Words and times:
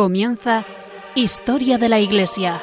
Comienza 0.00 0.64
Historia 1.14 1.76
de 1.76 1.90
la 1.90 1.98
Iglesia. 1.98 2.62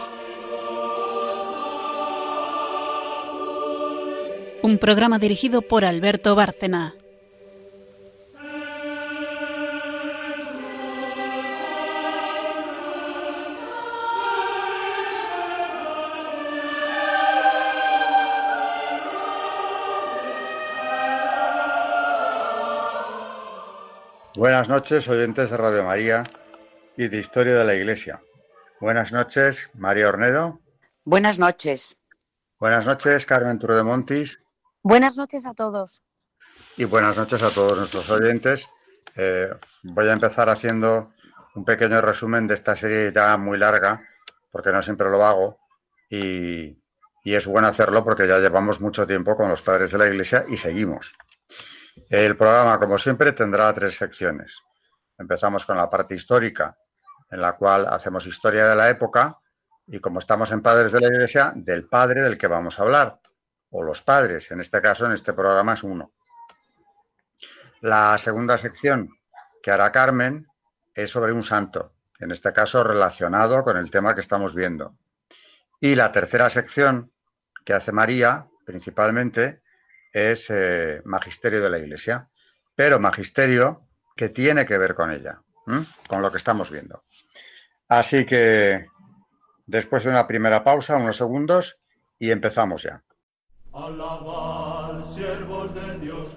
Un 4.63 4.79
programa 4.79 5.19
dirigido 5.19 5.61
por 5.61 5.85
Alberto 5.85 6.33
Bárcena. 6.33 6.95
Buenas 24.35 24.67
noches, 24.67 25.07
oyentes 25.07 25.51
de 25.51 25.57
Radio 25.57 25.83
María 25.83 26.23
y 26.97 27.07
de 27.07 27.17
Historia 27.19 27.53
de 27.53 27.63
la 27.63 27.75
Iglesia. 27.75 28.21
Buenas 28.81 29.13
noches, 29.13 29.69
María 29.75 30.09
Ornedo. 30.09 30.59
Buenas 31.05 31.37
noches. 31.37 31.95
Buenas 32.59 32.87
noches, 32.87 33.25
Carmen 33.25 33.59
Montis. 33.85 34.39
Buenas 34.81 35.15
noches 35.15 35.45
a 35.45 35.53
todos. 35.53 36.01
Y 36.75 36.85
buenas 36.85 37.15
noches 37.15 37.43
a 37.43 37.51
todos 37.51 37.77
nuestros 37.77 38.09
oyentes. 38.09 38.67
Eh, 39.15 39.49
voy 39.83 40.07
a 40.07 40.13
empezar 40.13 40.49
haciendo 40.49 41.13
un 41.53 41.63
pequeño 41.65 42.01
resumen 42.01 42.47
de 42.47 42.55
esta 42.55 42.75
serie 42.75 43.11
ya 43.13 43.37
muy 43.37 43.59
larga, 43.59 44.01
porque 44.51 44.71
no 44.71 44.81
siempre 44.81 45.09
lo 45.09 45.23
hago, 45.23 45.59
y, 46.09 46.81
y 47.23 47.35
es 47.35 47.45
bueno 47.45 47.67
hacerlo 47.67 48.03
porque 48.03 48.27
ya 48.27 48.39
llevamos 48.39 48.81
mucho 48.81 49.05
tiempo 49.05 49.35
con 49.35 49.49
los 49.49 49.61
padres 49.61 49.91
de 49.91 49.99
la 49.99 50.07
Iglesia 50.07 50.45
y 50.47 50.57
seguimos. 50.57 51.15
El 52.09 52.35
programa, 52.37 52.79
como 52.79 52.97
siempre, 52.97 53.33
tendrá 53.33 53.71
tres 53.73 53.95
secciones. 53.95 54.55
Empezamos 55.17 55.65
con 55.65 55.77
la 55.77 55.89
parte 55.89 56.15
histórica, 56.15 56.77
en 57.29 57.41
la 57.41 57.53
cual 57.53 57.87
hacemos 57.89 58.25
historia 58.25 58.67
de 58.67 58.75
la 58.75 58.89
época 58.89 59.39
y 59.87 59.99
como 59.99 60.19
estamos 60.19 60.51
en 60.51 60.61
Padres 60.61 60.91
de 60.91 61.01
la 61.01 61.07
Iglesia, 61.07 61.53
del 61.55 61.85
padre 61.85 62.21
del 62.21 62.37
que 62.37 62.47
vamos 62.47 62.77
a 62.77 62.83
hablar, 62.83 63.19
o 63.69 63.83
los 63.83 64.01
padres, 64.01 64.51
en 64.51 64.59
este 64.59 64.81
caso, 64.81 65.05
en 65.05 65.13
este 65.13 65.33
programa 65.33 65.73
es 65.73 65.83
uno. 65.83 66.11
La 67.81 68.17
segunda 68.17 68.57
sección 68.57 69.09
que 69.61 69.71
hará 69.71 69.91
Carmen 69.91 70.47
es 70.93 71.11
sobre 71.11 71.31
un 71.31 71.43
santo, 71.43 71.93
en 72.19 72.31
este 72.31 72.51
caso 72.51 72.83
relacionado 72.83 73.63
con 73.63 73.77
el 73.77 73.91
tema 73.91 74.15
que 74.15 74.21
estamos 74.21 74.55
viendo. 74.55 74.95
Y 75.79 75.95
la 75.95 76.11
tercera 76.11 76.49
sección 76.49 77.11
que 77.63 77.73
hace 77.73 77.91
María, 77.91 78.47
principalmente, 78.65 79.61
es 80.11 80.49
eh, 80.49 81.01
magisterio 81.05 81.61
de 81.61 81.69
la 81.69 81.77
Iglesia, 81.77 82.29
pero 82.75 82.99
magisterio 82.99 83.87
que 84.15 84.29
tiene 84.29 84.65
que 84.65 84.77
ver 84.77 84.95
con 84.95 85.11
ella, 85.11 85.41
con 86.07 86.21
lo 86.21 86.31
que 86.31 86.37
estamos 86.37 86.71
viendo. 86.71 87.03
Así 87.89 88.25
que 88.25 88.87
después 89.65 90.03
de 90.03 90.09
una 90.09 90.27
primera 90.27 90.63
pausa, 90.63 90.97
unos 90.97 91.17
segundos, 91.17 91.79
y 92.19 92.31
empezamos 92.31 92.83
ya. 92.83 93.03
siervos 95.15 95.73
de 95.75 95.99
Dios. 95.99 96.29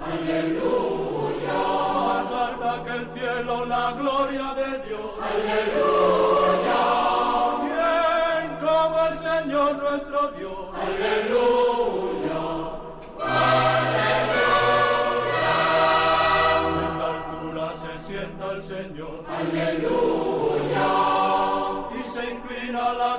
Aleluya. 0.00 1.52
Más 1.94 2.32
alta 2.32 2.84
que 2.84 2.92
el 2.92 3.08
cielo 3.14 3.64
la 3.66 3.92
gloria 3.92 4.54
de 4.54 4.88
Dios. 4.88 5.10
Aleluya. 5.20 6.03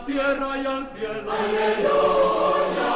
Tierra 0.05 0.57
y 0.57 0.65
al 0.65 0.89
cielo. 0.93 1.31
Aleluya. 1.31 2.93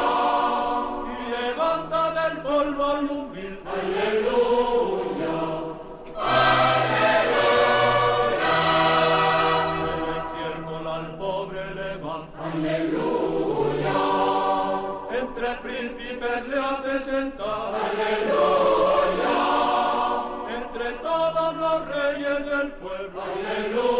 Y 1.12 1.30
levanta 1.30 2.02
del 2.28 2.38
polvo 2.38 2.84
al 2.84 3.04
humilde. 3.04 3.60
Aleluya. 3.76 5.36
Aleluya. 6.16 7.36
El 9.92 10.02
estiércol 10.16 10.86
al 10.86 11.16
pobre 11.16 11.74
levanta. 11.74 12.38
Aleluya. 12.52 13.98
Entre 15.20 15.48
príncipes 15.56 16.48
le 16.48 16.58
hace 16.58 16.98
sentar. 17.00 17.74
Aleluya 17.74 19.50
todos 21.02 21.56
los 21.56 21.88
reyes 21.88 22.46
del 22.46 22.72
pueblo. 22.72 23.22
Aleluya. 23.22 23.99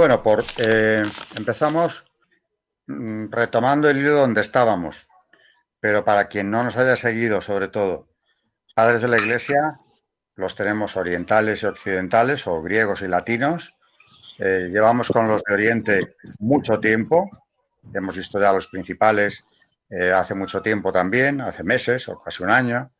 Bueno, 0.00 0.22
por, 0.22 0.42
eh, 0.56 1.04
empezamos 1.36 2.06
mm, 2.86 3.26
retomando 3.30 3.86
el 3.86 3.98
hilo 3.98 4.14
donde 4.14 4.40
estábamos, 4.40 5.06
pero 5.78 6.06
para 6.06 6.26
quien 6.26 6.50
no 6.50 6.64
nos 6.64 6.78
haya 6.78 6.96
seguido, 6.96 7.42
sobre 7.42 7.68
todo, 7.68 8.08
padres 8.74 9.02
de 9.02 9.08
la 9.08 9.18
Iglesia 9.18 9.76
los 10.36 10.56
tenemos 10.56 10.96
orientales 10.96 11.62
y 11.62 11.66
occidentales, 11.66 12.46
o 12.46 12.62
griegos 12.62 13.02
y 13.02 13.08
latinos. 13.08 13.76
Eh, 14.38 14.70
llevamos 14.72 15.08
con 15.08 15.28
los 15.28 15.42
de 15.42 15.52
Oriente 15.52 16.08
mucho 16.38 16.78
tiempo. 16.78 17.28
Hemos 17.92 18.16
visto 18.16 18.40
ya 18.40 18.54
los 18.54 18.68
principales 18.68 19.44
eh, 19.90 20.12
hace 20.12 20.32
mucho 20.32 20.62
tiempo 20.62 20.92
también, 20.92 21.42
hace 21.42 21.62
meses 21.62 22.08
o 22.08 22.18
casi 22.18 22.42
un 22.42 22.48
año. 22.48 22.90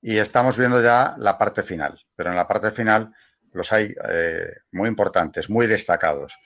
Y 0.00 0.18
estamos 0.18 0.56
viendo 0.56 0.80
ya 0.80 1.16
la 1.18 1.36
parte 1.38 1.64
final. 1.64 2.00
Pero 2.14 2.30
en 2.30 2.36
la 2.36 2.46
parte 2.46 2.70
final 2.70 3.12
los 3.56 3.72
hay 3.72 3.94
eh, 4.08 4.52
muy 4.72 4.88
importantes, 4.88 5.50
muy 5.50 5.66
destacados. 5.66 6.36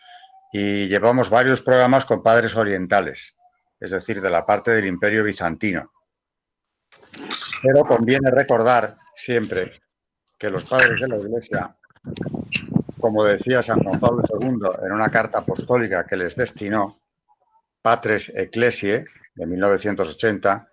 Y 0.53 0.89
llevamos 0.89 1.31
varios 1.31 1.61
programas 1.61 2.05
con 2.05 2.23
padres 2.23 2.57
orientales, 2.57 3.37
es 3.79 3.91
decir, 3.91 4.21
de 4.21 4.31
la 4.31 4.47
parte 4.47 4.71
del 4.71 4.87
imperio 4.87 5.25
bizantino. 5.25 5.93
Pero 7.63 7.85
conviene 7.85 8.31
recordar 8.31 8.97
siempre 9.15 9.81
que 10.39 10.51
los 10.51 10.69
padres 10.69 11.01
de 11.01 11.09
la 11.09 11.19
Iglesia, 11.19 11.77
como 12.99 13.25
decía 13.25 13.63
San 13.63 13.83
Juan 13.83 14.01
Pablo 14.01 14.23
II 14.41 14.59
en 14.83 14.93
una 14.93 15.11
carta 15.11 15.39
apostólica 15.39 16.05
que 16.05 16.17
les 16.17 16.35
destinó, 16.35 17.01
Patres 17.83 18.31
Ecclesiae, 18.35 19.05
de 19.35 19.47
1980, 19.47 20.69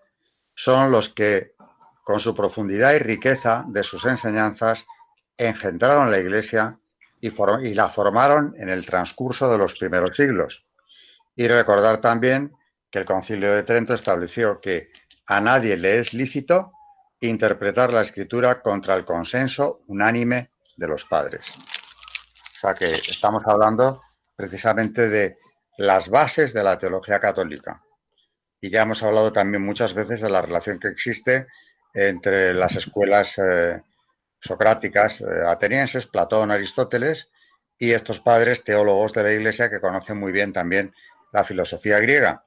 son 0.54 0.92
los 0.92 1.10
que, 1.10 1.54
con 2.04 2.20
su 2.20 2.36
profundidad 2.36 2.94
y 2.94 3.00
riqueza 3.00 3.64
de 3.68 3.84
sus 3.84 4.06
enseñanzas, 4.06 4.86
engendraron 5.38 6.12
la 6.12 6.20
Iglesia 6.20 6.80
y, 7.22 7.32
la 7.74 7.90
formaron 7.90 8.56
en 8.58 8.70
el 8.70 8.86
transcurso 8.86 9.52
de 9.52 9.58
los 9.58 9.78
primeros 9.78 10.16
siglos. 10.16 10.66
Y 11.36 11.48
recordar 11.48 12.02
también 12.02 12.54
que 12.92 13.00
el 13.00 13.06
Concilio 13.06 13.54
de 13.54 13.64
Trento 13.64 13.94
estableció 13.94 14.60
que 14.60 14.90
a 15.28 15.42
nadie 15.42 15.78
le 15.78 16.00
es 16.00 16.14
lícito 16.14 16.72
interpretar 17.20 17.92
la 17.92 18.02
escritura 18.02 18.62
contra 18.62 18.96
el 18.96 19.06
consenso 19.06 19.82
unánime 19.88 20.52
de 20.78 20.88
los 20.88 21.06
padres. 21.06 21.54
O 21.58 22.60
sea 22.60 22.74
que 22.74 22.94
estamos 22.96 23.44
hablando 23.46 24.02
precisamente 24.36 25.10
de 25.10 25.38
las 25.78 26.10
bases 26.10 26.54
de 26.54 26.64
la 26.64 26.78
teología 26.78 27.20
católica. 27.20 27.84
Y 28.60 28.70
ya 28.70 28.84
hemos 28.84 29.04
hablado 29.04 29.32
también 29.32 29.64
muchas 29.64 29.94
veces 29.94 30.22
de 30.22 30.30
la 30.30 30.42
relación 30.42 30.80
que 30.80 30.88
existe 30.88 31.48
entre 31.94 32.54
las 32.54 32.76
escuelas 32.76 33.38
eh, 33.38 33.82
socráticas 34.40 35.22
eh, 35.22 35.26
atenienses, 35.48 36.06
Platón, 36.06 36.52
Aristóteles, 36.52 37.30
y 37.78 37.92
estos 37.92 38.20
padres 38.20 38.64
teólogos 38.64 39.14
de 39.14 39.24
la 39.24 39.34
Iglesia 39.34 39.70
que 39.70 39.80
conocen 39.80 40.18
muy 40.18 40.32
bien 40.32 40.52
también 40.54 40.94
la 41.32 41.44
filosofía 41.44 42.00
griega. 42.00 42.44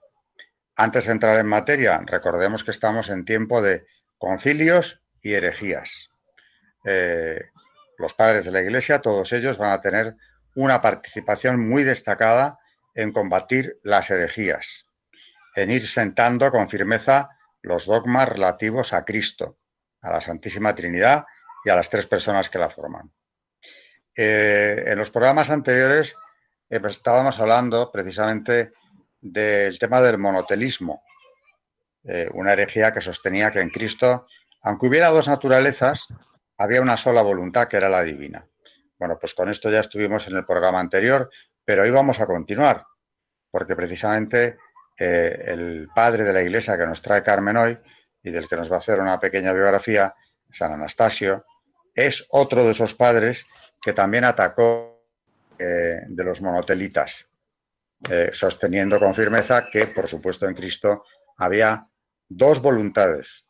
Antes 0.76 1.06
de 1.06 1.12
entrar 1.12 1.38
en 1.38 1.46
materia, 1.46 2.00
recordemos 2.04 2.64
que 2.64 2.70
estamos 2.70 3.10
en 3.10 3.24
tiempo 3.24 3.62
de 3.62 3.86
concilios 4.18 5.02
y 5.22 5.34
herejías. 5.34 6.10
Eh, 6.84 7.40
los 7.98 8.14
padres 8.14 8.46
de 8.46 8.52
la 8.52 8.62
Iglesia, 8.62 9.00
todos 9.00 9.32
ellos 9.32 9.58
van 9.58 9.72
a 9.72 9.80
tener 9.80 10.16
una 10.54 10.80
participación 10.80 11.60
muy 11.68 11.84
destacada 11.84 12.58
en 12.94 13.12
combatir 13.12 13.78
las 13.82 14.10
herejías, 14.10 14.86
en 15.54 15.70
ir 15.70 15.86
sentando 15.86 16.50
con 16.50 16.68
firmeza 16.68 17.28
los 17.62 17.86
dogmas 17.86 18.28
relativos 18.28 18.92
a 18.92 19.04
Cristo, 19.04 19.58
a 20.00 20.10
la 20.10 20.20
Santísima 20.20 20.74
Trinidad 20.74 21.26
y 21.64 21.70
a 21.70 21.76
las 21.76 21.90
tres 21.90 22.06
personas 22.06 22.50
que 22.50 22.58
la 22.58 22.70
forman. 22.70 23.10
Eh, 24.16 24.84
en 24.86 24.98
los 24.98 25.10
programas 25.10 25.50
anteriores 25.50 26.16
eh, 26.68 26.80
pues, 26.80 26.96
estábamos 26.96 27.38
hablando 27.38 27.90
precisamente 27.90 28.72
del 29.20 29.78
tema 29.78 30.00
del 30.00 30.18
monotelismo, 30.18 31.02
eh, 32.04 32.28
una 32.34 32.52
herejía 32.52 32.92
que 32.92 33.00
sostenía 33.00 33.50
que 33.50 33.60
en 33.60 33.70
Cristo, 33.70 34.26
aunque 34.62 34.86
hubiera 34.86 35.10
dos 35.10 35.28
naturalezas, 35.28 36.06
había 36.58 36.82
una 36.82 36.96
sola 36.96 37.22
voluntad 37.22 37.68
que 37.68 37.76
era 37.76 37.88
la 37.88 38.02
divina. 38.02 38.46
Bueno, 38.98 39.18
pues 39.18 39.34
con 39.34 39.48
esto 39.48 39.70
ya 39.70 39.80
estuvimos 39.80 40.26
en 40.28 40.36
el 40.36 40.44
programa 40.44 40.80
anterior, 40.80 41.30
pero 41.64 41.82
hoy 41.82 41.90
vamos 41.90 42.20
a 42.20 42.26
continuar, 42.26 42.84
porque 43.50 43.76
precisamente 43.76 44.58
el 44.98 45.88
padre 45.94 46.24
de 46.24 46.32
la 46.34 46.42
iglesia 46.42 46.76
que 46.76 46.86
nos 46.86 47.00
trae 47.00 47.22
Carmen 47.22 47.56
hoy 47.56 47.78
y 48.22 48.30
del 48.30 48.46
que 48.46 48.56
nos 48.56 48.70
va 48.70 48.76
a 48.76 48.80
hacer 48.80 49.00
una 49.00 49.18
pequeña 49.18 49.54
biografía, 49.54 50.14
San 50.50 50.72
Anastasio, 50.72 51.46
es 51.94 52.26
otro 52.30 52.64
de 52.64 52.70
esos 52.70 52.94
padres 52.94 53.46
que 53.80 53.92
también 53.92 54.24
atacó 54.24 55.06
eh, 55.58 56.00
de 56.06 56.24
los 56.24 56.40
monotelitas, 56.40 57.28
eh, 58.08 58.30
sosteniendo 58.32 58.98
con 58.98 59.14
firmeza 59.14 59.66
que, 59.70 59.86
por 59.86 60.08
supuesto, 60.08 60.48
en 60.48 60.54
Cristo 60.54 61.04
había 61.36 61.86
dos 62.28 62.60
voluntades. 62.60 63.46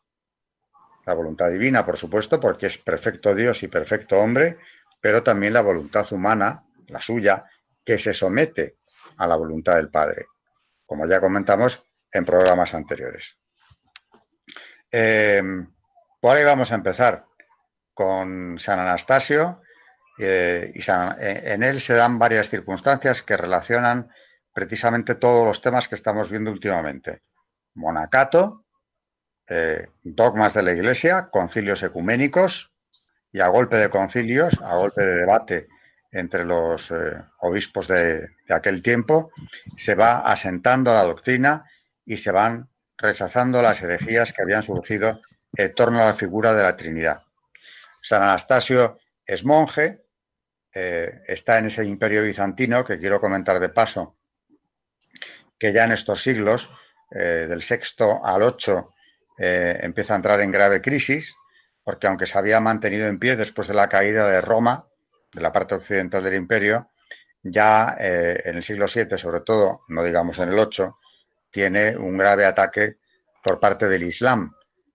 La 1.05 1.13
voluntad 1.13 1.49
divina, 1.49 1.85
por 1.85 1.97
supuesto, 1.97 2.39
porque 2.39 2.67
es 2.67 2.77
perfecto 2.77 3.33
Dios 3.33 3.63
y 3.63 3.67
perfecto 3.67 4.19
hombre, 4.19 4.57
pero 4.99 5.23
también 5.23 5.53
la 5.53 5.61
voluntad 5.61 6.11
humana, 6.11 6.63
la 6.87 7.01
suya, 7.01 7.45
que 7.83 7.97
se 7.97 8.13
somete 8.13 8.77
a 9.17 9.27
la 9.27 9.35
voluntad 9.35 9.77
del 9.77 9.89
Padre, 9.89 10.27
como 10.85 11.07
ya 11.07 11.19
comentamos 11.19 11.83
en 12.11 12.25
programas 12.25 12.73
anteriores. 12.73 13.37
Eh, 14.91 15.41
por 16.19 16.37
ahí 16.37 16.43
vamos 16.43 16.71
a 16.71 16.75
empezar 16.75 17.25
con 17.93 18.57
San 18.59 18.79
Anastasio, 18.79 19.61
eh, 20.23 20.71
y 20.75 20.79
eh, 20.79 21.41
en 21.45 21.63
él 21.63 21.81
se 21.81 21.95
dan 21.95 22.19
varias 22.19 22.49
circunstancias 22.49 23.23
que 23.23 23.37
relacionan 23.37 24.11
precisamente 24.53 25.15
todos 25.15 25.45
los 25.45 25.61
temas 25.61 25.87
que 25.87 25.95
estamos 25.95 26.29
viendo 26.29 26.51
últimamente. 26.51 27.21
Monacato, 27.73 28.65
eh, 29.47 29.87
dogmas 30.03 30.53
de 30.53 30.63
la 30.63 30.73
Iglesia, 30.73 31.29
concilios 31.31 31.81
ecuménicos 31.81 32.71
y 33.31 33.39
a 33.39 33.47
golpe 33.47 33.77
de 33.77 33.89
concilios, 33.89 34.59
a 34.61 34.75
golpe 34.75 35.01
de 35.03 35.15
debate 35.15 35.67
entre 36.11 36.43
los 36.43 36.93
obispos 37.39 37.87
de, 37.87 38.27
de, 38.45 38.53
aquel 38.53 38.81
tiempo, 38.81 39.31
se 39.77 39.95
va 39.95 40.19
asentando 40.19 40.93
la 40.93 41.03
doctrina 41.03 41.65
y 42.05 42.17
se 42.17 42.31
van 42.31 42.69
rechazando 42.97 43.61
las 43.61 43.81
herejías 43.81 44.33
que 44.33 44.41
habían 44.41 44.61
surgido 44.61 45.21
en 45.53 45.73
torno 45.73 46.01
a 46.01 46.05
la 46.05 46.13
figura 46.13 46.53
de 46.53 46.63
la 46.63 46.75
Trinidad. 46.75 47.23
San 48.01 48.23
Anastasio 48.23 48.97
es 49.25 49.45
monje, 49.45 50.01
eh, 50.73 51.21
está 51.27 51.59
en 51.59 51.67
ese 51.67 51.85
imperio 51.85 52.23
bizantino 52.23 52.83
que 52.83 52.97
quiero 52.97 53.19
comentar 53.19 53.59
de 53.59 53.69
paso, 53.69 54.17
que 55.59 55.71
ya 55.73 55.83
en 55.83 55.91
estos 55.91 56.21
siglos, 56.21 56.69
eh, 57.11 57.45
del 57.47 57.61
sexto 57.61 58.25
al 58.25 58.41
ocho, 58.41 58.93
eh, 59.37 59.79
empieza 59.81 60.13
a 60.13 60.17
entrar 60.17 60.39
en 60.41 60.51
grave 60.51 60.81
crisis, 60.81 61.35
porque 61.83 62.07
aunque 62.07 62.25
se 62.25 62.37
había 62.37 62.59
mantenido 62.59 63.07
en 63.07 63.19
pie 63.19 63.35
después 63.35 63.67
de 63.67 63.73
la 63.73 63.89
caída 63.89 64.27
de 64.27 64.41
Roma, 64.41 64.87
de 65.33 65.41
la 65.41 65.51
parte 65.51 65.75
occidental 65.75 66.23
del 66.23 66.35
imperio, 66.35 66.89
ya 67.43 67.95
en 67.97 68.55
el 68.55 68.63
siglo 68.63 68.85
VII, 68.93 69.17
sobre 69.17 69.39
todo, 69.39 69.81
no 69.87 70.03
digamos 70.03 70.37
en 70.37 70.49
el 70.49 70.55
VIII, 70.55 70.91
tiene 71.49 71.97
un 71.97 72.15
grave 72.15 72.45
ataque 72.45 72.97
por 73.43 73.59
parte 73.59 73.87
del 73.87 74.03
Islam, 74.03 74.53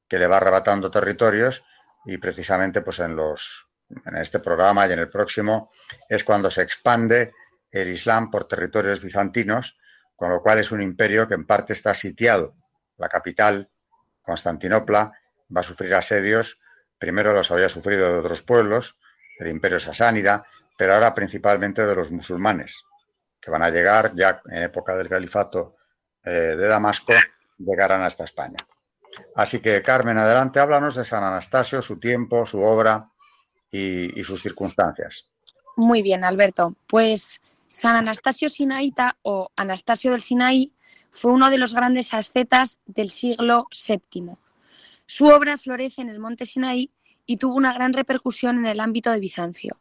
que 0.08 0.18
le 0.18 0.28
va 0.28 0.36
arrebatando 0.36 0.88
territorios 0.88 1.64
y 2.06 2.18
precisamente 2.18 2.80
pues 2.82 3.00
en 3.00 3.16
los 3.16 3.66
en 4.04 4.16
este 4.16 4.40
programa 4.40 4.86
y 4.86 4.92
en 4.92 4.98
el 4.98 5.08
próximo, 5.08 5.70
es 6.08 6.24
cuando 6.24 6.50
se 6.50 6.62
expande 6.62 7.32
el 7.70 7.88
Islam 7.88 8.30
por 8.30 8.48
territorios 8.48 9.00
bizantinos, 9.00 9.78
con 10.14 10.30
lo 10.30 10.40
cual 10.40 10.58
es 10.58 10.72
un 10.72 10.82
imperio 10.82 11.28
que 11.28 11.34
en 11.34 11.46
parte 11.46 11.72
está 11.72 11.94
sitiado. 11.94 12.54
La 12.96 13.08
capital, 13.08 13.70
Constantinopla, 14.22 15.12
va 15.54 15.60
a 15.60 15.64
sufrir 15.64 15.94
asedios, 15.94 16.58
primero 16.98 17.32
los 17.32 17.50
había 17.50 17.68
sufrido 17.68 18.12
de 18.12 18.18
otros 18.20 18.42
pueblos, 18.42 18.96
del 19.38 19.48
imperio 19.48 19.78
sasánida, 19.78 20.44
pero 20.78 20.94
ahora 20.94 21.14
principalmente 21.14 21.86
de 21.86 21.94
los 21.94 22.10
musulmanes, 22.10 22.82
que 23.40 23.50
van 23.50 23.62
a 23.62 23.70
llegar 23.70 24.12
ya 24.14 24.40
en 24.46 24.62
época 24.62 24.96
del 24.96 25.08
califato 25.08 25.76
eh, 26.24 26.30
de 26.30 26.66
Damasco, 26.66 27.12
llegarán 27.58 28.02
hasta 28.02 28.24
España. 28.24 28.58
Así 29.34 29.60
que, 29.60 29.82
Carmen, 29.82 30.18
adelante, 30.18 30.60
háblanos 30.60 30.96
de 30.96 31.04
San 31.04 31.24
Anastasio, 31.24 31.82
su 31.82 31.98
tiempo, 31.98 32.46
su 32.46 32.60
obra 32.60 33.10
y, 33.70 34.22
sus 34.24 34.42
circunstancias. 34.42 35.26
Muy 35.76 36.02
bien, 36.02 36.24
Alberto. 36.24 36.74
Pues 36.86 37.40
San 37.68 37.96
Anastasio 37.96 38.48
Sinaíta 38.48 39.16
o 39.22 39.50
Anastasio 39.56 40.12
del 40.12 40.22
Sinaí 40.22 40.72
fue 41.10 41.32
uno 41.32 41.50
de 41.50 41.58
los 41.58 41.74
grandes 41.74 42.14
ascetas 42.14 42.78
del 42.86 43.10
siglo 43.10 43.66
VII. 43.70 44.36
Su 45.06 45.26
obra 45.26 45.58
florece 45.58 46.02
en 46.02 46.08
el 46.08 46.18
monte 46.18 46.46
Sinaí 46.46 46.90
y 47.26 47.36
tuvo 47.36 47.54
una 47.54 47.72
gran 47.72 47.92
repercusión 47.92 48.58
en 48.58 48.66
el 48.66 48.80
ámbito 48.80 49.10
de 49.10 49.20
Bizancio. 49.20 49.76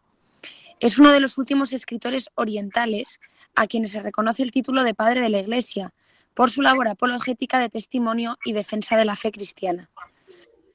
Es 0.80 1.00
uno 1.00 1.12
de 1.12 1.22
los 1.22 1.38
últimos 1.38 1.72
escritores 1.72 2.30
orientales 2.36 3.22
a 3.56 3.68
quienes 3.68 3.92
se 3.92 4.01
reconoce 4.01 4.44
el 4.44 4.51
título 4.51 4.84
de 4.84 4.94
padre 4.94 5.22
de 5.22 5.30
la 5.30 5.39
Iglesia 5.39 5.94
por 6.36 6.51
su 6.51 6.62
labor 6.62 6.88
apologética 6.88 7.60
de 7.60 7.70
testimonio 7.70 8.38
y 8.46 8.54
defensa 8.54 8.98
de 8.98 9.06
la 9.06 9.15
fe 9.15 9.32
cristiana. 9.32 9.89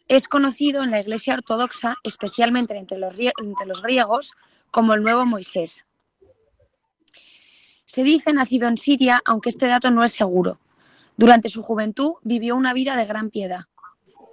Es 0.09 0.27
conocido 0.27 0.83
en 0.83 0.91
la 0.91 1.01
Iglesia 1.01 1.35
Ortodoxa, 1.35 1.97
especialmente 2.03 2.77
entre 2.77 2.99
los, 2.99 3.83
griegos, 3.83 4.35
como 4.73 4.95
el 4.95 5.03
nuevo 5.03 5.25
Moisés. 5.25 5.87
Se 7.85 8.03
dice 8.03 8.33
nacido 8.33 8.67
en 8.67 8.77
Siria, 8.77 9.21
aunque 9.25 9.51
este 9.51 9.67
dato 9.67 9.91
no 9.91 10.03
es 10.03 10.13
seguro. 10.13 10.59
Durante 11.17 11.49
su 11.49 11.63
juventud 11.63 12.15
vivió 12.23 12.57
una 12.57 12.73
vida 12.73 12.97
de 12.97 13.05
gran 13.05 13.31
piedad. 13.31 13.67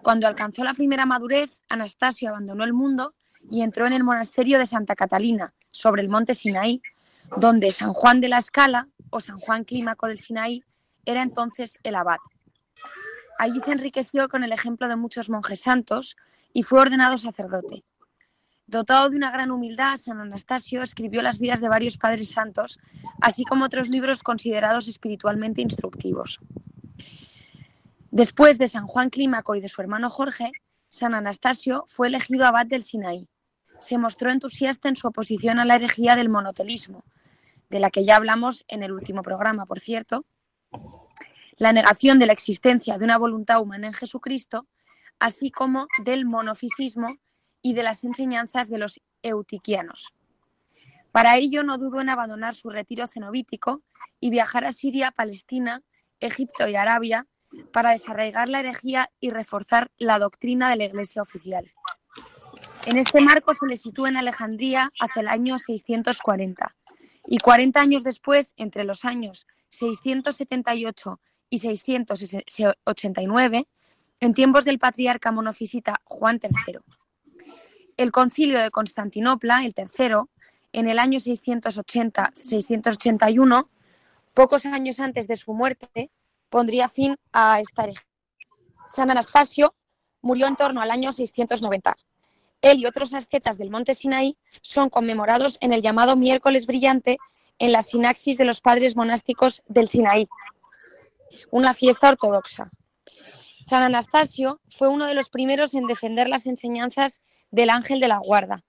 Cuando 0.01 0.27
alcanzó 0.27 0.63
la 0.63 0.74
primera 0.74 1.05
madurez, 1.05 1.62
Anastasio 1.67 2.29
abandonó 2.29 2.63
el 2.63 2.74
mundo 2.74 3.13
y 3.51 3.62
entró 3.62 3.86
en 3.86 3.93
el 3.93 4.03
monasterio 4.03 4.57
de 4.57 4.65
Santa 4.65 4.96
Catalina, 4.96 5.53
sobre 5.69 6.01
el 6.01 6.10
monte 6.10 6.34
Sinaí, 6.34 6.81
donde 7.36 7.72
San 7.72 7.93
Juan 7.93 8.22
de 8.22 8.29
la 8.29 8.38
Escala 8.38 8.88
o 9.10 9.19
San 9.19 9.39
Juan 9.39 9.63
Clímaco 9.63 10.07
del 10.07 10.17
Sinaí 10.17 10.63
era 11.07 11.21
entonces 11.21 11.79
el 11.83 11.95
abad. 11.95 12.19
Allí 13.39 13.59
se 13.59 13.71
enriqueció 13.71 14.29
con 14.29 14.43
el 14.43 14.51
ejemplo 14.51 14.87
de 14.87 14.95
muchos 14.95 15.29
monjes 15.29 15.61
santos 15.61 16.15
y 16.53 16.63
fue 16.63 16.81
ordenado 16.81 17.17
sacerdote. 17.17 17.83
Dotado 18.65 19.09
de 19.09 19.15
una 19.15 19.31
gran 19.31 19.51
humildad, 19.51 19.95
San 19.95 20.19
Anastasio 20.19 20.83
escribió 20.83 21.21
las 21.21 21.39
vidas 21.39 21.61
de 21.61 21.69
varios 21.69 21.97
padres 21.97 22.31
santos, 22.31 22.79
así 23.21 23.45
como 23.45 23.63
otros 23.63 23.87
libros 23.87 24.23
considerados 24.23 24.89
espiritualmente 24.89 25.61
instructivos. 25.61 26.39
Después 28.11 28.57
de 28.57 28.67
San 28.67 28.87
Juan 28.87 29.09
Clímaco 29.09 29.55
y 29.55 29.61
de 29.61 29.69
su 29.69 29.81
hermano 29.81 30.09
Jorge, 30.09 30.51
San 30.89 31.13
Anastasio 31.13 31.85
fue 31.87 32.07
elegido 32.07 32.45
abad 32.45 32.65
del 32.65 32.83
Sinaí. 32.83 33.29
Se 33.79 33.97
mostró 33.97 34.31
entusiasta 34.31 34.89
en 34.89 34.95
su 34.95 35.07
oposición 35.07 35.59
a 35.59 35.65
la 35.65 35.75
herejía 35.75 36.15
del 36.15 36.27
monotelismo, 36.27 37.05
de 37.69 37.79
la 37.79 37.89
que 37.89 38.03
ya 38.03 38.15
hablamos 38.15 38.65
en 38.67 38.83
el 38.83 38.91
último 38.91 39.21
programa, 39.21 39.65
por 39.65 39.79
cierto, 39.79 40.25
la 41.57 41.73
negación 41.73 42.19
de 42.19 42.27
la 42.27 42.33
existencia 42.33 42.97
de 42.97 43.05
una 43.05 43.17
voluntad 43.17 43.61
humana 43.61 43.87
en 43.87 43.93
Jesucristo, 43.93 44.67
así 45.19 45.51
como 45.51 45.87
del 46.03 46.25
monofisismo 46.25 47.17
y 47.61 47.73
de 47.73 47.83
las 47.83 48.03
enseñanzas 48.03 48.69
de 48.69 48.77
los 48.77 49.01
eutiquianos. 49.23 50.13
Para 51.11 51.37
ello 51.37 51.63
no 51.63 51.77
dudó 51.77 51.99
en 51.99 52.09
abandonar 52.09 52.53
su 52.53 52.69
retiro 52.69 53.07
cenobítico 53.07 53.81
y 54.19 54.29
viajar 54.29 54.65
a 54.65 54.71
Siria, 54.71 55.11
Palestina, 55.11 55.81
Egipto 56.19 56.67
y 56.67 56.75
Arabia 56.75 57.25
para 57.71 57.91
desarraigar 57.91 58.49
la 58.49 58.59
herejía 58.59 59.09
y 59.19 59.31
reforzar 59.31 59.89
la 59.97 60.19
doctrina 60.19 60.69
de 60.69 60.77
la 60.77 60.85
Iglesia 60.85 61.21
oficial. 61.21 61.71
En 62.85 62.97
este 62.97 63.19
marco 63.21 63.53
se 63.53 63.67
le 63.67 63.75
sitúa 63.75 64.09
en 64.09 64.17
Alejandría 64.17 64.91
hacia 64.99 65.21
el 65.21 65.27
año 65.27 65.57
640 65.57 66.75
y 67.27 67.39
40 67.39 67.81
años 67.81 68.03
después, 68.03 68.53
entre 68.57 68.83
los 68.83 69.03
años 69.03 69.47
678 69.69 71.19
y 71.49 71.59
689, 71.59 73.67
en 74.19 74.33
tiempos 74.33 74.65
del 74.65 74.79
patriarca 74.79 75.31
monofisita 75.31 76.01
Juan 76.03 76.39
III. 76.41 76.79
El 77.97 78.11
concilio 78.11 78.59
de 78.59 78.71
Constantinopla, 78.71 79.63
el 79.65 79.73
tercero, 79.73 80.29
en 80.73 80.87
el 80.87 80.99
año 80.99 81.19
680-681, 81.19 83.67
pocos 84.33 84.65
años 84.65 84.99
antes 84.99 85.27
de 85.27 85.35
su 85.35 85.53
muerte, 85.53 86.09
pondría 86.49 86.87
fin 86.87 87.17
a 87.31 87.59
esta 87.59 87.83
herejía. 87.83 88.01
San 88.85 89.11
Anastasio 89.11 89.75
murió 90.21 90.47
en 90.47 90.55
torno 90.55 90.81
al 90.81 90.91
año 90.91 91.11
690. 91.11 91.97
Él 92.61 92.79
y 92.79 92.85
otros 92.85 93.13
ascetas 93.13 93.57
del 93.57 93.69
monte 93.69 93.93
Sinaí 93.93 94.37
son 94.61 94.89
conmemorados 94.89 95.57
en 95.61 95.73
el 95.73 95.81
llamado 95.81 96.15
miércoles 96.15 96.65
brillante 96.65 97.17
en 97.59 97.71
la 97.71 97.81
sinaxis 97.81 98.37
de 98.37 98.45
los 98.45 98.61
padres 98.61 98.95
monásticos 98.95 99.63
del 99.67 99.89
Sinaí, 99.89 100.27
una 101.51 101.74
fiesta 101.74 102.10
ortodoxa. 102.10 102.72
San 103.65 103.84
Anastasio 103.84 104.62
fue 104.70 104.88
uno 104.88 105.06
de 105.06 105.13
los 105.13 105.29
primeros 105.29 105.74
en 105.74 105.88
defender 105.88 106.29
las 106.29 106.46
enseñanzas 106.48 107.22
del 107.51 107.70
ángel 107.70 108.00
de 108.00 108.08
la 108.08 108.17
guarda. 108.17 108.63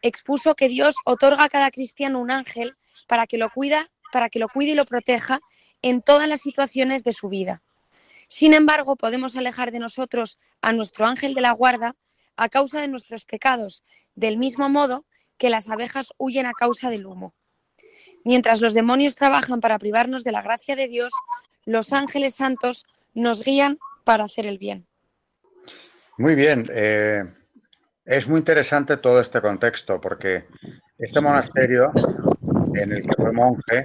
Expuso 0.00 0.54
que 0.54 0.68
Dios 0.68 0.94
otorga 1.04 1.44
a 1.44 1.48
cada 1.48 1.70
cristiano 1.70 2.20
un 2.20 2.30
ángel 2.30 2.76
para 3.08 3.26
que 3.26 3.38
lo 3.38 3.50
cuida, 3.50 3.90
para 4.12 4.28
que 4.28 4.38
lo 4.38 4.48
cuide 4.48 4.72
y 4.72 4.74
lo 4.76 4.84
proteja 4.84 5.40
en 5.82 6.02
todas 6.02 6.28
las 6.28 6.40
situaciones 6.40 7.04
de 7.04 7.12
su 7.12 7.28
vida. 7.28 7.62
Sin 8.28 8.54
embargo, 8.54 8.96
podemos 8.96 9.36
alejar 9.36 9.72
de 9.72 9.78
nosotros 9.78 10.38
a 10.60 10.72
nuestro 10.72 11.06
ángel 11.06 11.34
de 11.34 11.40
la 11.40 11.52
guarda 11.52 11.96
a 12.36 12.48
causa 12.48 12.80
de 12.80 12.88
nuestros 12.88 13.24
pecados, 13.24 13.82
del 14.14 14.36
mismo 14.36 14.68
modo 14.68 15.04
que 15.38 15.50
las 15.50 15.68
abejas 15.70 16.12
huyen 16.18 16.46
a 16.46 16.52
causa 16.52 16.90
del 16.90 17.06
humo. 17.06 17.34
Mientras 18.24 18.60
los 18.60 18.74
demonios 18.74 19.14
trabajan 19.14 19.60
para 19.60 19.78
privarnos 19.78 20.24
de 20.24 20.32
la 20.32 20.42
gracia 20.42 20.76
de 20.76 20.88
Dios, 20.88 21.12
los 21.68 21.92
ángeles 21.92 22.34
santos 22.34 22.86
nos 23.14 23.44
guían 23.44 23.78
para 24.04 24.24
hacer 24.24 24.46
el 24.46 24.58
bien. 24.58 24.86
Muy 26.16 26.34
bien. 26.34 26.64
Eh, 26.70 27.24
es 28.06 28.26
muy 28.26 28.38
interesante 28.38 28.96
todo 28.96 29.20
este 29.20 29.42
contexto 29.42 30.00
porque 30.00 30.46
este 30.98 31.20
monasterio 31.20 31.92
en 32.74 32.92
el 32.92 33.02
que 33.02 33.14
fue 33.14 33.32
monje, 33.32 33.84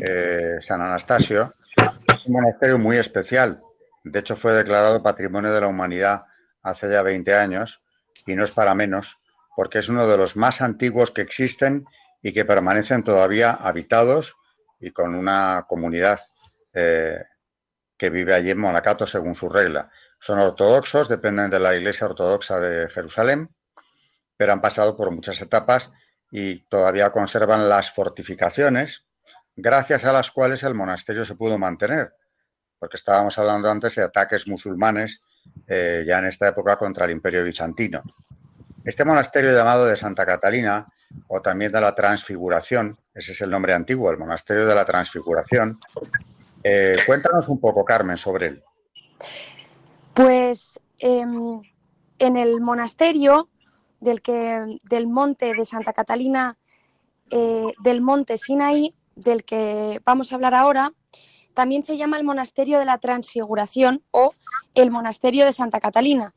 eh, 0.00 0.56
San 0.60 0.80
Anastasio, 0.80 1.54
es 1.76 2.26
un 2.26 2.32
monasterio 2.32 2.78
muy 2.78 2.96
especial. 2.96 3.60
De 4.02 4.20
hecho, 4.20 4.34
fue 4.34 4.54
declarado 4.54 5.02
Patrimonio 5.02 5.52
de 5.52 5.60
la 5.60 5.68
Humanidad 5.68 6.24
hace 6.62 6.90
ya 6.90 7.02
20 7.02 7.34
años 7.34 7.82
y 8.26 8.34
no 8.34 8.44
es 8.44 8.50
para 8.50 8.74
menos 8.74 9.18
porque 9.56 9.80
es 9.80 9.90
uno 9.90 10.06
de 10.06 10.16
los 10.16 10.36
más 10.36 10.62
antiguos 10.62 11.10
que 11.10 11.20
existen 11.20 11.84
y 12.22 12.32
que 12.32 12.46
permanecen 12.46 13.04
todavía 13.04 13.50
habitados 13.52 14.36
y 14.80 14.90
con 14.92 15.14
una 15.14 15.66
comunidad 15.68 16.20
eh, 16.72 17.24
que 17.96 18.10
vive 18.10 18.34
allí 18.34 18.50
en 18.50 18.58
Monacato 18.58 19.06
según 19.06 19.34
su 19.34 19.48
regla. 19.48 19.90
Son 20.18 20.38
ortodoxos, 20.38 21.08
dependen 21.08 21.50
de 21.50 21.60
la 21.60 21.74
Iglesia 21.74 22.06
Ortodoxa 22.06 22.60
de 22.60 22.88
Jerusalén, 22.88 23.50
pero 24.36 24.52
han 24.52 24.60
pasado 24.60 24.96
por 24.96 25.10
muchas 25.10 25.40
etapas 25.40 25.90
y 26.30 26.60
todavía 26.68 27.10
conservan 27.10 27.68
las 27.68 27.92
fortificaciones 27.92 29.04
gracias 29.56 30.04
a 30.04 30.12
las 30.12 30.30
cuales 30.30 30.62
el 30.62 30.74
monasterio 30.74 31.24
se 31.24 31.34
pudo 31.34 31.58
mantener, 31.58 32.14
porque 32.78 32.96
estábamos 32.96 33.38
hablando 33.38 33.70
antes 33.70 33.94
de 33.96 34.02
ataques 34.02 34.46
musulmanes 34.46 35.20
eh, 35.66 36.04
ya 36.06 36.18
en 36.18 36.26
esta 36.26 36.48
época 36.48 36.76
contra 36.76 37.04
el 37.04 37.10
imperio 37.10 37.44
bizantino. 37.44 38.02
Este 38.84 39.04
monasterio 39.04 39.54
llamado 39.54 39.86
de 39.86 39.96
Santa 39.96 40.24
Catalina 40.24 40.86
o 41.28 41.42
también 41.42 41.72
de 41.72 41.80
la 41.80 41.94
Transfiguración, 41.94 42.96
ese 43.14 43.32
es 43.32 43.40
el 43.40 43.50
nombre 43.50 43.74
antiguo, 43.74 44.10
el 44.10 44.18
Monasterio 44.18 44.66
de 44.66 44.74
la 44.74 44.84
Transfiguración. 44.84 45.78
Eh, 46.62 46.92
cuéntanos 47.06 47.48
un 47.48 47.58
poco, 47.58 47.84
Carmen, 47.84 48.16
sobre 48.16 48.46
él. 48.46 48.62
Pues 50.14 50.80
em, 50.98 51.60
en 52.18 52.36
el 52.36 52.60
monasterio 52.60 53.48
del, 54.00 54.22
que, 54.22 54.78
del 54.82 55.06
monte 55.06 55.54
de 55.54 55.64
Santa 55.64 55.92
Catalina, 55.92 56.58
eh, 57.30 57.72
del 57.82 58.00
monte 58.00 58.36
Sinaí, 58.36 58.94
del 59.14 59.44
que 59.44 60.00
vamos 60.04 60.32
a 60.32 60.34
hablar 60.34 60.54
ahora, 60.54 60.92
también 61.54 61.82
se 61.82 61.96
llama 61.96 62.16
el 62.16 62.24
Monasterio 62.24 62.78
de 62.78 62.84
la 62.84 62.98
Transfiguración 62.98 64.02
o 64.10 64.32
el 64.74 64.90
Monasterio 64.90 65.44
de 65.44 65.52
Santa 65.52 65.80
Catalina 65.80 66.34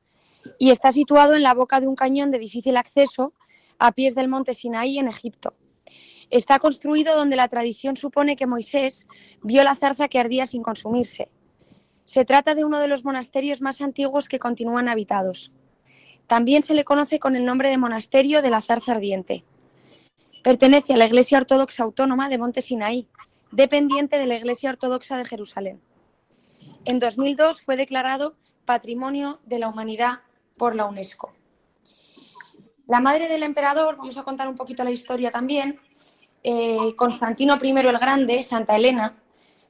y 0.59 0.71
está 0.71 0.91
situado 0.91 1.35
en 1.35 1.43
la 1.43 1.53
boca 1.53 1.79
de 1.79 1.87
un 1.87 1.95
cañón 1.95 2.31
de 2.31 2.39
difícil 2.39 2.77
acceso 2.77 3.33
a 3.79 3.91
pies 3.91 4.15
del 4.15 4.27
monte 4.27 4.53
Sinaí 4.53 4.97
en 4.97 5.07
Egipto. 5.07 5.53
Está 6.33 6.57
construido 6.57 7.15
donde 7.15 7.35
la 7.35 7.47
tradición 7.47 7.95
supone 7.95 8.35
que 8.35 8.47
Moisés 8.47 9.05
vio 9.43 9.63
la 9.63 9.75
zarza 9.75 10.07
que 10.07 10.17
ardía 10.17 10.47
sin 10.47 10.63
consumirse. 10.63 11.29
Se 12.05 12.25
trata 12.25 12.55
de 12.55 12.65
uno 12.65 12.79
de 12.79 12.87
los 12.87 13.05
monasterios 13.05 13.61
más 13.61 13.81
antiguos 13.81 14.27
que 14.27 14.39
continúan 14.39 14.89
habitados. 14.89 15.51
También 16.25 16.63
se 16.63 16.73
le 16.73 16.85
conoce 16.85 17.19
con 17.19 17.35
el 17.35 17.45
nombre 17.45 17.69
de 17.69 17.77
Monasterio 17.77 18.41
de 18.41 18.49
la 18.49 18.61
Zarza 18.61 18.93
Ardiente. 18.93 19.43
Pertenece 20.43 20.95
a 20.95 20.97
la 20.97 21.05
Iglesia 21.05 21.37
Ortodoxa 21.37 21.83
Autónoma 21.83 22.29
de 22.29 22.39
Monte 22.39 22.61
Sinaí, 22.61 23.07
dependiente 23.51 24.17
de 24.17 24.25
la 24.25 24.35
Iglesia 24.35 24.71
Ortodoxa 24.71 25.17
de 25.17 25.25
Jerusalén. 25.25 25.81
En 26.85 26.97
2002 26.97 27.61
fue 27.61 27.77
declarado 27.77 28.37
Patrimonio 28.65 29.39
de 29.45 29.59
la 29.59 29.67
Humanidad 29.67 30.21
por 30.57 30.75
la 30.75 30.85
UNESCO. 30.85 31.31
La 32.87 32.99
madre 32.99 33.27
del 33.27 33.43
emperador, 33.43 33.97
vamos 33.97 34.17
a 34.17 34.23
contar 34.23 34.47
un 34.47 34.55
poquito 34.55 34.83
la 34.83 34.91
historia 34.91 35.31
también, 35.31 35.79
eh, 36.43 36.93
Constantino 36.95 37.57
I 37.61 37.69
el 37.69 37.97
Grande, 37.97 38.43
Santa 38.43 38.75
Elena, 38.75 39.15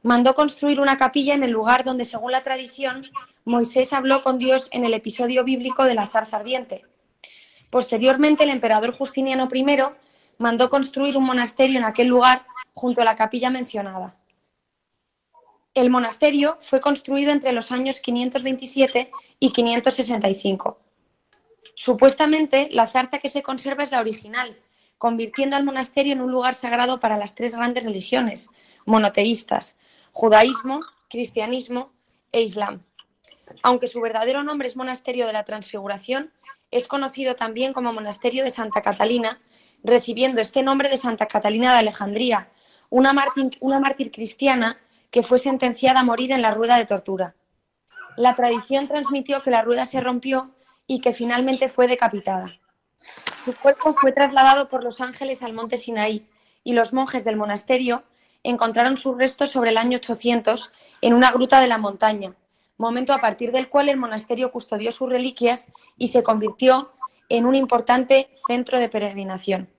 mandó 0.01 0.35
construir 0.35 0.79
una 0.79 0.97
capilla 0.97 1.33
en 1.33 1.43
el 1.43 1.51
lugar 1.51 1.83
donde, 1.83 2.03
según 2.03 2.31
la 2.31 2.43
tradición, 2.43 3.07
Moisés 3.45 3.93
habló 3.93 4.21
con 4.21 4.37
Dios 4.37 4.67
en 4.71 4.83
el 4.85 4.93
episodio 4.93 5.43
bíblico 5.43 5.85
de 5.85 5.95
la 5.95 6.07
zarza 6.07 6.37
ardiente. 6.37 6.83
Posteriormente, 7.69 8.43
el 8.43 8.49
emperador 8.49 8.91
Justiniano 8.91 9.47
I 9.51 9.65
mandó 10.37 10.69
construir 10.69 11.17
un 11.17 11.23
monasterio 11.23 11.77
en 11.77 11.85
aquel 11.85 12.07
lugar 12.07 12.45
junto 12.73 13.01
a 13.01 13.05
la 13.05 13.15
capilla 13.15 13.49
mencionada. 13.49 14.17
El 15.73 15.89
monasterio 15.89 16.57
fue 16.61 16.81
construido 16.81 17.31
entre 17.31 17.51
los 17.51 17.71
años 17.71 17.99
527 17.99 19.11
y 19.39 19.51
565. 19.51 20.79
Supuestamente, 21.75 22.69
la 22.71 22.87
zarza 22.87 23.17
que 23.17 23.29
se 23.29 23.41
conserva 23.41 23.83
es 23.83 23.91
la 23.91 24.01
original, 24.01 24.55
convirtiendo 25.03 25.57
al 25.57 25.65
monasterio 25.65 26.13
en 26.13 26.21
un 26.21 26.31
lugar 26.31 26.53
sagrado 26.53 27.01
para 27.01 27.17
las 27.17 27.35
tres 27.35 27.57
grandes 27.57 27.83
religiones 27.83 28.47
monoteístas, 28.85 29.77
judaísmo, 30.13 30.79
cristianismo 31.09 31.91
e 32.31 32.41
islam. 32.41 32.83
Aunque 33.63 33.87
su 33.87 33.99
verdadero 33.99 34.43
nombre 34.43 34.65
es 34.65 34.77
Monasterio 34.77 35.27
de 35.27 35.33
la 35.33 35.43
Transfiguración, 35.43 36.31
es 36.71 36.87
conocido 36.87 37.35
también 37.35 37.73
como 37.73 37.91
Monasterio 37.91 38.45
de 38.45 38.49
Santa 38.49 38.81
Catalina, 38.81 39.41
recibiendo 39.83 40.39
este 40.39 40.63
nombre 40.63 40.87
de 40.87 40.95
Santa 40.95 41.25
Catalina 41.25 41.73
de 41.73 41.79
Alejandría, 41.79 42.47
una 42.89 43.11
mártir, 43.11 43.57
una 43.59 43.81
mártir 43.81 44.09
cristiana 44.09 44.77
que 45.11 45.21
fue 45.21 45.37
sentenciada 45.37 45.99
a 45.99 46.03
morir 46.03 46.31
en 46.31 46.41
la 46.41 46.51
rueda 46.51 46.77
de 46.77 46.85
tortura. 46.85 47.35
La 48.15 48.35
tradición 48.35 48.87
transmitió 48.87 49.43
que 49.43 49.51
la 49.51 49.63
rueda 49.63 49.83
se 49.83 49.99
rompió 49.99 50.55
y 50.87 51.01
que 51.01 51.11
finalmente 51.11 51.67
fue 51.67 51.89
decapitada. 51.89 52.57
Su 53.45 53.53
cuerpo 53.55 53.93
fue 53.93 54.11
trasladado 54.11 54.69
por 54.69 54.83
los 54.83 55.01
ángeles 55.01 55.43
al 55.43 55.53
monte 55.53 55.77
Sinaí 55.77 56.27
y 56.63 56.73
los 56.73 56.93
monjes 56.93 57.23
del 57.23 57.35
monasterio 57.35 58.03
encontraron 58.43 58.97
sus 58.97 59.17
restos 59.17 59.51
sobre 59.51 59.71
el 59.71 59.77
año 59.77 59.97
800 59.97 60.71
en 61.01 61.13
una 61.13 61.31
gruta 61.31 61.59
de 61.59 61.67
la 61.67 61.77
montaña, 61.77 62.33
momento 62.77 63.13
a 63.13 63.19
partir 63.19 63.51
del 63.51 63.69
cual 63.69 63.89
el 63.89 63.97
monasterio 63.97 64.51
custodió 64.51 64.91
sus 64.91 65.09
reliquias 65.09 65.71
y 65.97 66.09
se 66.09 66.23
convirtió 66.23 66.91
en 67.29 67.45
un 67.45 67.55
importante 67.55 68.29
centro 68.47 68.79
de 68.79 68.89
peregrinación. 68.89 69.69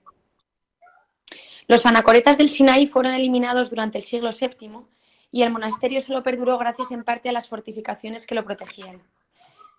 Los 1.67 1.85
anacoretas 1.85 2.37
del 2.37 2.49
Sinaí 2.49 2.85
fueron 2.85 3.13
eliminados 3.13 3.69
durante 3.69 3.97
el 3.97 4.03
siglo 4.03 4.29
VII 4.29 4.85
y 5.31 5.41
el 5.41 5.51
monasterio 5.51 5.99
solo 5.99 6.21
perduró 6.21 6.57
gracias 6.57 6.91
en 6.91 7.03
parte 7.03 7.29
a 7.29 7.31
las 7.31 7.47
fortificaciones 7.47 8.25
que 8.27 8.35
lo 8.35 8.45
protegían. 8.45 9.01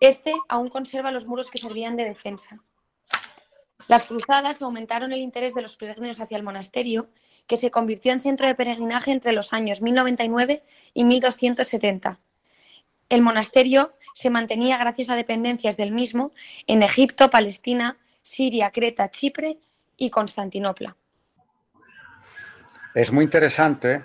Este 0.00 0.34
aún 0.48 0.68
conserva 0.68 1.12
los 1.12 1.26
muros 1.26 1.50
que 1.50 1.58
servían 1.58 1.96
de 1.96 2.04
defensa. 2.04 2.60
Las 3.88 4.06
cruzadas 4.06 4.62
aumentaron 4.62 5.12
el 5.12 5.20
interés 5.20 5.54
de 5.54 5.62
los 5.62 5.76
peregrinos 5.76 6.20
hacia 6.20 6.36
el 6.36 6.42
monasterio, 6.42 7.08
que 7.46 7.56
se 7.56 7.70
convirtió 7.70 8.12
en 8.12 8.20
centro 8.20 8.46
de 8.46 8.54
peregrinaje 8.54 9.12
entre 9.12 9.32
los 9.32 9.52
años 9.52 9.80
1099 9.80 10.64
y 10.94 11.04
1270. 11.04 12.18
El 13.08 13.22
monasterio 13.22 13.94
se 14.14 14.30
mantenía 14.30 14.78
gracias 14.78 15.10
a 15.10 15.14
dependencias 15.14 15.76
del 15.76 15.92
mismo 15.92 16.32
en 16.66 16.82
Egipto, 16.82 17.30
Palestina, 17.30 17.98
Siria, 18.20 18.70
Creta, 18.70 19.10
Chipre 19.10 19.58
y 19.96 20.10
Constantinopla. 20.10 20.96
Es 22.94 23.12
muy 23.12 23.24
interesante 23.24 24.02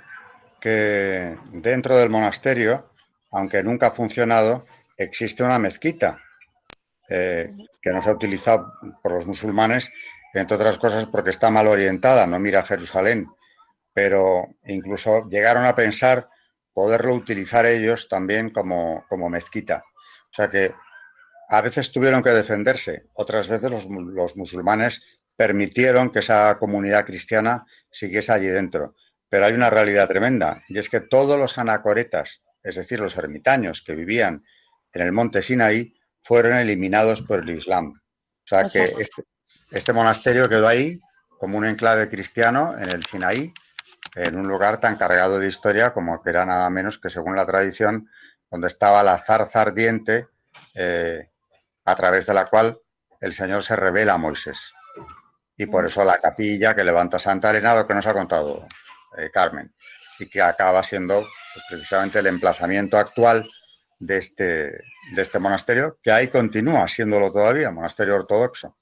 que 0.59 1.37
dentro 1.51 1.97
del 1.97 2.11
monasterio, 2.11 2.91
aunque 3.31 3.63
nunca 3.63 3.87
ha 3.87 3.91
funcionado, 3.91 4.67
existe 4.97 5.43
una 5.43 5.57
mezquita 5.57 6.19
eh, 7.13 7.53
que 7.81 7.91
no 7.91 8.01
se 8.01 8.09
ha 8.09 8.13
utilizado 8.13 8.71
por 9.03 9.11
los 9.11 9.27
musulmanes, 9.27 9.91
entre 10.33 10.55
otras 10.55 10.77
cosas 10.77 11.07
porque 11.07 11.31
está 11.31 11.49
mal 11.49 11.67
orientada, 11.67 12.25
no 12.25 12.39
mira 12.39 12.61
a 12.61 12.65
Jerusalén, 12.65 13.27
pero 13.93 14.47
incluso 14.63 15.27
llegaron 15.27 15.65
a 15.65 15.75
pensar 15.75 16.29
poderlo 16.73 17.13
utilizar 17.13 17.65
ellos 17.65 18.07
también 18.07 18.49
como, 18.49 19.03
como 19.09 19.29
mezquita. 19.29 19.83
O 20.29 20.33
sea 20.33 20.49
que 20.49 20.73
a 21.49 21.59
veces 21.59 21.91
tuvieron 21.91 22.23
que 22.23 22.29
defenderse, 22.29 23.07
otras 23.15 23.49
veces 23.49 23.69
los, 23.69 23.87
los, 23.87 24.37
musulmanes 24.37 25.03
permitieron 25.35 26.11
que 26.11 26.19
esa 26.19 26.57
comunidad 26.59 27.05
cristiana 27.05 27.65
siguiese 27.91 28.31
allí 28.31 28.47
dentro. 28.47 28.95
Pero 29.27 29.47
hay 29.47 29.53
una 29.53 29.69
realidad 29.69 30.07
tremenda, 30.07 30.63
y 30.69 30.79
es 30.79 30.87
que 30.87 31.01
todos 31.01 31.37
los 31.37 31.57
anacoretas, 31.57 32.41
es 32.63 32.75
decir, 32.75 33.01
los 33.01 33.17
ermitaños 33.17 33.81
que 33.81 33.95
vivían 33.95 34.45
en 34.93 35.01
el 35.01 35.11
monte 35.11 35.41
Sinaí, 35.41 35.93
fueron 36.23 36.57
eliminados 36.57 37.21
por 37.21 37.39
el 37.39 37.49
Islam. 37.49 37.93
O 37.93 38.47
sea 38.47 38.65
que 38.65 38.95
este, 38.99 39.23
este, 39.71 39.93
monasterio 39.93 40.49
quedó 40.49 40.67
ahí 40.67 40.99
como 41.39 41.57
un 41.57 41.65
enclave 41.65 42.09
cristiano 42.09 42.75
en 42.77 42.89
el 42.89 43.03
Sinaí, 43.03 43.53
en 44.15 44.35
un 44.35 44.47
lugar 44.47 44.79
tan 44.79 44.97
cargado 44.97 45.39
de 45.39 45.47
historia 45.47 45.93
como 45.93 46.21
que 46.21 46.29
era 46.29 46.45
nada 46.45 46.69
menos 46.69 46.97
que, 46.97 47.09
según 47.09 47.35
la 47.35 47.45
tradición, 47.45 48.09
donde 48.49 48.67
estaba 48.67 49.03
la 49.03 49.17
zarza 49.19 49.61
ardiente 49.61 50.27
eh, 50.75 51.29
a 51.85 51.95
través 51.95 52.25
de 52.25 52.33
la 52.33 52.45
cual 52.47 52.79
el 53.21 53.33
Señor 53.33 53.63
se 53.63 53.75
revela 53.75 54.13
a 54.13 54.17
Moisés. 54.17 54.73
Y 55.55 55.67
por 55.67 55.85
eso 55.85 56.03
la 56.03 56.17
capilla 56.17 56.75
que 56.75 56.83
levanta 56.83 57.19
Santa 57.19 57.51
Elena, 57.51 57.75
lo 57.75 57.87
que 57.87 57.93
nos 57.93 58.07
ha 58.07 58.13
contado 58.13 58.67
eh, 59.17 59.29
Carmen, 59.31 59.73
y 60.19 60.27
que 60.27 60.41
acaba 60.41 60.83
siendo 60.83 61.21
pues, 61.21 61.65
precisamente 61.69 62.19
el 62.19 62.27
emplazamiento 62.27 62.97
actual 62.97 63.47
de 64.01 64.17
este, 64.17 64.71
de 65.13 65.21
este 65.21 65.37
monasterio, 65.37 65.99
que 66.01 66.11
ahí 66.11 66.27
continúa 66.27 66.87
siéndolo 66.87 67.31
todavía, 67.31 67.71
monasterio 67.71 68.15
ortodoxo. 68.15 68.77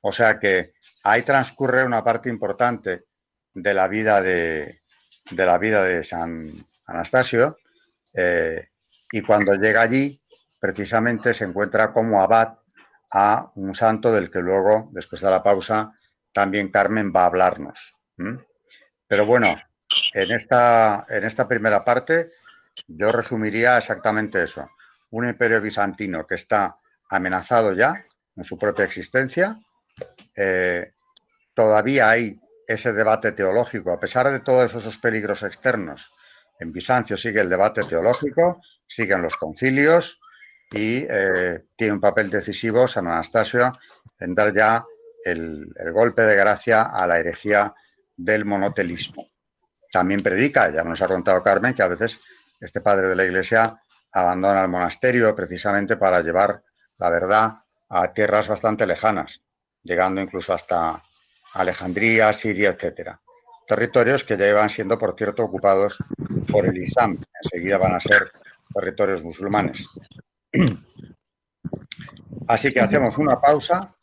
O 0.00 0.12
sea 0.12 0.40
que 0.40 0.72
ahí 1.04 1.22
transcurre 1.22 1.84
una 1.84 2.02
parte 2.02 2.30
importante 2.30 3.04
de 3.52 3.74
la 3.74 3.86
vida 3.86 4.22
de, 4.22 4.80
de 5.30 5.46
la 5.46 5.58
vida 5.58 5.82
de 5.82 6.02
San 6.02 6.50
Anastasio, 6.86 7.58
eh, 8.14 8.68
y 9.12 9.20
cuando 9.20 9.54
llega 9.54 9.82
allí, 9.82 10.20
precisamente 10.58 11.34
se 11.34 11.44
encuentra 11.44 11.92
como 11.92 12.22
abad 12.22 12.54
a 13.12 13.52
un 13.56 13.74
santo 13.74 14.10
del 14.10 14.30
que 14.30 14.40
luego, 14.40 14.88
después 14.92 15.20
de 15.20 15.30
la 15.30 15.42
pausa, 15.42 15.92
también 16.32 16.70
Carmen 16.70 17.12
va 17.14 17.22
a 17.22 17.26
hablarnos. 17.26 17.94
Pero 19.06 19.26
bueno, 19.26 19.54
en 20.14 20.30
esta, 20.32 21.06
en 21.10 21.24
esta 21.24 21.46
primera 21.46 21.84
parte 21.84 22.30
yo 22.86 23.12
resumiría 23.12 23.78
exactamente 23.78 24.42
eso. 24.42 24.68
Un 25.10 25.28
imperio 25.28 25.60
bizantino 25.60 26.26
que 26.26 26.34
está 26.34 26.76
amenazado 27.08 27.72
ya 27.72 28.04
en 28.36 28.44
su 28.44 28.58
propia 28.58 28.84
existencia. 28.84 29.58
Eh, 30.34 30.92
todavía 31.54 32.10
hay 32.10 32.38
ese 32.66 32.92
debate 32.92 33.32
teológico, 33.32 33.92
a 33.92 34.00
pesar 34.00 34.30
de 34.30 34.40
todos 34.40 34.74
esos 34.74 34.98
peligros 34.98 35.42
externos. 35.42 36.12
En 36.58 36.72
Bizancio 36.72 37.16
sigue 37.16 37.40
el 37.40 37.48
debate 37.48 37.82
teológico, 37.84 38.60
siguen 38.86 39.22
los 39.22 39.36
concilios 39.36 40.20
y 40.72 41.06
eh, 41.08 41.66
tiene 41.76 41.94
un 41.94 42.00
papel 42.00 42.28
decisivo 42.28 42.88
San 42.88 43.06
Anastasio 43.06 43.72
en 44.18 44.34
dar 44.34 44.52
ya 44.52 44.84
el, 45.24 45.72
el 45.76 45.92
golpe 45.92 46.22
de 46.22 46.36
gracia 46.36 46.82
a 46.82 47.06
la 47.06 47.18
herejía 47.18 47.74
del 48.16 48.44
monotelismo. 48.44 49.28
También 49.92 50.20
predica, 50.20 50.70
ya 50.70 50.82
nos 50.82 51.00
ha 51.02 51.06
contado 51.06 51.42
Carmen, 51.42 51.74
que 51.74 51.82
a 51.82 51.88
veces 51.88 52.18
este 52.60 52.80
padre 52.80 53.08
de 53.08 53.16
la 53.16 53.24
Iglesia 53.24 53.80
abandona 54.12 54.62
el 54.62 54.68
monasterio 54.68 55.34
precisamente 55.34 55.96
para 55.96 56.22
llevar 56.22 56.62
la 56.98 57.10
verdad 57.10 57.52
a 57.88 58.12
tierras 58.12 58.48
bastante 58.48 58.86
lejanas, 58.86 59.42
llegando 59.82 60.20
incluso 60.20 60.52
hasta 60.52 61.02
Alejandría, 61.54 62.32
Siria, 62.32 62.70
etcétera. 62.70 63.20
Territorios 63.66 64.24
que 64.24 64.36
ya 64.36 64.48
iban 64.48 64.70
siendo, 64.70 64.98
por 64.98 65.16
cierto, 65.16 65.42
ocupados 65.42 65.98
por 66.50 66.66
el 66.66 66.76
Islam. 66.78 67.18
Enseguida 67.42 67.78
van 67.78 67.94
a 67.94 68.00
ser 68.00 68.30
territorios 68.72 69.22
musulmanes. 69.22 69.86
Así 72.48 72.72
que 72.72 72.80
hacemos 72.80 73.18
una 73.18 73.40
pausa 73.40 73.94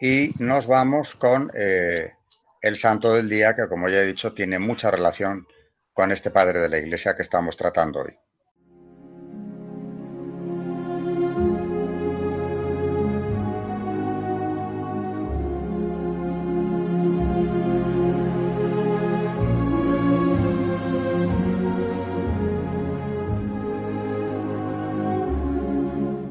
y 0.00 0.34
nos 0.38 0.66
vamos 0.66 1.14
con 1.14 1.50
eh, 1.54 2.12
el 2.60 2.76
santo 2.76 3.12
del 3.14 3.28
día, 3.28 3.54
que 3.54 3.68
como 3.68 3.88
ya 3.88 3.98
he 4.00 4.06
dicho, 4.06 4.32
tiene 4.32 4.58
mucha 4.58 4.90
relación 4.90 5.46
con 5.92 6.12
este 6.12 6.30
padre 6.30 6.60
de 6.60 6.68
la 6.68 6.78
Iglesia 6.78 7.14
que 7.14 7.22
estamos 7.22 7.56
tratando 7.56 8.00
hoy. 8.00 8.18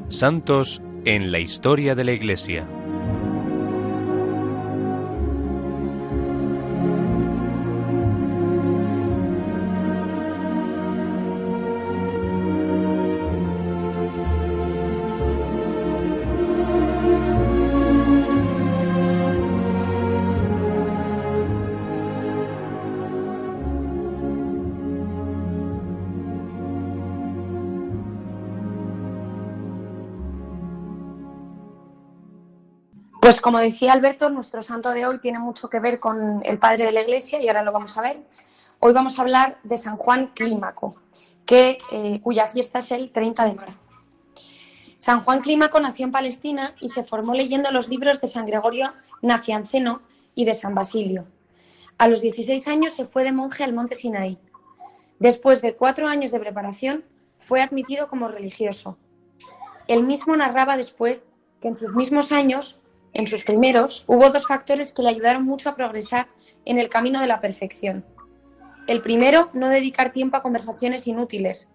Santos 0.08 0.82
en 1.04 1.32
la 1.32 1.38
historia 1.38 1.94
de 1.94 2.04
la 2.04 2.12
Iglesia. 2.12 2.81
Pues 33.22 33.40
como 33.40 33.60
decía 33.60 33.92
Alberto, 33.92 34.30
nuestro 34.30 34.62
santo 34.62 34.90
de 34.90 35.06
hoy 35.06 35.20
tiene 35.20 35.38
mucho 35.38 35.70
que 35.70 35.78
ver 35.78 36.00
con 36.00 36.42
el 36.44 36.58
padre 36.58 36.86
de 36.86 36.90
la 36.90 37.02
Iglesia 37.02 37.40
y 37.40 37.46
ahora 37.46 37.62
lo 37.62 37.70
vamos 37.70 37.96
a 37.96 38.02
ver. 38.02 38.20
Hoy 38.80 38.92
vamos 38.92 39.16
a 39.16 39.22
hablar 39.22 39.60
de 39.62 39.76
San 39.76 39.96
Juan 39.96 40.32
Clímaco, 40.34 40.96
que, 41.46 41.78
eh, 41.92 42.20
cuya 42.20 42.48
fiesta 42.48 42.80
es 42.80 42.90
el 42.90 43.12
30 43.12 43.46
de 43.46 43.54
marzo. 43.54 43.78
San 44.98 45.22
Juan 45.22 45.40
Clímaco 45.40 45.78
nació 45.78 46.04
en 46.06 46.10
Palestina 46.10 46.74
y 46.80 46.88
se 46.88 47.04
formó 47.04 47.32
leyendo 47.32 47.70
los 47.70 47.88
libros 47.88 48.20
de 48.20 48.26
San 48.26 48.44
Gregorio 48.44 48.92
Nacianceno 49.20 50.02
y 50.34 50.44
de 50.44 50.54
San 50.54 50.74
Basilio. 50.74 51.24
A 51.98 52.08
los 52.08 52.22
16 52.22 52.66
años 52.66 52.92
se 52.92 53.06
fue 53.06 53.22
de 53.22 53.30
monje 53.30 53.62
al 53.62 53.72
monte 53.72 53.94
Sinaí. 53.94 54.40
Después 55.20 55.62
de 55.62 55.76
cuatro 55.76 56.08
años 56.08 56.32
de 56.32 56.40
preparación, 56.40 57.04
fue 57.38 57.62
admitido 57.62 58.08
como 58.08 58.26
religioso. 58.26 58.98
Él 59.86 60.02
mismo 60.02 60.34
narraba 60.34 60.76
después 60.76 61.30
que 61.60 61.68
en 61.68 61.76
sus 61.76 61.94
mismos 61.94 62.32
años 62.32 62.81
en 63.14 63.26
sus 63.26 63.44
primeros, 63.44 64.04
hubo 64.06 64.30
dos 64.30 64.46
factores 64.46 64.92
que 64.92 65.02
le 65.02 65.10
ayudaron 65.10 65.44
mucho 65.44 65.68
a 65.68 65.76
progresar 65.76 66.28
en 66.64 66.78
el 66.78 66.88
camino 66.88 67.20
de 67.20 67.26
la 67.26 67.40
perfección. 67.40 68.04
El 68.86 69.02
primero, 69.02 69.50
no 69.52 69.68
dedicar 69.68 70.12
tiempo 70.12 70.36
a 70.36 70.42
conversaciones 70.42 71.06
inútiles. 71.06 71.68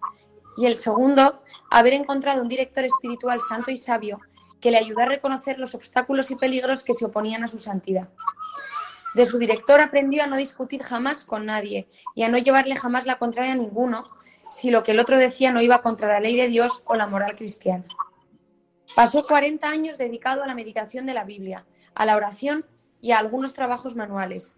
Y 0.56 0.66
el 0.66 0.76
segundo, 0.76 1.42
haber 1.70 1.92
encontrado 1.92 2.42
un 2.42 2.48
director 2.48 2.84
espiritual 2.84 3.40
santo 3.48 3.70
y 3.70 3.76
sabio 3.76 4.20
que 4.60 4.72
le 4.72 4.78
ayudó 4.78 5.02
a 5.02 5.06
reconocer 5.06 5.58
los 5.58 5.74
obstáculos 5.74 6.30
y 6.32 6.36
peligros 6.36 6.82
que 6.82 6.94
se 6.94 7.04
oponían 7.04 7.44
a 7.44 7.48
su 7.48 7.60
santidad. 7.60 8.08
De 9.14 9.24
su 9.24 9.38
director 9.38 9.80
aprendió 9.80 10.24
a 10.24 10.26
no 10.26 10.36
discutir 10.36 10.82
jamás 10.82 11.24
con 11.24 11.46
nadie 11.46 11.88
y 12.14 12.24
a 12.24 12.28
no 12.28 12.38
llevarle 12.38 12.74
jamás 12.74 13.06
la 13.06 13.18
contraria 13.18 13.52
a 13.52 13.56
ninguno 13.56 14.10
si 14.50 14.70
lo 14.70 14.82
que 14.82 14.92
el 14.92 14.98
otro 14.98 15.18
decía 15.18 15.52
no 15.52 15.62
iba 15.62 15.82
contra 15.82 16.08
la 16.08 16.20
ley 16.20 16.36
de 16.36 16.48
Dios 16.48 16.82
o 16.84 16.94
la 16.94 17.06
moral 17.06 17.34
cristiana. 17.34 17.84
Pasó 18.98 19.22
40 19.22 19.68
años 19.68 19.96
dedicado 19.96 20.42
a 20.42 20.48
la 20.48 20.56
meditación 20.56 21.06
de 21.06 21.14
la 21.14 21.22
Biblia, 21.22 21.64
a 21.94 22.04
la 22.04 22.16
oración 22.16 22.66
y 23.00 23.12
a 23.12 23.20
algunos 23.20 23.54
trabajos 23.54 23.94
manuales, 23.94 24.56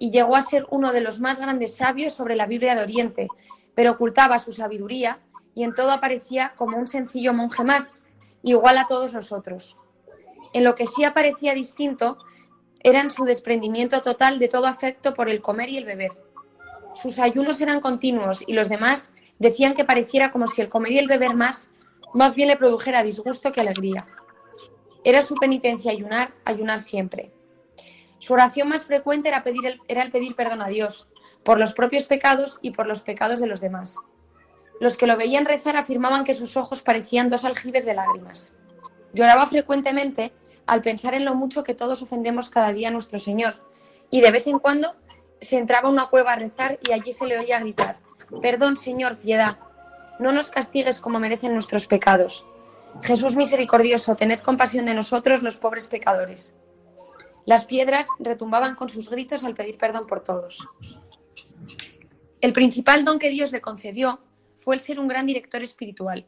y 0.00 0.10
llegó 0.10 0.34
a 0.34 0.40
ser 0.40 0.66
uno 0.70 0.92
de 0.92 1.00
los 1.00 1.20
más 1.20 1.40
grandes 1.40 1.76
sabios 1.76 2.12
sobre 2.12 2.34
la 2.34 2.46
Biblia 2.46 2.74
de 2.74 2.82
Oriente, 2.82 3.28
pero 3.76 3.92
ocultaba 3.92 4.40
su 4.40 4.50
sabiduría 4.50 5.20
y 5.54 5.62
en 5.62 5.72
todo 5.72 5.92
aparecía 5.92 6.52
como 6.56 6.76
un 6.78 6.88
sencillo 6.88 7.32
monje 7.32 7.62
más, 7.62 7.98
igual 8.42 8.76
a 8.78 8.88
todos 8.88 9.12
los 9.12 9.30
otros. 9.30 9.76
En 10.52 10.64
lo 10.64 10.74
que 10.74 10.86
sí 10.86 11.04
aparecía 11.04 11.54
distinto 11.54 12.18
era 12.80 13.00
en 13.00 13.10
su 13.10 13.24
desprendimiento 13.24 14.02
total 14.02 14.40
de 14.40 14.48
todo 14.48 14.66
afecto 14.66 15.14
por 15.14 15.28
el 15.28 15.40
comer 15.40 15.68
y 15.68 15.76
el 15.76 15.84
beber. 15.84 16.10
Sus 16.96 17.20
ayunos 17.20 17.60
eran 17.60 17.80
continuos 17.80 18.42
y 18.48 18.52
los 18.52 18.68
demás 18.68 19.12
decían 19.38 19.74
que 19.74 19.84
pareciera 19.84 20.32
como 20.32 20.48
si 20.48 20.60
el 20.60 20.68
comer 20.68 20.90
y 20.90 20.98
el 20.98 21.06
beber 21.06 21.36
más 21.36 21.70
más 22.14 22.34
bien 22.34 22.48
le 22.48 22.56
produjera 22.56 23.02
disgusto 23.02 23.52
que 23.52 23.60
alegría. 23.60 24.06
Era 25.04 25.22
su 25.22 25.34
penitencia 25.34 25.92
ayunar, 25.92 26.32
ayunar 26.44 26.80
siempre. 26.80 27.32
Su 28.18 28.32
oración 28.32 28.68
más 28.68 28.86
frecuente 28.86 29.28
era, 29.28 29.44
pedir 29.44 29.66
el, 29.66 29.80
el 29.88 30.10
pedir 30.10 30.34
perdón 30.34 30.62
a 30.62 30.68
Dios 30.68 31.08
por 31.44 31.58
los 31.58 31.74
propios 31.74 32.04
pecados 32.04 32.58
y 32.62 32.70
por 32.70 32.86
los 32.86 33.00
pecados 33.00 33.40
de 33.40 33.46
los 33.46 33.60
demás. 33.60 33.98
Los 34.80 34.96
que 34.96 35.06
lo 35.06 35.16
veían 35.16 35.44
rezar 35.44 35.76
afirmaban 35.76 36.24
que 36.24 36.34
sus 36.34 36.56
ojos 36.56 36.82
parecían 36.82 37.28
dos 37.30 37.44
aljibes 37.44 37.84
de 37.84 37.94
lágrimas. 37.94 38.54
Lloraba 39.12 39.46
frecuentemente 39.46 40.32
al 40.66 40.82
pensar 40.82 41.14
en 41.14 41.24
lo 41.24 41.34
mucho 41.34 41.62
que 41.62 41.74
todos 41.74 42.02
ofendemos 42.02 42.50
cada 42.50 42.72
día 42.72 42.88
a 42.88 42.90
nuestro 42.90 43.18
Señor, 43.18 43.62
y 44.10 44.20
de 44.20 44.32
vez 44.32 44.46
en 44.46 44.58
cuando 44.58 44.96
se 45.40 45.56
entraba 45.56 45.88
a 45.88 45.92
una 45.92 46.06
cueva 46.06 46.32
a 46.32 46.36
rezar 46.36 46.78
y 46.86 46.92
allí 46.92 47.12
se 47.12 47.26
le 47.26 47.38
oía 47.38 47.60
gritar, 47.60 48.00
Perdón, 48.42 48.76
Señor, 48.76 49.18
piedad, 49.18 49.58
no 50.18 50.32
nos 50.32 50.48
castigues 50.48 51.00
como 51.00 51.18
merecen 51.18 51.52
nuestros 51.52 51.86
pecados. 51.86 52.44
Jesús 53.02 53.36
misericordioso, 53.36 54.16
tened 54.16 54.40
compasión 54.40 54.86
de 54.86 54.94
nosotros 54.94 55.42
los 55.42 55.56
pobres 55.56 55.86
pecadores. 55.86 56.54
Las 57.44 57.64
piedras 57.64 58.08
retumbaban 58.18 58.74
con 58.74 58.88
sus 58.88 59.10
gritos 59.10 59.44
al 59.44 59.54
pedir 59.54 59.78
perdón 59.78 60.06
por 60.06 60.22
todos. 60.22 60.68
El 62.40 62.52
principal 62.52 63.04
don 63.04 63.18
que 63.18 63.30
Dios 63.30 63.52
le 63.52 63.60
concedió 63.60 64.20
fue 64.56 64.74
el 64.74 64.80
ser 64.80 64.98
un 64.98 65.08
gran 65.08 65.26
director 65.26 65.62
espiritual. 65.62 66.26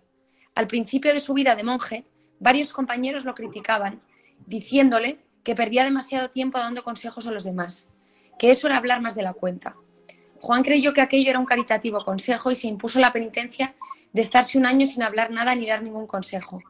Al 0.55 0.67
principio 0.67 1.13
de 1.13 1.21
su 1.21 1.35
vida 1.35 1.55
de 1.55 1.65
monje, 1.65 2.05
varios 2.39 2.73
compañeros 2.73 3.25
lo 3.25 3.35
criticaban, 3.35 4.01
diciéndole 4.47 5.19
que 5.43 5.55
perdía 5.55 5.85
demasiado 5.85 6.31
tiempo 6.31 6.59
dando 6.59 6.85
consejos 6.85 7.27
a 7.27 7.31
los 7.31 7.45
demás, 7.45 7.89
que 8.39 8.51
eso 8.51 8.67
era 8.67 8.77
hablar 8.77 9.01
más 9.01 9.15
de 9.15 9.23
la 9.23 9.33
cuenta. 9.33 9.77
Juan 10.41 10.63
creyó 10.63 10.93
que 10.93 11.01
aquello 11.01 11.31
era 11.31 11.39
un 11.39 11.47
caritativo 11.47 11.99
consejo 12.05 12.51
y 12.51 12.55
se 12.55 12.69
impuso 12.69 12.99
la 13.01 13.13
penitencia 13.13 13.75
de 14.13 14.21
estarse 14.21 14.59
un 14.59 14.67
año 14.67 14.87
sin 14.87 15.03
hablar 15.03 15.31
nada 15.31 15.55
ni 15.55 15.67
dar 15.67 15.83
ningún 15.83 16.07
consejo. 16.07 16.63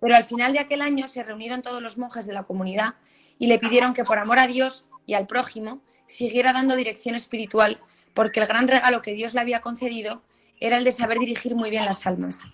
Pero 0.00 0.14
al 0.14 0.24
final 0.24 0.52
de 0.52 0.58
aquel 0.58 0.82
año 0.82 1.08
se 1.08 1.22
reunieron 1.22 1.62
todos 1.62 1.82
los 1.82 1.98
monjes 1.98 2.26
de 2.26 2.32
la 2.32 2.44
comunidad 2.44 2.94
y 3.38 3.46
le 3.46 3.58
pidieron 3.58 3.94
que 3.94 4.04
por 4.04 4.18
amor 4.18 4.38
a 4.38 4.46
Dios 4.46 4.86
y 5.06 5.14
al 5.14 5.26
prójimo 5.26 5.80
siguiera 6.06 6.52
dando 6.52 6.76
dirección 6.76 7.14
espiritual, 7.14 7.80
porque 8.14 8.40
el 8.40 8.46
gran 8.46 8.68
regalo 8.68 9.02
que 9.02 9.14
Dios 9.14 9.34
le 9.34 9.40
había 9.40 9.60
concedido 9.60 10.22
era 10.60 10.76
el 10.78 10.84
de 10.84 10.92
saber 10.92 11.18
dirigir 11.18 11.54
muy 11.54 11.70
bien 11.70 11.84
las 11.84 12.06
almas. 12.06 12.44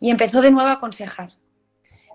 Y 0.00 0.10
empezó 0.10 0.40
de 0.40 0.50
nuevo 0.50 0.68
a 0.68 0.74
aconsejar. 0.74 1.32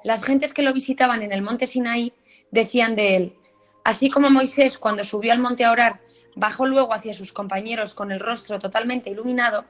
Las 0.04 0.24
gentes 0.24 0.54
que 0.54 0.62
lo 0.62 0.74
visitaban 0.74 1.22
en 1.22 1.34
el 1.34 1.42
monte 1.42 1.66
Sinaí 1.66 2.14
decían 2.52 2.96
de 2.96 3.16
él, 3.16 3.36
así 3.84 4.10
como 4.10 4.30
Moisés 4.30 4.78
cuando 4.78 5.04
subió 5.04 5.34
al 5.34 5.40
monte 5.40 5.66
a 5.66 5.72
orar, 5.72 6.02
bajó 6.38 6.66
luego 6.66 6.94
hacia 6.94 7.14
sus 7.14 7.34
compañeros 7.34 7.94
con 7.94 8.12
el 8.12 8.20
rostro 8.20 8.60
totalmente 8.60 9.10
iluminado, 9.10 9.66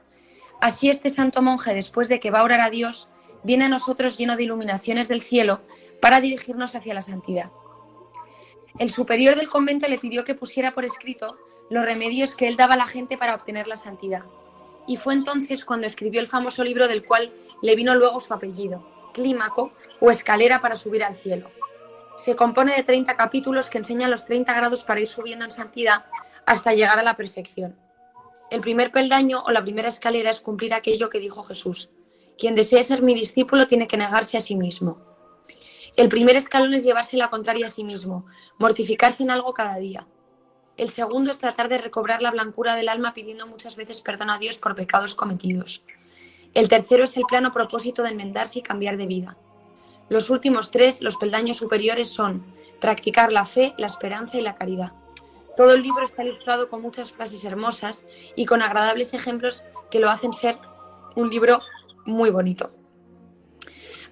así 0.61 0.89
este 0.89 1.09
santo 1.09 1.41
monje, 1.41 1.73
después 1.73 2.09
de 2.09 2.19
que 2.19 2.29
va 2.29 2.41
a 2.41 2.43
orar 2.43 2.59
a 2.59 2.69
Dios, 2.69 3.09
viene 3.43 3.65
a 3.65 3.69
nosotros 3.69 4.17
lleno 4.17 4.35
de 4.35 4.43
iluminaciones 4.43 5.07
del 5.07 5.21
cielo 5.21 5.61
para 6.01 6.21
dirigirnos 6.21 6.75
hacia 6.75 6.93
la 6.93 7.01
santidad. 7.01 7.51
El 8.77 8.91
superior 8.91 9.35
del 9.35 9.49
convento 9.49 9.87
le 9.87 9.97
pidió 9.97 10.23
que 10.23 10.35
pusiera 10.35 10.73
por 10.73 10.85
escrito 10.85 11.37
los 11.69 11.83
remedios 11.83 12.35
que 12.35 12.47
él 12.47 12.57
daba 12.57 12.75
a 12.75 12.77
la 12.77 12.87
gente 12.87 13.17
para 13.17 13.33
obtener 13.33 13.67
la 13.67 13.75
santidad 13.75 14.23
y 14.87 14.95
fue 14.95 15.13
entonces 15.13 15.65
cuando 15.65 15.85
escribió 15.85 16.21
el 16.21 16.27
famoso 16.27 16.63
libro 16.63 16.87
del 16.87 17.05
cual 17.05 17.31
le 17.61 17.75
vino 17.75 17.93
luego 17.93 18.19
su 18.19 18.33
apellido, 18.33 18.87
Clímaco 19.13 19.73
o 19.99 20.09
Escalera 20.09 20.61
para 20.61 20.75
subir 20.75 21.03
al 21.03 21.13
cielo. 21.13 21.51
Se 22.15 22.35
compone 22.35 22.73
de 22.73 22.83
30 22.83 23.15
capítulos 23.15 23.69
que 23.69 23.77
enseñan 23.77 24.09
los 24.09 24.25
30 24.25 24.51
grados 24.53 24.83
para 24.83 25.01
ir 25.01 25.07
subiendo 25.07 25.45
en 25.45 25.51
santidad 25.51 26.05
hasta 26.47 26.73
llegar 26.73 26.97
a 26.97 27.03
la 27.03 27.17
perfección. 27.17 27.75
El 28.49 28.61
primer 28.61 28.91
peldaño 28.91 29.43
o 29.45 29.51
la 29.51 29.61
primera 29.61 29.89
escalera 29.89 30.29
es 30.29 30.39
cumplir 30.39 30.73
aquello 30.73 31.09
que 31.09 31.19
dijo 31.19 31.43
Jesús. 31.43 31.89
Quien 32.37 32.55
desee 32.55 32.81
ser 32.83 33.01
mi 33.01 33.13
discípulo 33.13 33.67
tiene 33.67 33.85
que 33.85 33.97
negarse 33.97 34.37
a 34.37 34.39
sí 34.39 34.55
mismo. 34.55 34.97
El 35.97 36.07
primer 36.07 36.37
escalón 36.37 36.73
es 36.73 36.85
llevarse 36.85 37.17
la 37.17 37.29
contraria 37.29 37.65
a 37.65 37.69
sí 37.69 37.83
mismo, 37.83 38.25
mortificarse 38.59 39.23
en 39.23 39.31
algo 39.31 39.53
cada 39.53 39.75
día. 39.75 40.07
El 40.77 40.89
segundo 40.89 41.31
es 41.31 41.37
tratar 41.37 41.67
de 41.67 41.79
recobrar 41.79 42.21
la 42.21 42.31
blancura 42.31 42.75
del 42.75 42.87
alma 42.87 43.13
pidiendo 43.13 43.45
muchas 43.45 43.75
veces 43.75 43.99
perdón 43.99 44.29
a 44.29 44.39
Dios 44.39 44.57
por 44.57 44.73
pecados 44.73 45.15
cometidos. 45.15 45.83
El 46.53 46.69
tercero 46.69 47.03
es 47.03 47.17
el 47.17 47.25
plano 47.25 47.51
propósito 47.51 48.03
de 48.03 48.11
enmendarse 48.11 48.59
y 48.59 48.61
cambiar 48.61 48.95
de 48.95 49.05
vida. 49.05 49.37
Los 50.07 50.29
últimos 50.29 50.71
tres, 50.71 51.01
los 51.01 51.17
peldaños 51.17 51.57
superiores, 51.57 52.07
son 52.07 52.45
practicar 52.79 53.33
la 53.33 53.43
fe, 53.43 53.73
la 53.77 53.87
esperanza 53.87 54.37
y 54.37 54.41
la 54.41 54.55
caridad. 54.55 54.93
Todo 55.57 55.73
el 55.73 55.81
libro 55.81 56.05
está 56.05 56.23
ilustrado 56.23 56.69
con 56.69 56.83
muchas 56.83 57.11
frases 57.11 57.43
hermosas 57.43 58.05
y 58.35 58.45
con 58.45 58.61
agradables 58.61 59.15
ejemplos 59.15 59.63
que 59.89 59.99
lo 59.99 60.11
hacen 60.11 60.31
ser 60.31 60.59
un 61.15 61.31
libro 61.31 61.61
muy 62.05 62.29
bonito. 62.29 62.71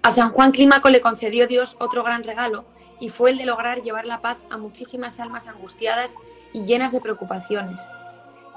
A 0.01 0.09
San 0.09 0.31
Juan 0.31 0.51
Clímaco 0.51 0.89
le 0.89 1.01
concedió 1.01 1.45
Dios 1.45 1.77
otro 1.79 2.03
gran 2.03 2.23
regalo 2.23 2.65
y 2.99 3.09
fue 3.09 3.29
el 3.29 3.37
de 3.37 3.45
lograr 3.45 3.83
llevar 3.83 4.05
la 4.05 4.21
paz 4.21 4.39
a 4.49 4.57
muchísimas 4.57 5.19
almas 5.19 5.47
angustiadas 5.47 6.15
y 6.51 6.65
llenas 6.65 6.91
de 6.91 7.01
preocupaciones. 7.01 7.87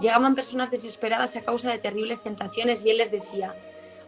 Llegaban 0.01 0.35
personas 0.35 0.71
desesperadas 0.71 1.37
a 1.37 1.43
causa 1.43 1.71
de 1.71 1.79
terribles 1.79 2.23
tentaciones 2.23 2.87
y 2.87 2.91
él 2.91 2.99
les 2.99 3.11
decía, 3.11 3.55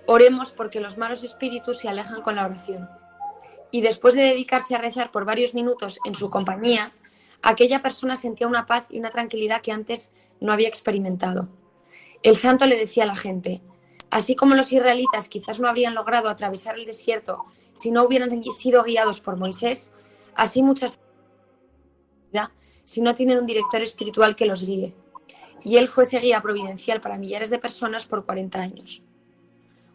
oremos 0.07 0.53
porque 0.53 0.81
los 0.81 0.97
malos 0.97 1.23
espíritus 1.23 1.79
se 1.79 1.88
alejan 1.88 2.23
con 2.23 2.37
la 2.37 2.47
oración. 2.47 2.88
Y 3.71 3.83
después 3.83 4.14
de 4.14 4.23
dedicarse 4.23 4.75
a 4.75 4.79
rezar 4.79 5.11
por 5.11 5.27
varios 5.27 5.53
minutos 5.53 5.99
en 6.07 6.14
su 6.14 6.31
compañía, 6.31 6.93
aquella 7.42 7.83
persona 7.83 8.16
sentía 8.16 8.46
una 8.46 8.66
paz 8.66 8.87
y 8.90 8.98
una 8.98 9.11
tranquilidad 9.11 9.62
que 9.62 9.72
antes 9.72 10.12
no 10.40 10.53
había 10.53 10.68
experimentado. 10.68 11.48
El 12.22 12.37
santo 12.37 12.66
le 12.66 12.76
decía 12.76 13.05
a 13.05 13.07
la 13.07 13.16
gente, 13.16 13.62
así 14.11 14.37
como 14.37 14.55
los 14.55 14.72
israelitas 14.72 15.29
quizás 15.29 15.61
no 15.61 15.68
habrían 15.68 15.94
logrado 15.94 16.29
atravesar 16.29 16.79
el 16.79 16.87
desierto 16.87 17.44
si 17.72 17.90
no 17.90 18.05
hubieran 18.05 18.31
sido 18.42 18.83
guiados 18.83 19.20
por 19.20 19.37
Moisés, 19.37 19.92
así 20.35 20.62
muchas 20.62 20.98
si 22.90 23.03
no 23.03 23.14
tienen 23.14 23.38
un 23.38 23.46
director 23.46 23.81
espiritual 23.83 24.35
que 24.35 24.46
los 24.46 24.64
guíe. 24.64 24.96
Y 25.62 25.76
él 25.76 25.87
fue 25.87 26.03
ese 26.03 26.18
guía 26.18 26.42
providencial 26.42 27.00
para 27.00 27.18
millares 27.18 27.48
de 27.48 27.61
personas 27.61 28.05
por 28.05 28.26
40 28.26 28.61
años. 28.61 29.05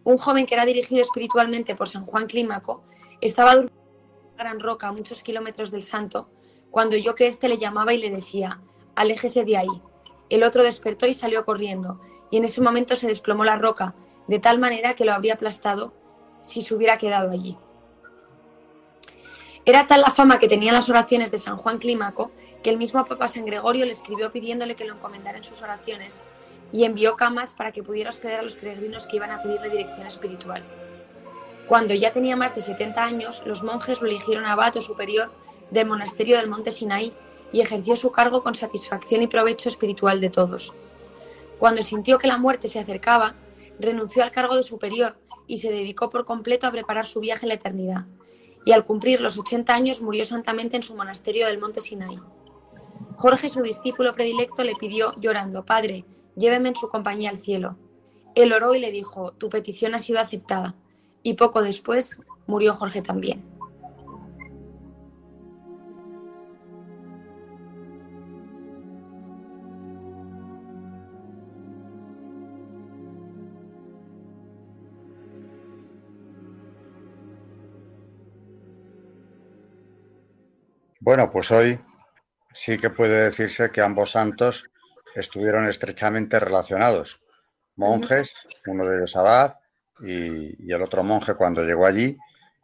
Un 0.05 0.17
joven 0.17 0.45
que 0.45 0.53
era 0.53 0.65
dirigido 0.65 1.01
espiritualmente 1.01 1.75
por 1.75 1.89
San 1.89 2.05
Juan 2.05 2.25
Clímaco 2.25 2.83
estaba 3.19 3.55
durmiendo 3.55 3.81
en 3.81 4.27
una 4.27 4.43
gran 4.43 4.59
roca 4.61 4.87
a 4.87 4.93
muchos 4.93 5.21
kilómetros 5.23 5.71
del 5.71 5.83
santo 5.83 6.29
cuando 6.75 6.97
yo 6.97 7.15
que 7.15 7.25
éste 7.25 7.47
le 7.47 7.57
llamaba 7.57 7.93
y 7.93 7.97
le 7.97 8.09
decía, 8.09 8.59
aléjese 8.97 9.45
de 9.45 9.55
ahí. 9.55 9.81
El 10.29 10.43
otro 10.43 10.61
despertó 10.61 11.07
y 11.07 11.13
salió 11.13 11.45
corriendo, 11.45 12.01
y 12.29 12.35
en 12.35 12.43
ese 12.43 12.59
momento 12.59 12.97
se 12.97 13.07
desplomó 13.07 13.45
la 13.45 13.55
roca, 13.55 13.95
de 14.27 14.39
tal 14.39 14.59
manera 14.59 14.93
que 14.93 15.05
lo 15.05 15.13
habría 15.13 15.35
aplastado 15.35 15.93
si 16.41 16.61
se 16.61 16.75
hubiera 16.75 16.97
quedado 16.97 17.31
allí. 17.31 17.57
Era 19.63 19.87
tal 19.87 20.01
la 20.01 20.11
fama 20.11 20.37
que 20.37 20.49
tenían 20.49 20.75
las 20.75 20.89
oraciones 20.89 21.31
de 21.31 21.37
San 21.37 21.55
Juan 21.55 21.77
Clímaco 21.77 22.33
que 22.61 22.71
el 22.71 22.77
mismo 22.77 23.05
Papa 23.05 23.29
San 23.29 23.45
Gregorio 23.45 23.85
le 23.85 23.91
escribió 23.91 24.33
pidiéndole 24.33 24.75
que 24.75 24.83
lo 24.83 24.95
encomendara 24.95 25.37
en 25.37 25.45
sus 25.45 25.61
oraciones 25.61 26.25
y 26.73 26.83
envió 26.83 27.15
camas 27.15 27.53
para 27.53 27.71
que 27.71 27.83
pudiera 27.83 28.09
hospedar 28.09 28.41
a 28.41 28.43
los 28.43 28.57
peregrinos 28.57 29.07
que 29.07 29.15
iban 29.15 29.31
a 29.31 29.41
pedirle 29.41 29.69
dirección 29.69 30.07
espiritual. 30.07 30.65
Cuando 31.69 31.93
ya 31.93 32.11
tenía 32.11 32.35
más 32.35 32.53
de 32.53 32.59
70 32.59 33.01
años, 33.01 33.43
los 33.45 33.63
monjes 33.63 34.01
lo 34.01 34.09
eligieron 34.09 34.45
abato 34.45 34.81
superior 34.81 35.31
del 35.71 35.87
monasterio 35.87 36.37
del 36.37 36.49
Monte 36.49 36.71
Sinaí 36.71 37.13
y 37.51 37.61
ejerció 37.61 37.95
su 37.95 38.11
cargo 38.11 38.43
con 38.43 38.55
satisfacción 38.55 39.21
y 39.21 39.27
provecho 39.27 39.69
espiritual 39.69 40.19
de 40.21 40.29
todos. 40.29 40.73
Cuando 41.57 41.81
sintió 41.81 42.17
que 42.17 42.27
la 42.27 42.37
muerte 42.37 42.67
se 42.67 42.79
acercaba, 42.79 43.35
renunció 43.79 44.23
al 44.23 44.31
cargo 44.31 44.55
de 44.55 44.63
superior 44.63 45.17
y 45.47 45.57
se 45.57 45.71
dedicó 45.71 46.09
por 46.09 46.25
completo 46.25 46.67
a 46.67 46.71
preparar 46.71 47.05
su 47.05 47.19
viaje 47.19 47.45
a 47.45 47.49
la 47.49 47.55
eternidad. 47.55 48.05
Y 48.65 48.71
al 48.71 48.83
cumplir 48.83 49.21
los 49.21 49.37
80 49.37 49.73
años 49.73 50.01
murió 50.01 50.23
santamente 50.23 50.75
en 50.75 50.83
su 50.83 50.95
monasterio 50.95 51.45
del 51.47 51.59
Monte 51.59 51.79
Sinaí. 51.79 52.19
Jorge, 53.15 53.49
su 53.49 53.61
discípulo 53.61 54.13
predilecto, 54.13 54.63
le 54.63 54.75
pidió 54.75 55.13
llorando, 55.19 55.65
Padre, 55.65 56.03
lléveme 56.35 56.69
en 56.69 56.75
su 56.75 56.89
compañía 56.89 57.29
al 57.29 57.37
cielo. 57.37 57.77
Él 58.33 58.51
oró 58.51 58.75
y 58.75 58.79
le 58.79 58.91
dijo, 58.91 59.31
tu 59.33 59.49
petición 59.49 59.95
ha 59.95 59.99
sido 59.99 60.19
aceptada. 60.19 60.75
Y 61.23 61.35
poco 61.35 61.61
después 61.61 62.21
murió 62.47 62.73
Jorge 62.73 63.01
también. 63.01 63.43
Bueno, 81.05 81.29
pues 81.29 81.51
hoy 81.51 81.79
sí 82.51 82.79
que 82.79 82.89
puede 82.89 83.25
decirse 83.25 83.69
que 83.69 83.79
ambos 83.79 84.13
santos 84.13 84.65
estuvieron 85.13 85.67
estrechamente 85.67 86.39
relacionados. 86.39 87.21
Monjes, 87.75 88.33
uno 88.65 88.89
de 88.89 88.97
ellos 88.97 89.15
abad 89.15 89.53
y, 89.99 90.73
el 90.73 90.81
otro 90.81 91.03
monje 91.03 91.35
cuando 91.35 91.63
llegó 91.63 91.85
allí, 91.85 92.17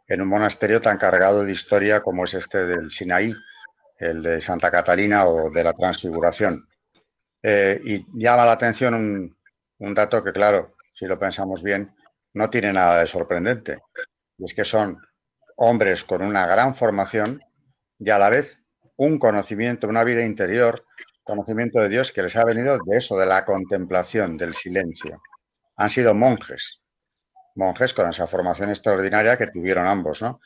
en 0.07 0.21
un 0.23 0.27
monasterio 0.27 0.81
tan 0.81 0.97
cargado 0.97 1.45
de 1.45 1.51
historia 1.51 2.01
como 2.01 2.23
es 2.23 2.33
este 2.33 2.65
del 2.65 2.89
Sinaí, 2.89 3.31
el 3.99 4.23
de 4.23 4.41
Santa 4.41 4.71
Catalina 4.71 5.27
o 5.27 5.51
de 5.51 5.63
la 5.63 5.73
Transfiguración. 5.73 6.67
Eh, 7.43 7.79
y 7.85 8.05
llama 8.19 8.45
la 8.45 8.53
atención 8.53 8.95
un, 8.95 9.37
un 9.77 9.93
dato 9.93 10.23
que, 10.23 10.31
claro, 10.31 10.73
si 10.91 11.05
lo 11.05 11.19
pensamos 11.19 11.61
bien, 11.61 11.93
no 12.33 12.49
tiene 12.49 12.73
nada 12.73 13.01
de 13.01 13.05
sorprendente. 13.05 13.77
Y 14.39 14.45
es 14.45 14.55
que 14.55 14.65
son 14.65 14.97
hombres 15.57 16.03
con 16.03 16.23
una 16.23 16.47
gran 16.47 16.73
formación 16.73 17.39
y 18.03 18.09
a 18.09 18.17
la 18.17 18.29
vez 18.29 18.59
un 18.97 19.19
conocimiento, 19.19 19.87
una 19.87 20.03
vida 20.03 20.23
interior, 20.23 20.85
conocimiento 21.23 21.79
de 21.79 21.87
Dios 21.87 22.11
que 22.11 22.23
les 22.23 22.35
ha 22.35 22.43
venido 22.43 22.79
de 22.83 22.97
eso, 22.97 23.17
de 23.17 23.27
la 23.27 23.45
contemplación, 23.45 24.37
del 24.37 24.55
silencio. 24.55 25.21
Han 25.77 25.89
sido 25.89 26.15
monjes, 26.15 26.81
monjes 27.55 27.93
con 27.93 28.09
esa 28.09 28.25
formación 28.25 28.69
extraordinaria 28.69 29.37
que 29.37 29.47
tuvieron 29.47 29.85
ambos, 29.85 30.21
¿no? 30.21 30.41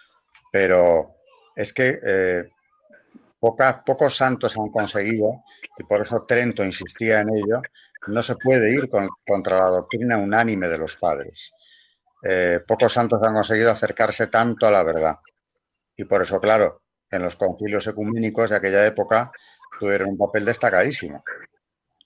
Pero 0.51 1.15
es 1.55 1.73
que 1.73 1.97
eh, 2.05 2.49
pocos 3.39 4.17
santos 4.17 4.57
han 4.57 4.69
conseguido, 4.69 5.43
y 5.77 5.83
por 5.83 6.01
eso 6.01 6.25
Trento 6.27 6.63
insistía 6.63 7.21
en 7.21 7.29
ello, 7.29 7.61
no 8.07 8.21
se 8.21 8.35
puede 8.35 8.71
ir 8.73 8.89
contra 9.25 9.59
la 9.59 9.67
doctrina 9.67 10.17
unánime 10.17 10.67
de 10.67 10.77
los 10.77 10.97
padres. 10.97 11.51
Eh, 12.21 12.59
pocos 12.67 12.91
santos 12.91 13.21
han 13.23 13.33
conseguido 13.33 13.71
acercarse 13.71 14.27
tanto 14.27 14.67
a 14.67 14.71
la 14.71 14.83
verdad. 14.83 15.15
Y 15.95 16.03
por 16.03 16.21
eso, 16.21 16.39
claro, 16.39 16.84
en 17.11 17.21
los 17.21 17.35
concilios 17.35 17.87
ecuménicos 17.87 18.49
de 18.49 18.55
aquella 18.57 18.85
época 18.85 19.31
tuvieron 19.79 20.09
un 20.09 20.17
papel 20.17 20.45
destacadísimo. 20.45 21.23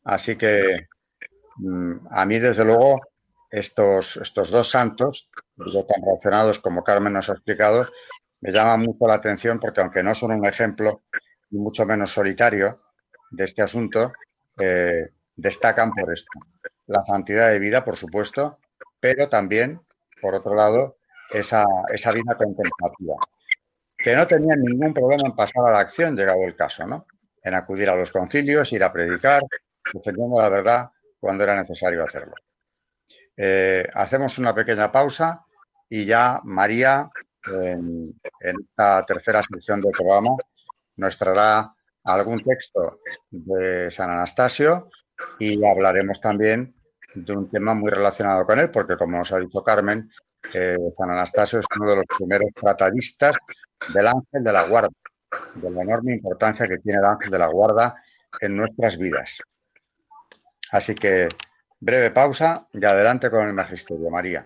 Así 0.03 0.35
que 0.35 0.87
mm, 1.57 2.07
a 2.09 2.25
mí, 2.25 2.39
desde 2.39 2.65
luego, 2.65 2.99
estos, 3.49 4.17
estos 4.17 4.49
dos 4.49 4.69
santos, 4.69 5.29
tan 5.57 6.01
relacionados 6.03 6.59
como 6.59 6.83
Carmen 6.83 7.13
nos 7.13 7.29
ha 7.29 7.33
explicado, 7.33 7.87
me 8.41 8.51
llaman 8.51 8.81
mucho 8.81 9.07
la 9.07 9.15
atención 9.15 9.59
porque 9.59 9.81
aunque 9.81 10.03
no 10.03 10.15
son 10.15 10.31
un 10.31 10.45
ejemplo, 10.45 11.03
y 11.51 11.57
mucho 11.57 11.85
menos 11.85 12.13
solitario 12.13 12.81
de 13.31 13.45
este 13.45 13.61
asunto, 13.61 14.13
eh, 14.59 15.09
destacan 15.35 15.91
por 15.91 16.11
esto. 16.13 16.39
La 16.87 17.03
santidad 17.05 17.49
de 17.49 17.59
vida, 17.59 17.83
por 17.83 17.95
supuesto, 17.95 18.59
pero 18.99 19.29
también, 19.29 19.81
por 20.21 20.35
otro 20.35 20.55
lado, 20.55 20.97
esa, 21.31 21.65
esa 21.93 22.11
vida 22.11 22.35
contemplativa, 22.35 23.15
que 23.99 24.15
no 24.15 24.25
tenían 24.25 24.61
ningún 24.61 24.93
problema 24.93 25.23
en 25.25 25.35
pasar 25.35 25.67
a 25.67 25.71
la 25.71 25.79
acción, 25.79 26.15
llegado 26.15 26.41
el 26.43 26.55
caso, 26.55 26.87
¿no? 26.87 27.05
En 27.43 27.53
acudir 27.53 27.89
a 27.89 27.95
los 27.95 28.11
concilios, 28.11 28.71
ir 28.71 28.83
a 28.83 28.93
predicar, 28.93 29.43
defendiendo 29.93 30.41
la 30.41 30.49
verdad 30.49 30.89
cuando 31.19 31.43
era 31.43 31.61
necesario 31.61 32.03
hacerlo. 32.03 32.33
Eh, 33.35 33.85
hacemos 33.93 34.37
una 34.39 34.55
pequeña 34.55 34.89
pausa 34.91 35.45
y 35.89 36.05
ya 36.05 36.39
María, 36.45 37.09
en, 37.51 38.13
esta 38.39 39.05
tercera 39.05 39.43
sección 39.43 39.81
del 39.81 39.91
programa, 39.91 40.37
nos 40.95 41.17
traerá 41.17 41.73
algún 42.03 42.41
texto 42.41 43.01
de 43.29 43.91
San 43.91 44.09
Anastasio 44.09 44.89
y 45.39 45.63
hablaremos 45.65 46.21
también 46.21 46.73
de 47.13 47.33
un 47.33 47.49
tema 47.49 47.73
muy 47.73 47.91
relacionado 47.91 48.45
con 48.45 48.59
él, 48.59 48.71
porque 48.71 48.95
como 48.95 49.17
nos 49.17 49.31
ha 49.33 49.39
dicho 49.39 49.61
Carmen, 49.61 50.09
eh, 50.53 50.77
San 50.97 51.09
Anastasio 51.09 51.59
es 51.59 51.65
uno 51.77 51.89
de 51.89 51.97
los 51.97 52.05
primeros 52.17 52.49
tratadistas 52.55 53.35
del 53.93 54.07
ángel 54.07 54.43
de 54.43 54.53
la 54.53 54.67
guarda, 54.67 54.89
de 55.55 55.71
la 55.71 55.81
enorme 55.81 56.13
importancia 56.13 56.67
que 56.67 56.77
tiene 56.77 56.99
el 56.99 57.05
ángel 57.05 57.31
de 57.31 57.39
la 57.39 57.47
guarda 57.47 57.95
en 58.39 58.55
nuestras 58.55 58.97
vidas. 58.97 59.41
Así 60.71 60.95
que 60.95 61.29
breve 61.79 62.11
pausa 62.11 62.67
y 62.73 62.85
adelante 62.85 63.29
con 63.29 63.47
el 63.47 63.53
magisterio, 63.53 64.09
María. 64.09 64.45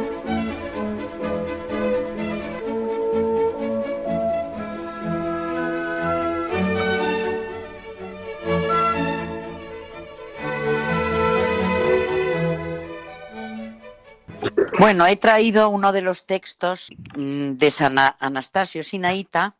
Bueno, 14.91 15.07
he 15.07 15.15
traído 15.15 15.69
uno 15.69 15.93
de 15.93 16.01
los 16.01 16.25
textos 16.25 16.89
mm, 17.15 17.51
de 17.53 17.71
San 17.71 17.95
Anastasio 17.97 18.83
Sinaíta 18.83 19.55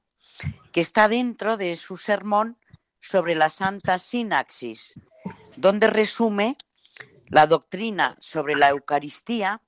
que 0.73 0.81
está 0.81 1.07
dentro 1.07 1.55
de 1.55 1.77
su 1.77 1.95
sermón 1.95 2.57
sobre 2.99 3.33
la 3.35 3.49
Santa 3.49 3.97
Sinaxis, 3.97 4.99
donde 5.55 5.87
resume 5.87 6.57
la 7.27 7.47
doctrina 7.47 8.17
sobre 8.19 8.57
la 8.57 8.71
Eucaristía 8.71 9.61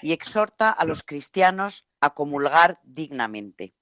y 0.00 0.12
exhorta 0.12 0.70
a 0.70 0.86
los 0.86 1.02
cristianos 1.02 1.84
a 2.00 2.14
comulgar 2.14 2.80
dignamente. 2.82 3.74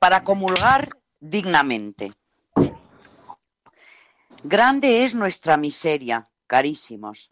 Para 0.00 0.24
comulgar 0.24 0.98
dignamente. 1.20 2.14
Grande 4.42 5.04
es 5.04 5.14
nuestra 5.14 5.56
miseria, 5.56 6.28
carísimos 6.48 7.30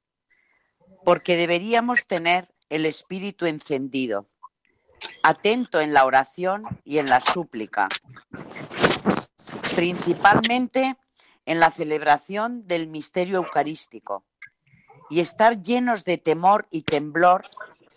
porque 1.05 1.37
deberíamos 1.37 2.07
tener 2.07 2.53
el 2.69 2.87
espíritu 2.87 3.47
encendido, 3.47 4.29
atento 5.23 5.81
en 5.81 5.93
la 5.93 6.05
oración 6.05 6.65
y 6.85 6.99
en 6.99 7.07
la 7.07 7.21
súplica, 7.21 7.89
principalmente 9.75 10.97
en 11.47 11.61
la 11.61 11.71
celebración 11.71 12.67
del 12.67 12.89
misterio 12.89 13.39
eucarístico 13.39 14.25
y 15.09 15.21
estar 15.21 15.63
llenos 15.63 16.05
de 16.05 16.19
temor 16.19 16.67
y 16.71 16.83
temblor 16.83 17.47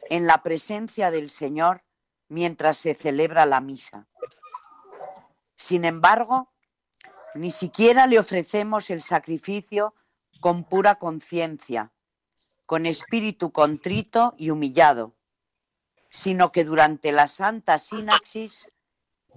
en 0.09 0.25
la 0.25 0.43
presencia 0.43 1.11
del 1.11 1.29
Señor 1.29 1.83
mientras 2.29 2.77
se 2.77 2.95
celebra 2.95 3.45
la 3.45 3.59
misa. 3.59 4.07
Sin 5.57 5.85
embargo, 5.85 6.51
ni 7.35 7.51
siquiera 7.51 8.07
le 8.07 8.19
ofrecemos 8.19 8.89
el 8.89 9.01
sacrificio 9.01 9.93
con 10.39 10.63
pura 10.63 10.95
conciencia, 10.95 11.91
con 12.71 12.85
espíritu 12.85 13.51
contrito 13.51 14.33
y 14.37 14.49
humillado, 14.49 15.13
sino 16.09 16.53
que 16.53 16.63
durante 16.63 17.11
la 17.11 17.27
Santa 17.27 17.77
Sinaxis 17.79 18.69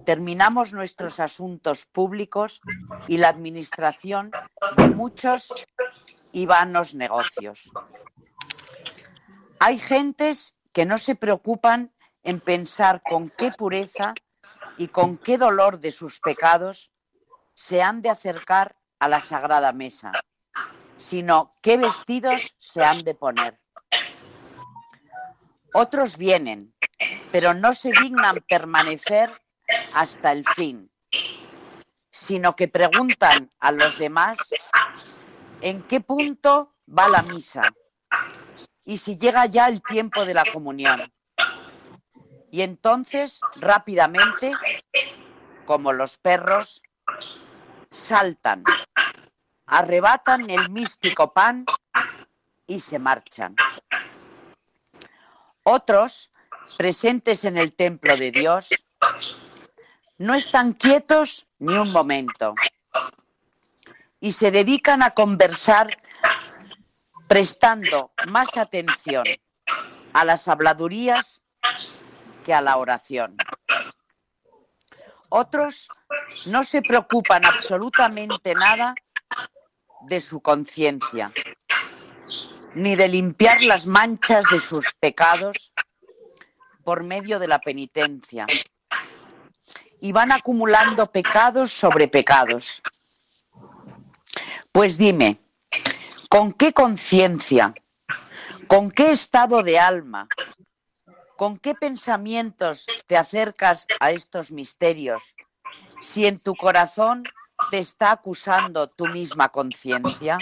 terminamos 0.05 0.71
nuestros 0.71 1.19
asuntos 1.19 1.85
públicos 1.85 2.61
y 3.09 3.17
la 3.17 3.27
administración 3.27 4.31
de 4.77 4.87
muchos 4.87 5.53
y 6.31 6.45
vanos 6.45 6.95
negocios. 6.95 7.69
Hay 9.59 9.79
gentes 9.79 10.55
que 10.71 10.85
no 10.85 10.97
se 10.97 11.15
preocupan 11.15 11.91
en 12.23 12.39
pensar 12.39 13.01
con 13.03 13.29
qué 13.29 13.51
pureza 13.51 14.13
y 14.77 14.87
con 14.87 15.17
qué 15.17 15.37
dolor 15.37 15.81
de 15.81 15.91
sus 15.91 16.21
pecados 16.21 16.89
se 17.53 17.81
han 17.81 18.01
de 18.01 18.11
acercar 18.11 18.77
a 18.97 19.09
la 19.09 19.19
sagrada 19.19 19.73
mesa, 19.73 20.13
sino 20.97 21.55
qué 21.61 21.77
vestidos 21.77 22.55
se 22.59 22.83
han 22.83 23.03
de 23.03 23.15
poner. 23.15 23.57
Otros 25.73 26.17
vienen, 26.17 26.73
pero 27.31 27.53
no 27.53 27.73
se 27.73 27.91
dignan 27.91 28.43
permanecer 28.47 29.29
hasta 29.93 30.31
el 30.31 30.45
fin, 30.55 30.89
sino 32.11 32.55
que 32.55 32.67
preguntan 32.67 33.49
a 33.59 33.71
los 33.71 33.97
demás 33.97 34.37
en 35.61 35.81
qué 35.83 35.99
punto 35.99 36.75
va 36.87 37.09
la 37.09 37.23
misa 37.23 37.61
y 38.85 38.99
si 38.99 39.17
llega 39.17 39.47
ya 39.47 39.67
el 39.67 39.81
tiempo 39.81 40.23
de 40.25 40.33
la 40.33 40.45
comunión. 40.53 41.11
Y 42.51 42.61
entonces, 42.61 43.41
rápidamente, 43.55 44.53
como 45.65 45.91
los 45.91 46.17
perros, 46.17 46.81
saltan, 47.91 48.63
arrebatan 49.65 50.49
el 50.49 50.69
místico 50.69 51.33
pan 51.33 51.65
y 52.67 52.79
se 52.79 52.99
marchan. 52.99 53.55
Otros, 55.63 56.31
presentes 56.77 57.43
en 57.45 57.57
el 57.57 57.75
templo 57.75 58.15
de 58.17 58.31
Dios, 58.31 58.69
no 60.17 60.33
están 60.35 60.73
quietos 60.73 61.47
ni 61.59 61.75
un 61.75 61.91
momento 61.91 62.53
y 64.19 64.31
se 64.31 64.51
dedican 64.51 65.03
a 65.03 65.11
conversar 65.11 65.97
prestando 67.27 68.11
más 68.27 68.57
atención 68.57 69.25
a 70.13 70.23
las 70.23 70.47
habladurías 70.47 71.41
que 72.43 72.53
a 72.53 72.61
la 72.61 72.77
oración. 72.77 73.35
Otros 75.29 75.89
no 76.45 76.63
se 76.63 76.81
preocupan 76.81 77.43
absolutamente 77.45 78.53
nada 78.53 78.95
de 80.07 80.21
su 80.21 80.39
conciencia, 80.41 81.31
ni 82.73 82.95
de 82.95 83.07
limpiar 83.07 83.61
las 83.61 83.87
manchas 83.87 84.45
de 84.51 84.59
sus 84.59 84.93
pecados 84.99 85.71
por 86.83 87.03
medio 87.03 87.39
de 87.39 87.47
la 87.47 87.59
penitencia 87.59 88.45
y 89.99 90.11
van 90.11 90.31
acumulando 90.31 91.05
pecados 91.07 91.71
sobre 91.71 92.07
pecados. 92.07 92.81
Pues 94.71 94.97
dime, 94.97 95.37
¿con 96.29 96.53
qué 96.53 96.73
conciencia, 96.73 97.73
con 98.67 98.91
qué 98.91 99.11
estado 99.11 99.63
de 99.63 99.79
alma, 99.79 100.27
con 101.35 101.57
qué 101.57 101.73
pensamientos 101.73 102.85
te 103.07 103.17
acercas 103.17 103.87
a 103.99 104.11
estos 104.11 104.51
misterios 104.51 105.21
si 106.01 106.25
en 106.25 106.39
tu 106.39 106.55
corazón 106.55 107.23
te 107.69 107.77
está 107.79 108.11
acusando 108.11 108.89
tu 108.89 109.07
misma 109.07 109.49
conciencia? 109.49 110.37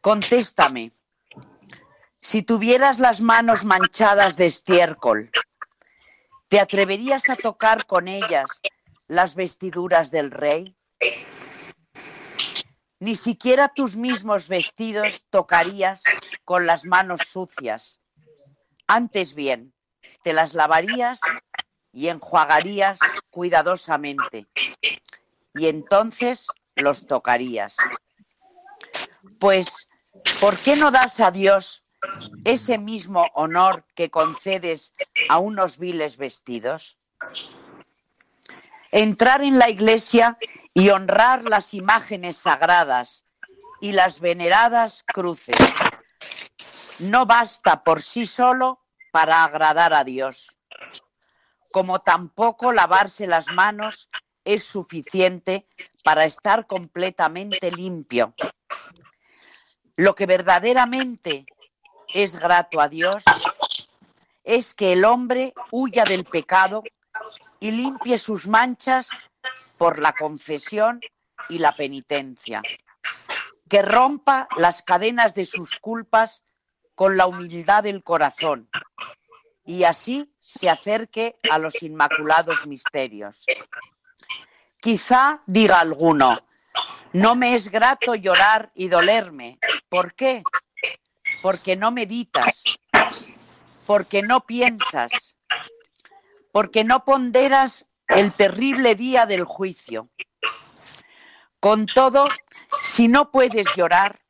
Contéstame, 0.00 0.92
si 2.20 2.42
tuvieras 2.42 2.98
las 2.98 3.20
manos 3.20 3.64
manchadas 3.64 4.36
de 4.36 4.46
estiércol, 4.46 5.30
¿Te 6.48 6.60
atreverías 6.60 7.28
a 7.28 7.34
tocar 7.34 7.86
con 7.86 8.06
ellas 8.06 8.46
las 9.08 9.34
vestiduras 9.34 10.12
del 10.12 10.30
rey? 10.30 10.76
Ni 13.00 13.16
siquiera 13.16 13.68
tus 13.68 13.96
mismos 13.96 14.46
vestidos 14.46 15.24
tocarías 15.28 16.04
con 16.44 16.66
las 16.66 16.84
manos 16.84 17.20
sucias. 17.26 18.00
Antes 18.86 19.34
bien, 19.34 19.74
te 20.22 20.32
las 20.32 20.54
lavarías 20.54 21.18
y 21.96 22.10
enjuagarías 22.10 22.98
cuidadosamente. 23.30 24.46
Y 25.54 25.66
entonces 25.68 26.46
los 26.74 27.06
tocarías. 27.06 27.74
Pues, 29.40 29.88
¿por 30.38 30.58
qué 30.58 30.76
no 30.76 30.90
das 30.90 31.20
a 31.20 31.30
Dios 31.30 31.84
ese 32.44 32.76
mismo 32.76 33.26
honor 33.32 33.86
que 33.94 34.10
concedes 34.10 34.92
a 35.30 35.38
unos 35.38 35.78
viles 35.78 36.18
vestidos? 36.18 36.98
Entrar 38.92 39.42
en 39.42 39.58
la 39.58 39.70
iglesia 39.70 40.36
y 40.74 40.90
honrar 40.90 41.44
las 41.44 41.72
imágenes 41.72 42.36
sagradas 42.36 43.24
y 43.80 43.92
las 43.92 44.20
veneradas 44.20 45.02
cruces 45.02 45.56
no 47.00 47.24
basta 47.24 47.82
por 47.84 48.02
sí 48.02 48.26
solo 48.26 48.82
para 49.12 49.44
agradar 49.44 49.94
a 49.94 50.04
Dios, 50.04 50.55
como 51.76 51.98
tampoco 51.98 52.72
lavarse 52.72 53.26
las 53.26 53.48
manos 53.48 54.08
es 54.46 54.64
suficiente 54.64 55.66
para 56.02 56.24
estar 56.24 56.66
completamente 56.66 57.70
limpio. 57.70 58.32
Lo 59.94 60.14
que 60.14 60.24
verdaderamente 60.24 61.44
es 62.14 62.34
grato 62.36 62.80
a 62.80 62.88
Dios 62.88 63.22
es 64.42 64.72
que 64.72 64.94
el 64.94 65.04
hombre 65.04 65.52
huya 65.70 66.04
del 66.04 66.24
pecado 66.24 66.82
y 67.60 67.72
limpie 67.72 68.16
sus 68.16 68.48
manchas 68.48 69.10
por 69.76 69.98
la 69.98 70.14
confesión 70.14 71.02
y 71.50 71.58
la 71.58 71.76
penitencia, 71.76 72.62
que 73.68 73.82
rompa 73.82 74.48
las 74.56 74.80
cadenas 74.80 75.34
de 75.34 75.44
sus 75.44 75.76
culpas 75.76 76.42
con 76.94 77.18
la 77.18 77.26
humildad 77.26 77.82
del 77.82 78.02
corazón 78.02 78.70
y 79.66 79.84
así 79.84 80.32
se 80.38 80.70
acerque 80.70 81.36
a 81.50 81.58
los 81.58 81.82
inmaculados 81.82 82.66
misterios. 82.66 83.44
Quizá 84.80 85.42
diga 85.46 85.80
alguno, 85.80 86.40
no 87.12 87.34
me 87.34 87.54
es 87.54 87.68
grato 87.68 88.14
llorar 88.14 88.70
y 88.74 88.88
dolerme. 88.88 89.58
¿Por 89.88 90.14
qué? 90.14 90.42
porque 91.42 91.76
no 91.76 91.90
meditas, 91.90 92.64
porque 93.86 94.22
no 94.22 94.40
piensas, 94.46 95.36
porque 96.52 96.84
no 96.84 97.04
ponderas 97.04 97.86
el 98.08 98.32
terrible 98.32 98.94
día 98.94 99.26
del 99.26 99.44
juicio. 99.44 100.08
Con 101.60 101.86
todo, 101.86 102.28
si 102.82 103.08
no 103.08 103.30
puedes 103.30 103.66
llorar, 103.76 104.20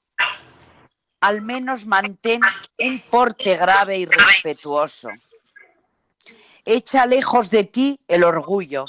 al 1.20 1.40
menos 1.42 1.86
mantén 1.86 2.40
un 2.78 3.00
porte 3.10 3.56
grave 3.56 3.98
y 3.98 4.04
respetuoso. 4.04 5.08
Echa 6.68 7.06
lejos 7.06 7.50
de 7.50 7.62
ti 7.62 8.00
el 8.08 8.24
orgullo. 8.24 8.86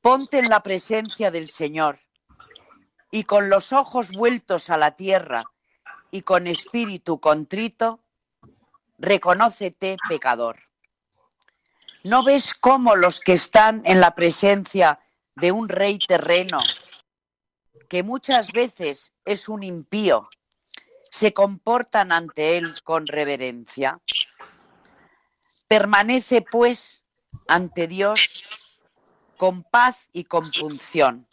Ponte 0.00 0.38
en 0.38 0.48
la 0.48 0.62
presencia 0.62 1.32
del 1.32 1.48
Señor 1.48 1.98
y 3.10 3.24
con 3.24 3.50
los 3.50 3.72
ojos 3.72 4.12
vueltos 4.12 4.70
a 4.70 4.76
la 4.76 4.92
tierra 4.92 5.42
y 6.12 6.22
con 6.22 6.46
espíritu 6.46 7.18
contrito, 7.18 7.98
reconócete 8.96 9.96
pecador. 10.08 10.60
¿No 12.04 12.22
ves 12.22 12.54
cómo 12.54 12.94
los 12.94 13.18
que 13.18 13.32
están 13.32 13.82
en 13.84 13.98
la 13.98 14.14
presencia 14.14 15.00
de 15.34 15.50
un 15.50 15.68
rey 15.68 15.98
terreno, 15.98 16.58
que 17.88 18.04
muchas 18.04 18.52
veces 18.52 19.12
es 19.24 19.48
un 19.48 19.64
impío, 19.64 20.28
se 21.10 21.32
comportan 21.32 22.12
ante 22.12 22.56
él 22.56 22.80
con 22.84 23.08
reverencia? 23.08 24.00
Permanece, 25.72 26.42
pues, 26.42 27.02
ante 27.48 27.86
Dios 27.86 28.46
con 29.38 29.62
paz 29.62 30.06
y 30.12 30.24
compunción. 30.24 31.26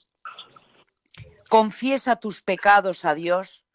Confiesa 1.49 2.15
tus 2.15 2.41
pecados 2.41 3.03
a 3.03 3.15
Dios 3.15 3.65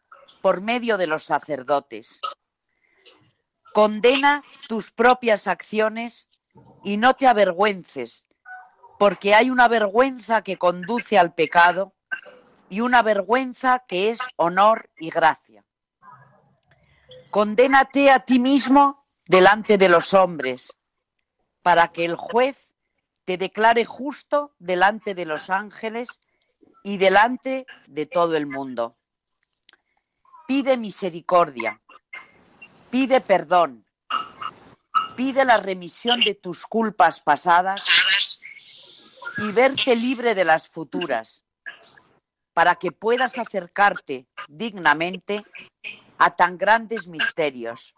por 0.41 0.61
medio 0.61 0.97
de 0.97 1.05
los 1.05 1.23
sacerdotes. 1.23 2.19
Condena 3.75 4.41
tus 4.67 4.89
propias 4.89 5.45
acciones 5.45 6.27
y 6.83 6.97
no 6.97 7.13
te 7.13 7.27
avergüences 7.27 8.25
porque 8.97 9.35
hay 9.35 9.51
una 9.51 9.67
vergüenza 9.67 10.41
que 10.41 10.57
conduce 10.57 11.19
al 11.19 11.35
pecado 11.35 11.93
y 12.69 12.79
una 12.81 13.03
vergüenza 13.03 13.83
que 13.87 14.09
es 14.09 14.19
honor 14.35 14.89
y 14.97 15.11
gracia. 15.11 15.63
Condénate 17.29 18.09
a 18.09 18.21
ti 18.21 18.39
mismo 18.39 19.04
delante 19.27 19.77
de 19.77 19.89
los 19.89 20.13
hombres, 20.13 20.73
para 21.61 21.87
que 21.89 22.05
el 22.05 22.15
juez 22.15 22.69
te 23.25 23.37
declare 23.37 23.85
justo 23.85 24.53
delante 24.59 25.15
de 25.15 25.25
los 25.25 25.49
ángeles 25.49 26.19
y 26.83 26.97
delante 26.97 27.65
de 27.87 28.05
todo 28.05 28.37
el 28.37 28.45
mundo. 28.45 28.95
Pide 30.47 30.77
misericordia, 30.77 31.81
pide 32.91 33.19
perdón, 33.19 33.85
pide 35.15 35.43
la 35.43 35.57
remisión 35.57 36.19
de 36.19 36.35
tus 36.35 36.67
culpas 36.67 37.19
pasadas 37.19 38.39
y 39.39 39.51
verte 39.51 39.95
libre 39.95 40.35
de 40.35 40.45
las 40.45 40.69
futuras, 40.69 41.41
para 42.53 42.75
que 42.75 42.91
puedas 42.91 43.39
acercarte 43.39 44.27
dignamente 44.47 45.43
a 46.19 46.35
tan 46.35 46.59
grandes 46.59 47.07
misterios, 47.07 47.95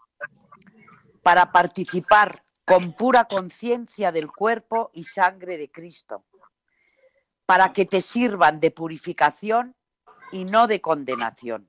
para 1.28 1.52
participar 1.52 2.42
con 2.64 2.94
pura 2.94 3.26
conciencia 3.26 4.12
del 4.12 4.28
cuerpo 4.28 4.90
y 4.94 5.04
sangre 5.04 5.58
de 5.58 5.70
Cristo, 5.70 6.24
para 7.44 7.74
que 7.74 7.84
te 7.84 8.00
sirvan 8.00 8.60
de 8.60 8.70
purificación 8.70 9.76
y 10.32 10.46
no 10.46 10.66
de 10.66 10.80
condenación. 10.80 11.68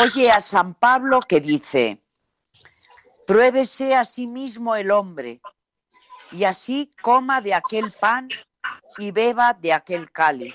Oye 0.00 0.30
a 0.30 0.40
San 0.40 0.74
Pablo 0.74 1.18
que 1.18 1.40
dice, 1.40 2.00
pruébese 3.26 3.96
a 3.96 4.04
sí 4.04 4.28
mismo 4.28 4.76
el 4.76 4.92
hombre 4.92 5.40
y 6.30 6.44
así 6.44 6.94
coma 7.02 7.40
de 7.40 7.54
aquel 7.54 7.90
pan 7.90 8.28
y 8.98 9.10
beba 9.10 9.52
de 9.52 9.72
aquel 9.72 10.12
cáliz. 10.12 10.54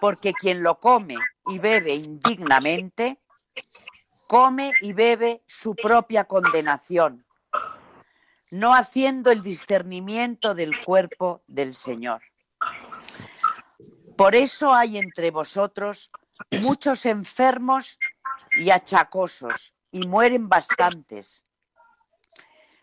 Porque 0.00 0.32
quien 0.32 0.62
lo 0.62 0.80
come 0.80 1.16
y 1.48 1.58
bebe 1.58 1.92
indignamente, 1.92 3.20
come 4.30 4.72
y 4.80 4.92
bebe 4.92 5.42
su 5.48 5.74
propia 5.74 6.22
condenación 6.22 7.26
no 8.52 8.74
haciendo 8.74 9.32
el 9.32 9.42
discernimiento 9.42 10.54
del 10.54 10.80
cuerpo 10.80 11.42
del 11.48 11.74
Señor. 11.74 12.22
Por 14.16 14.36
eso 14.36 14.72
hay 14.72 14.98
entre 14.98 15.32
vosotros 15.32 16.12
muchos 16.60 17.06
enfermos 17.06 17.98
y 18.52 18.70
achacosos, 18.70 19.74
y 19.90 20.06
mueren 20.06 20.48
bastantes. 20.48 21.44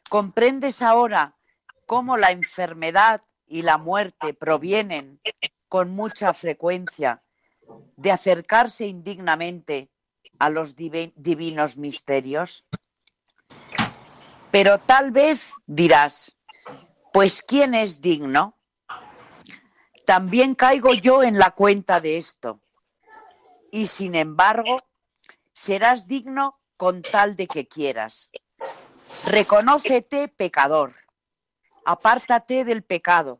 ¿Comprendes 0.09 0.81
ahora 0.81 1.37
cómo 1.85 2.17
la 2.17 2.31
enfermedad 2.31 3.23
y 3.45 3.61
la 3.61 3.77
muerte 3.77 4.33
provienen 4.33 5.21
con 5.69 5.91
mucha 5.91 6.33
frecuencia 6.33 7.23
de 7.95 8.11
acercarse 8.11 8.85
indignamente 8.85 9.89
a 10.39 10.49
los 10.49 10.75
divinos 10.75 11.77
misterios? 11.77 12.65
Pero 14.51 14.79
tal 14.79 15.11
vez 15.11 15.51
dirás, 15.65 16.37
pues 17.13 17.41
¿quién 17.41 17.73
es 17.73 18.01
digno? 18.01 18.57
También 20.05 20.55
caigo 20.55 20.93
yo 20.93 21.23
en 21.23 21.37
la 21.37 21.51
cuenta 21.51 21.99
de 21.99 22.17
esto. 22.17 22.61
Y 23.71 23.87
sin 23.87 24.15
embargo, 24.15 24.79
serás 25.53 26.07
digno 26.07 26.59
con 26.77 27.01
tal 27.01 27.35
de 27.35 27.47
que 27.47 27.67
quieras. 27.67 28.29
Reconócete 29.25 30.27
pecador. 30.27 30.95
Apártate 31.85 32.63
del 32.63 32.83
pecado. 32.83 33.39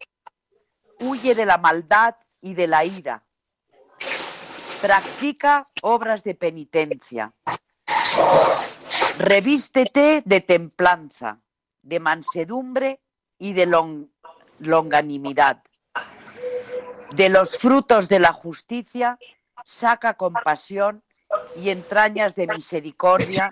Huye 0.99 1.35
de 1.35 1.45
la 1.45 1.57
maldad 1.57 2.15
y 2.41 2.53
de 2.53 2.67
la 2.67 2.83
ira. 2.83 3.26
Practica 4.81 5.69
obras 5.81 6.23
de 6.23 6.35
penitencia. 6.35 7.33
Revístete 9.17 10.21
de 10.23 10.41
templanza, 10.41 11.39
de 11.81 11.99
mansedumbre 11.99 13.01
y 13.39 13.53
de 13.53 13.65
longanimidad. 14.59 15.63
De 17.11 17.29
los 17.29 17.57
frutos 17.57 18.07
de 18.09 18.19
la 18.19 18.33
justicia 18.33 19.17
saca 19.63 20.13
compasión 20.13 21.03
y 21.55 21.69
entrañas 21.69 22.35
de 22.35 22.47
misericordia 22.47 23.51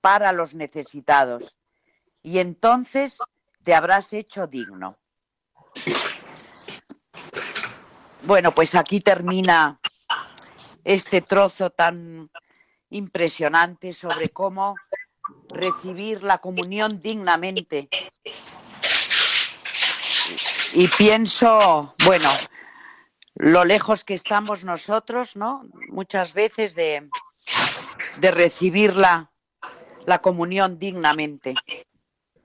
para 0.00 0.32
los 0.32 0.54
necesitados, 0.54 1.56
y 2.22 2.38
entonces 2.40 3.18
te 3.62 3.74
habrás 3.74 4.12
hecho 4.12 4.48
digno. 4.48 4.98
Bueno, 8.22 8.52
pues 8.52 8.74
aquí 8.74 9.00
termina 9.00 9.78
este 10.84 11.20
trozo 11.20 11.70
tan 11.70 12.30
impresionante 12.90 13.92
sobre 13.92 14.28
cómo 14.28 14.76
recibir 15.48 16.22
la 16.22 16.38
comunión 16.38 17.00
dignamente. 17.00 17.88
Y 20.74 20.88
pienso, 20.88 21.94
bueno, 22.04 22.30
lo 23.34 23.64
lejos 23.64 24.04
que 24.04 24.14
estamos 24.14 24.64
nosotros, 24.64 25.36
¿no? 25.36 25.64
Muchas 25.88 26.32
veces 26.32 26.74
de, 26.74 27.08
de 28.18 28.30
recibir 28.30 28.96
la, 28.96 29.28
comunión 30.20 30.78
dignamente. 30.78 31.54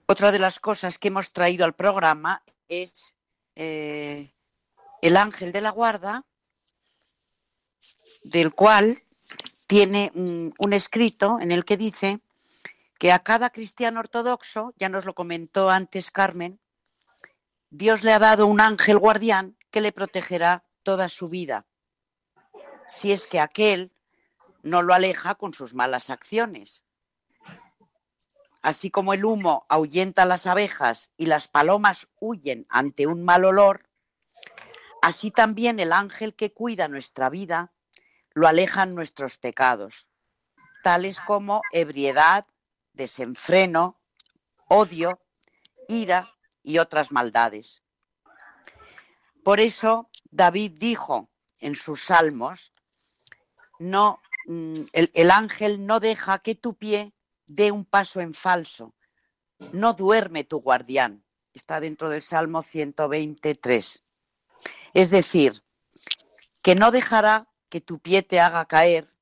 Otra 0.06 0.32
de 0.32 0.40
las 0.40 0.60
cosas 0.60 0.98
que 0.98 1.10
hemos 1.10 1.32
traído 1.32 1.66
al 1.66 1.74
programa 1.74 2.44
es 2.70 3.16
eh, 3.56 4.34
el 5.02 5.18
ángel 5.18 5.52
de 5.52 5.62
la 5.62 5.72
guarda, 5.72 6.24
del 8.30 8.54
cual 8.54 9.04
tiene 9.68 10.12
un 10.14 10.74
escrito 10.74 11.40
en 11.40 11.52
el 11.52 11.66
que 11.66 11.78
dice 11.78 12.20
que 13.00 13.12
a 13.12 13.20
cada 13.20 13.50
cristiano 13.52 14.00
ortodoxo, 14.00 14.74
ya 14.78 14.90
nos 14.90 15.06
lo 15.06 15.14
comentó 15.14 15.70
antes 15.70 16.12
Carmen, 16.12 16.60
Dios 17.70 18.04
le 18.04 18.14
ha 18.14 18.20
dado 18.20 18.48
un 18.48 18.60
ángel 18.60 18.98
guardián 18.98 19.58
que 19.72 19.82
le 19.82 19.92
protegerá 19.92 20.64
toda 20.84 21.10
su 21.10 21.30
vida, 21.30 21.66
si 22.88 23.12
es 23.12 23.28
que 23.28 23.40
aquel 23.40 23.92
no 24.64 24.82
lo 24.82 24.94
aleja 24.94 25.36
con 25.36 25.54
sus 25.54 25.74
malas 25.74 26.10
acciones. 26.10 26.84
Así 28.62 28.90
como 28.90 29.14
el 29.14 29.24
humo 29.24 29.66
ahuyenta 29.70 30.24
a 30.24 30.26
las 30.26 30.48
abejas 30.48 31.12
y 31.18 31.28
las 31.28 31.48
palomas 31.48 32.08
huyen 32.20 32.66
ante 32.70 33.06
un 33.08 33.24
mal 33.24 33.46
olor, 33.46 33.88
así 35.02 35.32
también 35.32 35.80
el 35.80 35.94
ángel 35.94 36.34
que 36.34 36.52
cuida 36.52 36.88
nuestra 36.88 37.30
vida 37.30 37.72
lo 38.38 38.48
alejan 38.48 38.94
nuestros 38.94 39.40
pecados, 39.40 40.06
tales 40.84 41.22
como 41.22 41.64
ebriedad, 41.72 42.46
desenfreno, 42.94 44.00
odio, 44.68 45.20
ira 45.88 46.24
y 46.62 46.78
otras 46.78 47.12
maldades. 47.12 47.82
Por 49.44 49.60
eso 49.60 50.12
David 50.30 50.74
dijo 50.78 51.32
en 51.62 51.74
sus 51.74 52.04
salmos, 52.04 52.74
no, 53.80 54.22
mm, 54.46 54.82
el, 54.94 55.10
el 55.16 55.32
ángel 55.32 55.88
no 55.88 56.00
deja 56.00 56.38
que 56.38 56.54
tu 56.54 56.76
pie 56.76 57.16
dé 57.48 57.72
un 57.72 57.86
paso 57.86 58.22
en 58.22 58.36
falso, 58.36 58.94
no 59.72 59.94
duerme 59.94 60.44
tu 60.44 60.62
guardián. 60.62 61.26
Está 61.56 61.80
dentro 61.80 62.08
del 62.08 62.22
Salmo 62.22 62.62
123. 62.62 64.04
Es 64.94 65.10
decir, 65.10 65.64
que 66.62 66.76
no 66.76 66.92
dejará 66.92 67.48
que 67.70 67.82
tu 67.82 68.00
pie 68.00 68.24
te 68.24 68.40
haga 68.40 68.66
caer 68.66 69.14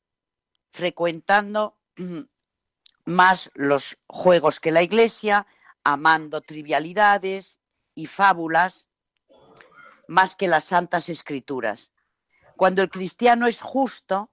frecuentando 0.70 1.78
más 3.06 3.52
los 3.54 3.98
juegos 4.08 4.60
que 4.60 4.72
la 4.72 4.84
iglesia, 4.84 5.48
amando 5.84 6.41
trivialidades 6.41 7.60
y 7.93 8.08
fábulas, 8.08 8.89
más 10.08 10.36
que 10.36 10.48
las 10.48 10.66
santas 10.66 11.10
escrituras. 11.10 11.91
Cuando 12.58 12.82
el 12.82 12.89
cristiano 12.89 13.48
es 13.48 13.62
justo, 13.62 14.32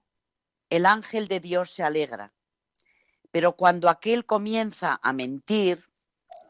el 0.69 0.85
ángel 0.85 1.27
de 1.27 1.39
Dios 1.39 1.71
se 1.71 1.83
alegra. 1.83 2.33
Pero 3.31 3.53
cuando 3.55 3.89
aquel 3.89 4.25
comienza 4.25 4.99
a 5.01 5.13
mentir, 5.13 5.89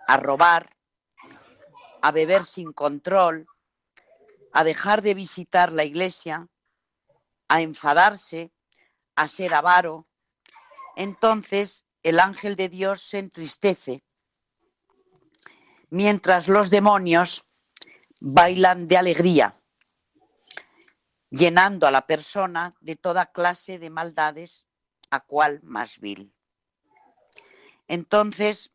a 0.08 0.18
robar, 0.18 0.76
a 2.02 2.12
beber 2.12 2.44
sin 2.44 2.74
control, 2.74 3.48
a 4.52 4.64
dejar 4.64 5.02
de 5.02 5.14
visitar 5.14 5.72
la 5.72 5.84
iglesia, 5.84 6.50
a 7.48 7.62
enfadarse, 7.62 8.52
a 9.16 9.28
ser 9.28 9.54
avaro, 9.54 10.08
entonces 10.96 11.86
el 12.04 12.20
ángel 12.20 12.56
de 12.56 12.70
Dios 12.70 13.02
se 13.02 13.20
entristece, 13.20 14.04
mientras 15.90 16.48
los 16.48 16.70
demonios 16.70 17.46
bailan 18.20 18.88
de 18.88 18.98
alegría, 18.98 19.62
llenando 21.30 21.88
a 21.88 21.92
la 21.92 22.06
persona 22.06 22.76
de 22.80 22.96
toda 22.96 23.32
clase 23.32 23.80
de 23.80 23.90
maldades, 23.90 24.66
a 25.10 25.20
cual 25.20 25.60
más 25.64 26.00
vil. 26.00 26.34
Entonces, 27.88 28.72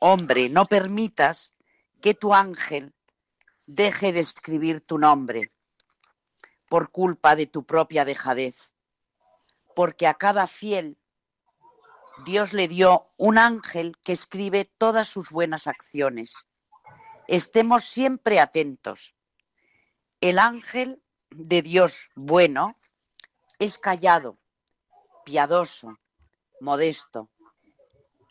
hombre, 0.00 0.48
no 0.48 0.66
permitas 0.66 1.52
que 2.00 2.14
tu 2.14 2.34
ángel 2.34 2.94
deje 3.66 4.12
de 4.12 4.20
escribir 4.20 4.82
tu 4.82 4.98
nombre 4.98 5.53
por 6.74 6.90
culpa 6.90 7.36
de 7.36 7.46
tu 7.46 7.64
propia 7.64 8.04
dejadez, 8.04 8.72
porque 9.76 10.08
a 10.08 10.14
cada 10.14 10.48
fiel 10.48 10.98
Dios 12.24 12.52
le 12.52 12.66
dio 12.66 13.12
un 13.16 13.38
ángel 13.38 13.96
que 14.02 14.10
escribe 14.10 14.64
todas 14.64 15.06
sus 15.06 15.30
buenas 15.30 15.68
acciones. 15.68 16.34
Estemos 17.28 17.84
siempre 17.84 18.40
atentos. 18.40 19.14
El 20.20 20.40
ángel 20.40 21.00
de 21.30 21.62
Dios 21.62 22.10
bueno 22.16 22.76
es 23.60 23.78
callado, 23.78 24.40
piadoso, 25.24 26.00
modesto, 26.60 27.30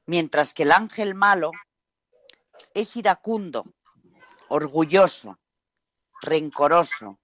mientras 0.06 0.54
que 0.54 0.64
el 0.64 0.74
ángel 0.74 1.16
malo 1.16 1.52
es 2.74 2.98
iracundo, 2.98 3.64
orgulloso, 4.50 5.39
rencoroso, 6.22 7.22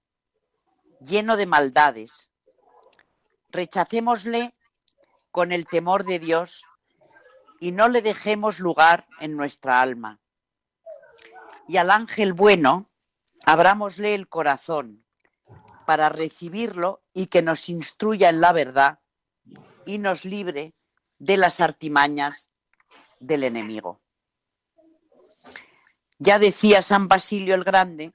lleno 1.00 1.36
de 1.36 1.46
maldades. 1.46 2.28
Rechacémosle 3.50 4.54
con 5.30 5.52
el 5.52 5.66
temor 5.66 6.04
de 6.04 6.18
Dios 6.18 6.64
y 7.58 7.72
no 7.72 7.88
le 7.88 8.02
dejemos 8.02 8.60
lugar 8.60 9.06
en 9.20 9.36
nuestra 9.36 9.80
alma. 9.80 10.20
Y 11.68 11.76
al 11.76 11.90
ángel 11.90 12.32
bueno, 12.32 12.90
abrámosle 13.44 14.14
el 14.14 14.28
corazón 14.28 15.04
para 15.86 16.08
recibirlo 16.08 17.02
y 17.12 17.26
que 17.26 17.42
nos 17.42 17.68
instruya 17.68 18.28
en 18.28 18.40
la 18.40 18.52
verdad 18.52 19.00
y 19.86 19.98
nos 19.98 20.24
libre 20.24 20.74
de 21.18 21.36
las 21.36 21.60
artimañas 21.60 22.48
del 23.18 23.44
enemigo. 23.44 24.00
Ya 26.18 26.38
decía 26.38 26.82
San 26.82 27.08
Basilio 27.08 27.54
el 27.54 27.64
Grande 27.64 28.12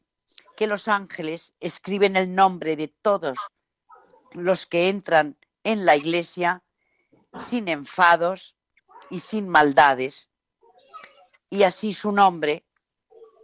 que 0.55 0.67
los 0.67 0.87
ángeles 0.87 1.53
escriben 1.59 2.15
el 2.15 2.33
nombre 2.33 2.75
de 2.75 2.87
todos 2.87 3.37
los 4.31 4.65
que 4.65 4.89
entran 4.89 5.37
en 5.63 5.85
la 5.85 5.95
iglesia 5.95 6.63
sin 7.37 7.67
enfados 7.67 8.57
y 9.09 9.19
sin 9.19 9.47
maldades, 9.49 10.29
y 11.49 11.63
así 11.63 11.93
su 11.93 12.11
nombre 12.11 12.65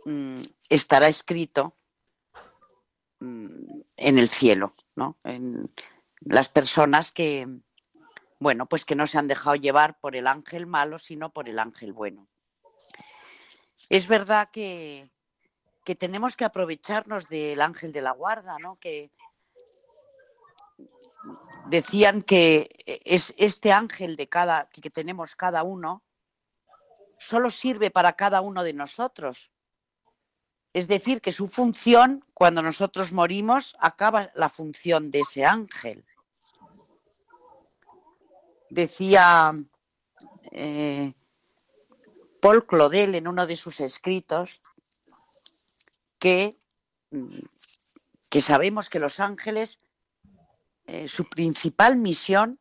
mm, 0.05 0.36
estará 0.70 1.07
escrito 1.07 1.78
mm, 3.20 3.82
en 3.97 4.18
el 4.18 4.30
cielo, 4.30 4.76
¿no? 4.95 5.18
En 5.24 5.72
las 6.22 6.49
personas 6.49 7.12
que, 7.12 7.47
bueno, 8.39 8.66
pues 8.68 8.86
que 8.86 8.95
no 8.95 9.07
se 9.07 9.18
han 9.18 9.28
dejado 9.28 9.55
llevar 9.55 9.99
por 9.99 10.16
el 10.16 10.28
ángel 10.28 10.68
malo, 10.68 10.97
sino 10.99 11.32
por 11.32 11.49
el 11.49 11.59
ángel 11.59 11.93
bueno. 11.93 12.28
Es 13.89 14.07
verdad 14.07 14.49
que, 14.51 15.09
que 15.84 15.95
tenemos 15.95 16.36
que 16.36 16.45
aprovecharnos 16.45 17.27
del 17.27 17.61
ángel 17.61 17.91
de 17.91 18.01
la 18.01 18.11
guarda, 18.11 18.57
¿no? 18.59 18.77
Que 18.77 19.11
decían 21.67 22.21
que 22.21 22.75
es 22.86 23.34
este 23.38 23.71
ángel 23.71 24.15
de 24.15 24.27
cada 24.27 24.69
que 24.69 24.89
tenemos 24.89 25.36
cada 25.36 25.63
uno 25.63 26.03
solo 27.17 27.51
sirve 27.51 27.91
para 27.91 28.13
cada 28.13 28.41
uno 28.41 28.63
de 28.63 28.73
nosotros. 28.73 29.51
Es 30.73 30.88
decir, 30.88 31.21
que 31.21 31.32
su 31.32 31.47
función, 31.47 32.25
cuando 32.34 32.61
nosotros 32.61 33.11
morimos, 33.11 33.75
acaba 33.79 34.32
la 34.34 34.49
función 34.49 35.11
de 35.11 35.19
ese 35.19 35.45
ángel. 35.45 36.05
Decía 38.69 39.53
eh, 40.51 41.13
Paul 42.41 42.65
Claudel 42.65 43.15
en 43.15 43.27
uno 43.27 43.45
de 43.45 43.55
sus 43.55 43.82
escritos 43.82 44.61
que, 46.22 46.55
mm, 47.09 47.39
que 48.30 48.41
sabemos 48.41 48.89
que 48.91 48.99
los 48.99 49.19
ángeles, 49.19 49.80
eh, 50.86 51.07
su 51.07 51.28
principal 51.28 51.97
misión 51.97 52.59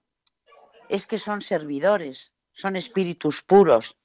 es 0.88 1.06
que 1.06 1.18
son 1.18 1.42
servidores, 1.42 2.32
son 2.54 2.74
espíritus 2.74 3.42
puros. 3.42 3.98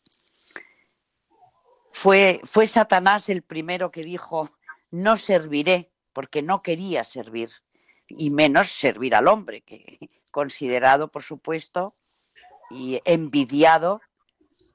Fue, 1.90 2.42
fue 2.44 2.68
Satanás 2.68 3.30
el 3.30 3.44
primero 3.44 3.90
que 3.92 4.04
dijo, 4.04 4.52
no 4.92 5.16
serviré, 5.16 5.90
porque 6.12 6.42
no 6.42 6.62
quería 6.62 7.06
servir, 7.06 7.50
y 8.10 8.30
menos 8.32 8.70
servir 8.70 9.16
al 9.16 9.30
hombre, 9.30 9.62
que 9.62 9.98
considerado, 10.32 11.08
por 11.08 11.24
supuesto, 11.24 11.96
y 12.70 13.00
envidiado 13.06 14.02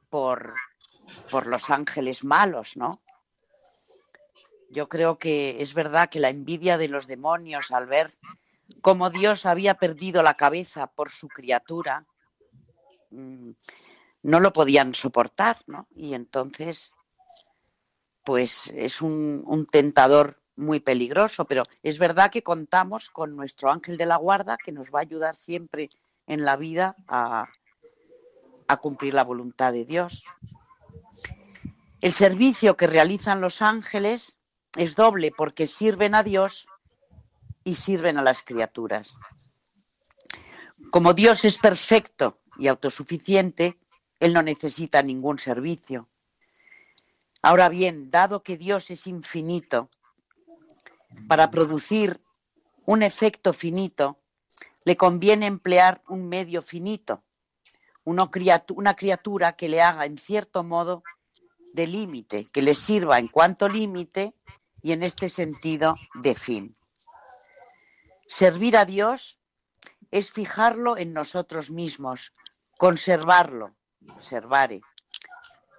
por, 0.09 0.55
por 1.31 1.47
los 1.47 1.69
ángeles 1.69 2.25
malos, 2.25 2.79
¿no? 2.79 3.03
Yo 4.71 4.89
creo 4.89 5.19
que 5.19 5.61
es 5.61 5.75
verdad 5.75 6.09
que 6.09 6.21
la 6.21 6.29
envidia 6.29 6.79
de 6.79 6.87
los 6.87 7.09
demonios 7.09 7.73
al 7.73 7.87
ver 7.87 8.17
cómo 8.81 9.11
Dios 9.11 9.45
había 9.45 9.75
perdido 9.75 10.23
la 10.23 10.35
cabeza 10.35 10.87
por 10.87 11.11
su 11.11 11.27
criatura, 11.27 12.07
mm, 13.11 13.51
no 14.23 14.39
lo 14.39 14.53
podían 14.53 14.95
soportar, 14.95 15.59
¿no? 15.67 15.89
Y 15.97 16.15
entonces, 16.15 16.93
pues 18.25 18.69
es 18.69 19.03
un, 19.03 19.67
tentador 19.73 20.41
muy 20.55 20.79
peligroso, 20.79 21.47
pero 21.47 21.65
es 21.83 21.99
verdad 21.99 22.31
que 22.31 22.45
contamos 22.45 23.11
con 23.11 23.35
nuestro 23.35 23.73
ángel 23.73 23.97
de 23.97 24.07
la 24.07 24.17
guarda 24.17 24.57
que 24.57 24.71
nos 24.71 24.91
va 24.95 25.01
a 25.01 25.03
ayudar 25.03 25.35
siempre 25.35 25.91
en 26.29 26.45
la 26.45 26.55
vida 26.57 26.95
a 27.09 27.49
cumplir 28.81 29.15
la 29.15 29.25
voluntad 29.25 29.73
de 29.73 29.85
Dios. 29.85 30.25
El 32.01 32.13
servicio 32.13 32.77
que 32.77 32.87
realizan 32.87 33.41
los 33.41 33.63
ángeles 33.63 34.40
es 34.77 34.95
doble 34.97 35.33
porque 35.37 35.67
sirven 35.67 36.15
a 36.15 36.23
Dios 36.23 36.67
y 37.65 37.75
sirven 37.75 38.19
a 38.19 38.23
las 38.23 38.43
criaturas. 38.43 39.17
Como 40.91 41.15
Dios 41.15 41.45
es 41.45 41.59
perfecto 41.59 42.41
y 42.59 42.69
autosuficiente, 42.69 43.79
Él 44.19 44.33
no 44.33 44.43
necesita 44.43 45.03
ningún 45.03 45.39
servicio. 45.39 46.09
Ahora 47.43 47.69
bien, 47.69 48.11
dado 48.11 48.43
que 48.43 48.57
Dios 48.57 48.91
es 48.91 49.07
infinito, 49.07 49.89
para 51.29 51.51
producir 51.51 52.21
un 52.87 53.03
efecto 53.03 53.53
finito, 53.53 54.21
le 54.85 54.97
conviene 54.97 55.47
emplear 55.47 56.03
un 56.09 56.29
medio 56.29 56.63
finito, 56.63 57.25
una 58.05 58.31
criatura 58.97 59.55
que 59.55 59.69
le 59.69 59.83
haga 59.83 60.07
en 60.07 60.19
cierto 60.19 60.65
modo 60.65 61.03
de 61.73 61.87
límite, 61.87 62.47
que 62.47 62.63
le 62.63 62.75
sirva 62.75 63.19
en 63.19 63.29
cuanto 63.29 63.69
límite 63.69 64.35
y 64.83 64.93
en 64.93 65.03
este 65.03 65.29
sentido 65.29 65.97
de 66.15 66.35
fin. 66.35 66.77
Servir 68.27 68.77
a 68.77 68.85
Dios 68.85 69.39
es 70.11 70.31
fijarlo 70.31 70.97
en 70.97 71.13
nosotros 71.13 71.71
mismos, 71.71 72.33
conservarlo, 72.79 73.75
servare, 74.21 74.83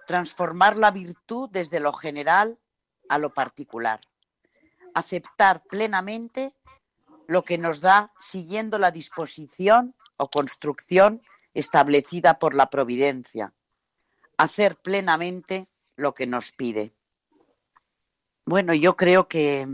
transformar 0.06 0.76
la 0.76 0.90
virtud 0.90 1.48
desde 1.50 1.80
lo 1.80 1.92
general 1.92 2.58
a 3.08 3.18
lo 3.18 3.32
particular, 3.32 4.00
aceptar 4.94 5.62
plenamente 5.64 6.54
lo 7.26 7.44
que 7.44 7.58
nos 7.58 7.80
da 7.80 8.12
siguiendo 8.20 8.78
la 8.78 8.90
disposición 8.90 9.94
o 10.16 10.30
construcción 10.30 11.22
establecida 11.54 12.38
por 12.38 12.54
la 12.54 12.70
providencia, 12.70 13.52
hacer 14.36 14.76
plenamente 14.76 15.68
lo 15.96 16.14
que 16.14 16.26
nos 16.26 16.52
pide. 16.52 16.94
Bueno, 18.44 18.74
yo 18.74 18.96
creo 18.96 19.28
que, 19.28 19.66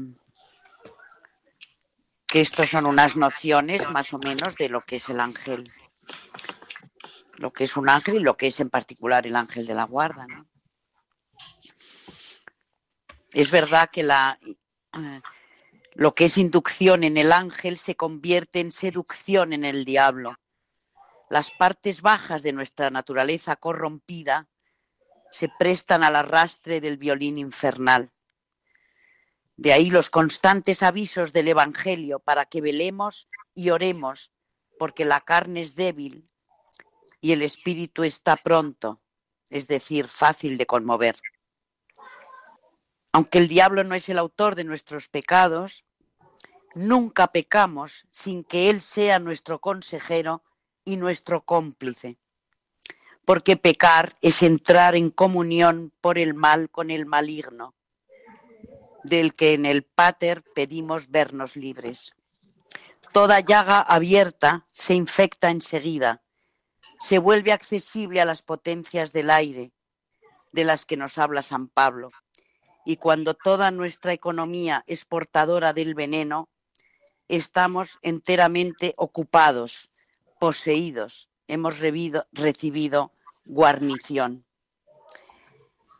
que 2.27 2.41
estos 2.41 2.71
son 2.71 2.87
unas 2.87 3.16
nociones 3.16 3.89
más 3.91 4.12
o 4.12 4.19
menos 4.19 4.55
de 4.57 4.69
lo 4.69 4.83
que 4.83 4.97
es 4.97 5.09
el 5.09 5.21
ángel, 5.21 5.73
lo 7.37 7.53
que 7.53 7.64
es 7.64 7.77
un 7.77 7.89
ángel 7.89 8.16
y 8.16 8.21
lo 8.21 8.37
que 8.37 8.49
es 8.49 8.61
en 8.61 8.69
particular 8.69 9.27
el 9.27 9.37
ángel 9.37 9.66
de 9.66 9.75
la 9.75 9.85
guarda. 9.85 10.27
¿no? 10.27 10.47
Es 13.33 13.51
verdad 13.51 13.89
que 13.91 14.03
la, 14.03 14.39
eh, 14.43 15.21
lo 15.95 16.14
que 16.14 16.27
es 16.27 16.37
inducción 16.37 17.03
en 17.05 17.16
el 17.16 17.33
ángel 17.33 17.79
se 17.79 17.97
convierte 17.97 18.61
en 18.61 18.71
seducción 18.71 19.53
en 19.53 19.64
el 19.64 19.85
diablo. 19.85 20.37
Las 21.31 21.51
partes 21.51 22.03
bajas 22.03 22.43
de 22.43 22.53
nuestra 22.53 22.91
naturaleza 22.91 23.57
corrompida 23.57 24.49
se 25.31 25.49
prestan 25.59 26.05
al 26.05 26.16
arrastre 26.16 26.81
del 26.81 26.99
violín 26.99 27.39
infernal. 27.39 28.12
De 29.59 29.72
ahí 29.72 29.90
los 29.90 30.09
constantes 30.09 30.84
avisos 30.84 31.32
del 31.32 31.48
Evangelio 31.48 32.20
para 32.20 32.46
que 32.46 32.61
velemos 32.61 33.28
y 33.56 33.70
oremos, 33.70 34.30
porque 34.78 35.04
la 35.04 35.20
carne 35.20 35.62
es 35.62 35.74
débil 35.74 36.22
y 37.20 37.32
el 37.32 37.42
espíritu 37.42 38.04
está 38.04 38.36
pronto, 38.36 39.00
es 39.50 39.66
decir, 39.66 40.06
fácil 40.06 40.59
de 40.59 40.66
conmover. 40.66 41.20
Aunque 43.12 43.38
el 43.38 43.48
diablo 43.48 43.82
no 43.82 43.96
es 43.96 44.09
el 44.09 44.20
autor 44.20 44.54
de 44.54 44.62
nuestros 44.62 45.09
pecados, 45.09 45.84
nunca 46.76 47.26
pecamos 47.32 48.06
sin 48.12 48.44
que 48.44 48.70
Él 48.70 48.80
sea 48.80 49.18
nuestro 49.18 49.61
consejero 49.61 50.44
y 50.84 50.98
nuestro 50.98 51.44
cómplice. 51.44 52.16
Porque 53.24 53.56
pecar 53.56 54.16
es 54.20 54.44
entrar 54.44 54.94
en 54.94 55.11
comunión 55.11 55.92
por 56.00 56.16
el 56.16 56.34
mal 56.34 56.70
con 56.70 56.92
el 56.92 57.06
maligno 57.06 57.74
del 59.09 59.34
que 59.34 59.54
en 59.54 59.66
el 59.66 59.82
Pater 59.84 60.42
pedimos 60.54 61.11
vernos 61.11 61.56
libres. 61.56 62.14
Toda 63.12 63.40
llaga 63.40 63.80
abierta 63.80 64.66
se 64.70 64.94
infecta 64.94 65.50
enseguida, 65.50 66.22
se 67.00 67.18
vuelve 67.18 67.52
accesible 67.52 68.20
a 68.20 68.24
las 68.24 68.42
potencias 68.42 69.12
del 69.12 69.30
aire, 69.30 69.72
de 70.52 70.64
las 70.64 70.84
que 70.84 70.96
nos 70.96 71.18
habla 71.18 71.42
San 71.42 71.68
Pablo. 71.68 72.11
Y 72.84 72.96
cuando 72.96 73.34
toda 73.34 73.70
nuestra 73.70 74.12
economía 74.12 74.84
es 74.86 75.04
portadora 75.04 75.72
del 75.72 75.94
veneno, 75.94 76.48
estamos 77.28 77.98
enteramente 78.02 78.94
ocupados, 78.96 79.90
poseídos, 80.40 81.28
hemos 81.46 81.78
recibido 81.78 83.12
guarnición. 83.44 84.44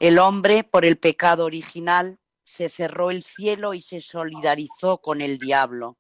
El 0.01 0.19
hombre, 0.19 0.63
por 0.65 0.85
el 0.85 0.97
pecado 0.97 1.45
original, 1.45 2.19
se 2.49 2.71
cerró 2.71 3.11
el 3.11 3.23
cielo 3.23 3.75
y 3.75 3.83
se 3.83 4.01
solidarizó 4.01 5.03
con 5.03 5.21
el 5.21 5.37
diablo. 5.37 5.99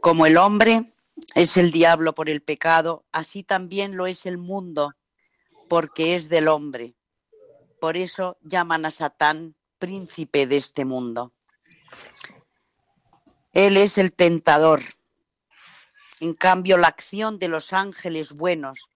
Como 0.00 0.26
el 0.26 0.36
hombre 0.36 0.94
es 1.34 1.56
el 1.56 1.72
diablo 1.72 2.14
por 2.14 2.30
el 2.30 2.40
pecado, 2.40 3.04
así 3.10 3.42
también 3.42 3.96
lo 3.96 4.06
es 4.06 4.26
el 4.26 4.38
mundo, 4.38 4.94
porque 5.68 6.14
es 6.14 6.28
del 6.28 6.46
hombre. 6.46 6.94
Por 7.80 7.96
eso 7.96 8.38
llaman 8.42 8.84
a 8.84 8.92
Satán 8.92 9.56
príncipe 9.80 10.46
de 10.46 10.58
este 10.58 10.84
mundo. 10.84 11.32
Él 13.50 13.76
es 13.76 13.98
el 13.98 14.12
tentador. 14.12 14.82
En 16.20 16.32
cambio, 16.34 16.76
la 16.76 16.86
acción 16.86 17.40
de 17.40 17.48
los 17.48 17.72
ángeles 17.72 18.34
buenos, 18.34 18.88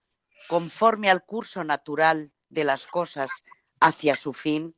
conforme 0.46 1.10
al 1.10 1.24
curso 1.24 1.64
natural 1.64 2.30
de 2.48 2.62
las 2.62 2.86
cosas 2.86 3.42
hacia 3.80 4.16
su 4.16 4.32
fin, 4.32 4.74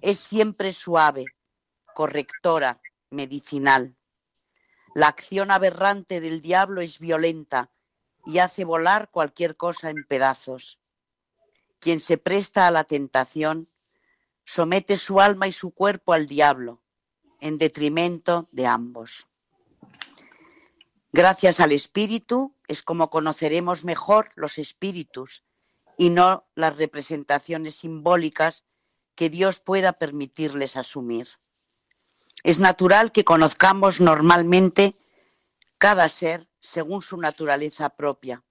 es 0.00 0.18
siempre 0.18 0.72
suave, 0.72 1.24
correctora, 1.94 2.80
medicinal. 3.10 3.96
La 4.94 5.08
acción 5.08 5.50
aberrante 5.50 6.20
del 6.20 6.40
diablo 6.40 6.80
es 6.80 6.98
violenta 6.98 7.70
y 8.24 8.38
hace 8.38 8.64
volar 8.64 9.10
cualquier 9.10 9.56
cosa 9.56 9.90
en 9.90 10.04
pedazos. 10.06 10.80
Quien 11.78 12.00
se 12.00 12.18
presta 12.18 12.66
a 12.66 12.70
la 12.70 12.84
tentación 12.84 13.68
somete 14.44 14.96
su 14.96 15.20
alma 15.20 15.48
y 15.48 15.52
su 15.52 15.72
cuerpo 15.72 16.12
al 16.12 16.26
diablo, 16.26 16.82
en 17.40 17.58
detrimento 17.58 18.48
de 18.52 18.66
ambos. 18.66 19.28
Gracias 21.12 21.60
al 21.60 21.72
Espíritu 21.72 22.56
es 22.66 22.82
como 22.82 23.10
conoceremos 23.10 23.84
mejor 23.84 24.30
los 24.34 24.58
espíritus 24.58 25.44
y 26.02 26.10
no 26.10 26.48
las 26.56 26.76
representaciones 26.78 27.76
simbólicas 27.76 28.64
que 29.14 29.30
Dios 29.30 29.60
pueda 29.60 29.92
permitirles 29.92 30.76
asumir. 30.76 31.28
Es 32.42 32.58
natural 32.58 33.12
que 33.12 33.22
conozcamos 33.22 34.00
normalmente 34.00 34.96
cada 35.78 36.08
ser 36.08 36.48
según 36.58 37.02
su 37.02 37.18
naturaleza 37.18 37.90
propia, 37.90 38.42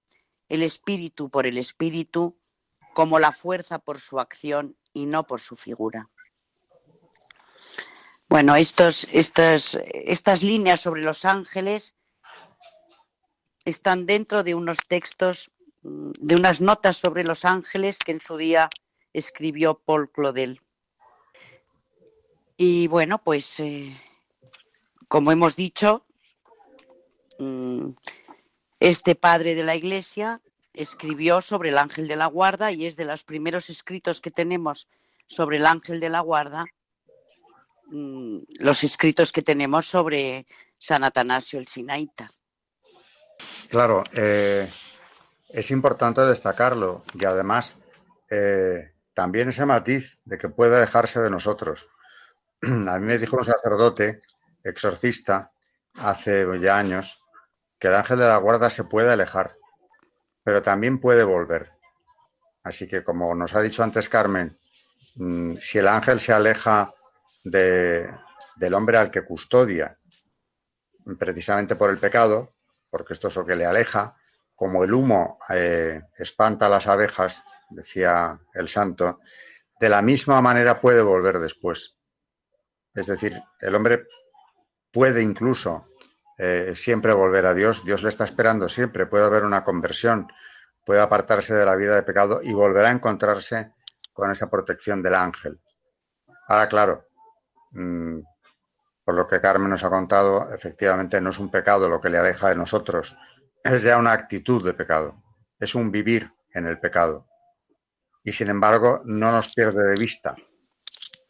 el 0.47 0.63
espíritu 0.63 1.29
por 1.29 1.45
el 1.45 1.57
espíritu, 1.57 2.39
como 2.93 3.19
la 3.19 3.33
fuerza 3.33 3.79
por 3.79 3.99
su 3.99 4.21
acción 4.21 4.77
y 4.93 5.05
no 5.05 5.27
por 5.27 5.41
su 5.41 5.57
figura. 5.57 6.09
Bueno, 8.29 8.55
estas, 8.55 9.03
líneas 10.41 10.79
sobre 10.79 11.01
los 11.01 11.25
ángeles 11.25 11.95
están 13.65 14.05
dentro 14.05 14.43
de 14.43 14.55
unos 14.55 14.77
textos, 14.87 15.51
de 15.83 16.35
unas 16.35 16.61
notas 16.61 16.97
sobre 16.97 17.23
los 17.23 17.45
ángeles 17.45 17.97
que 17.97 18.11
en 18.11 18.21
su 18.21 18.37
día 18.37 18.69
escribió 19.13 19.79
Paul 19.79 20.11
Claudel. 20.11 20.61
Y 22.57 22.87
bueno, 22.87 23.23
pues 23.23 23.59
eh, 23.59 23.99
como 25.07 25.31
hemos 25.31 25.55
dicho, 25.55 26.05
mm, 27.39 27.89
este 28.79 29.15
padre 29.15 29.55
de 29.55 29.63
la 29.63 29.75
Iglesia 29.75 30.41
escribió 30.73 31.41
sobre 31.41 31.69
el 31.69 31.77
ángel 31.77 32.07
de 32.07 32.15
la 32.15 32.27
guarda 32.27 32.71
y 32.71 32.85
es 32.85 32.95
de 32.95 33.05
los 33.05 33.23
primeros 33.23 33.69
escritos 33.69 34.21
que 34.21 34.31
tenemos 34.31 34.87
sobre 35.25 35.57
el 35.57 35.65
ángel 35.65 35.99
de 35.99 36.09
la 36.09 36.19
guarda, 36.19 36.65
mm, 37.87 38.39
los 38.59 38.83
escritos 38.83 39.31
que 39.31 39.41
tenemos 39.41 39.87
sobre 39.87 40.45
San 40.77 41.03
Atanasio 41.03 41.59
el 41.59 41.67
Sinaita. 41.67 42.31
Claro, 43.69 44.03
eh, 44.13 44.69
es 45.53 45.71
importante 45.71 46.21
destacarlo 46.21 47.03
y 47.13 47.25
además 47.25 47.77
eh, 48.29 48.93
también 49.13 49.49
ese 49.49 49.65
matiz 49.65 50.21
de 50.25 50.37
que 50.37 50.49
puede 50.49 50.79
dejarse 50.79 51.19
de 51.19 51.29
nosotros. 51.29 51.87
A 52.61 52.99
mí 52.99 53.05
me 53.05 53.17
dijo 53.17 53.37
un 53.37 53.45
sacerdote, 53.45 54.21
exorcista, 54.63 55.51
hace 55.95 56.45
ya 56.59 56.77
años, 56.77 57.21
que 57.77 57.87
el 57.87 57.95
ángel 57.95 58.19
de 58.19 58.27
la 58.27 58.37
guarda 58.37 58.69
se 58.69 58.83
puede 58.83 59.11
alejar, 59.11 59.55
pero 60.43 60.61
también 60.61 60.99
puede 60.99 61.23
volver. 61.23 61.71
Así 62.63 62.87
que, 62.87 63.03
como 63.03 63.33
nos 63.35 63.55
ha 63.55 63.61
dicho 63.61 63.83
antes 63.83 64.07
Carmen, 64.07 64.57
mm, 65.15 65.57
si 65.57 65.79
el 65.79 65.87
ángel 65.87 66.19
se 66.19 66.31
aleja 66.31 66.93
del 67.43 68.73
hombre 68.73 68.97
al 68.97 69.09
que 69.09 69.25
custodia, 69.25 69.97
precisamente 71.17 71.75
por 71.75 71.89
el 71.89 71.97
pecado, 71.97 72.53
porque 72.89 73.13
esto 73.13 73.29
es 73.29 73.35
lo 73.35 73.45
que 73.45 73.55
le 73.55 73.65
aleja, 73.65 74.15
como 74.61 74.83
el 74.83 74.93
humo 74.93 75.39
eh, 75.49 76.03
espanta 76.19 76.67
a 76.67 76.69
las 76.69 76.85
abejas, 76.85 77.43
decía 77.71 78.39
el 78.53 78.69
santo, 78.69 79.19
de 79.79 79.89
la 79.89 80.03
misma 80.03 80.39
manera 80.39 80.79
puede 80.79 81.01
volver 81.01 81.39
después. 81.39 81.95
Es 82.93 83.07
decir, 83.07 83.41
el 83.59 83.73
hombre 83.73 84.05
puede 84.91 85.23
incluso 85.23 85.87
eh, 86.37 86.73
siempre 86.75 87.11
volver 87.11 87.47
a 87.47 87.55
Dios, 87.55 87.83
Dios 87.83 88.03
le 88.03 88.09
está 88.09 88.23
esperando 88.23 88.69
siempre, 88.69 89.07
puede 89.07 89.25
haber 89.25 89.45
una 89.45 89.63
conversión, 89.63 90.27
puede 90.85 91.01
apartarse 91.01 91.55
de 91.55 91.65
la 91.65 91.75
vida 91.75 91.95
de 91.95 92.03
pecado 92.03 92.41
y 92.43 92.53
volverá 92.53 92.89
a 92.89 92.93
encontrarse 92.93 93.73
con 94.13 94.29
esa 94.29 94.47
protección 94.47 95.01
del 95.01 95.15
ángel. 95.15 95.59
Ahora, 96.47 96.69
claro, 96.69 97.07
mm, 97.71 98.19
por 99.03 99.15
lo 99.15 99.27
que 99.27 99.41
Carmen 99.41 99.71
nos 99.71 99.83
ha 99.83 99.89
contado, 99.89 100.53
efectivamente 100.53 101.19
no 101.19 101.31
es 101.31 101.39
un 101.39 101.49
pecado 101.49 101.89
lo 101.89 101.99
que 101.99 102.09
le 102.09 102.19
aleja 102.19 102.49
de 102.49 102.55
nosotros, 102.55 103.17
es 103.63 103.83
ya 103.83 103.97
una 103.97 104.13
actitud 104.13 104.65
de 104.65 104.73
pecado, 104.73 105.21
es 105.59 105.75
un 105.75 105.91
vivir 105.91 106.31
en 106.53 106.65
el 106.65 106.79
pecado. 106.79 107.27
Y 108.23 108.31
sin 108.31 108.49
embargo, 108.49 109.01
no 109.05 109.31
nos 109.31 109.53
pierde 109.53 109.83
de 109.83 109.99
vista, 109.99 110.35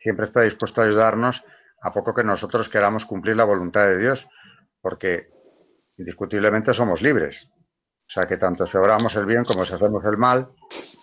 siempre 0.02 0.26
está 0.26 0.42
dispuesto 0.42 0.82
a 0.82 0.86
ayudarnos 0.86 1.44
a 1.82 1.92
poco 1.92 2.14
que 2.14 2.24
nosotros 2.24 2.70
queramos 2.70 3.06
cumplir 3.06 3.36
la 3.36 3.44
voluntad 3.44 3.86
de 3.88 3.98
Dios, 3.98 4.28
porque 4.82 5.30
indiscutiblemente 5.98 6.74
somos 6.74 7.02
libres. 7.02 7.48
O 8.12 8.14
sea 8.14 8.28
que 8.28 8.38
tanto 8.38 8.68
si 8.68 8.78
obramos 8.78 9.16
el 9.16 9.26
bien 9.26 9.46
como 9.46 9.64
si 9.64 9.74
hacemos 9.74 10.04
el 10.06 10.18
mal, 10.18 10.52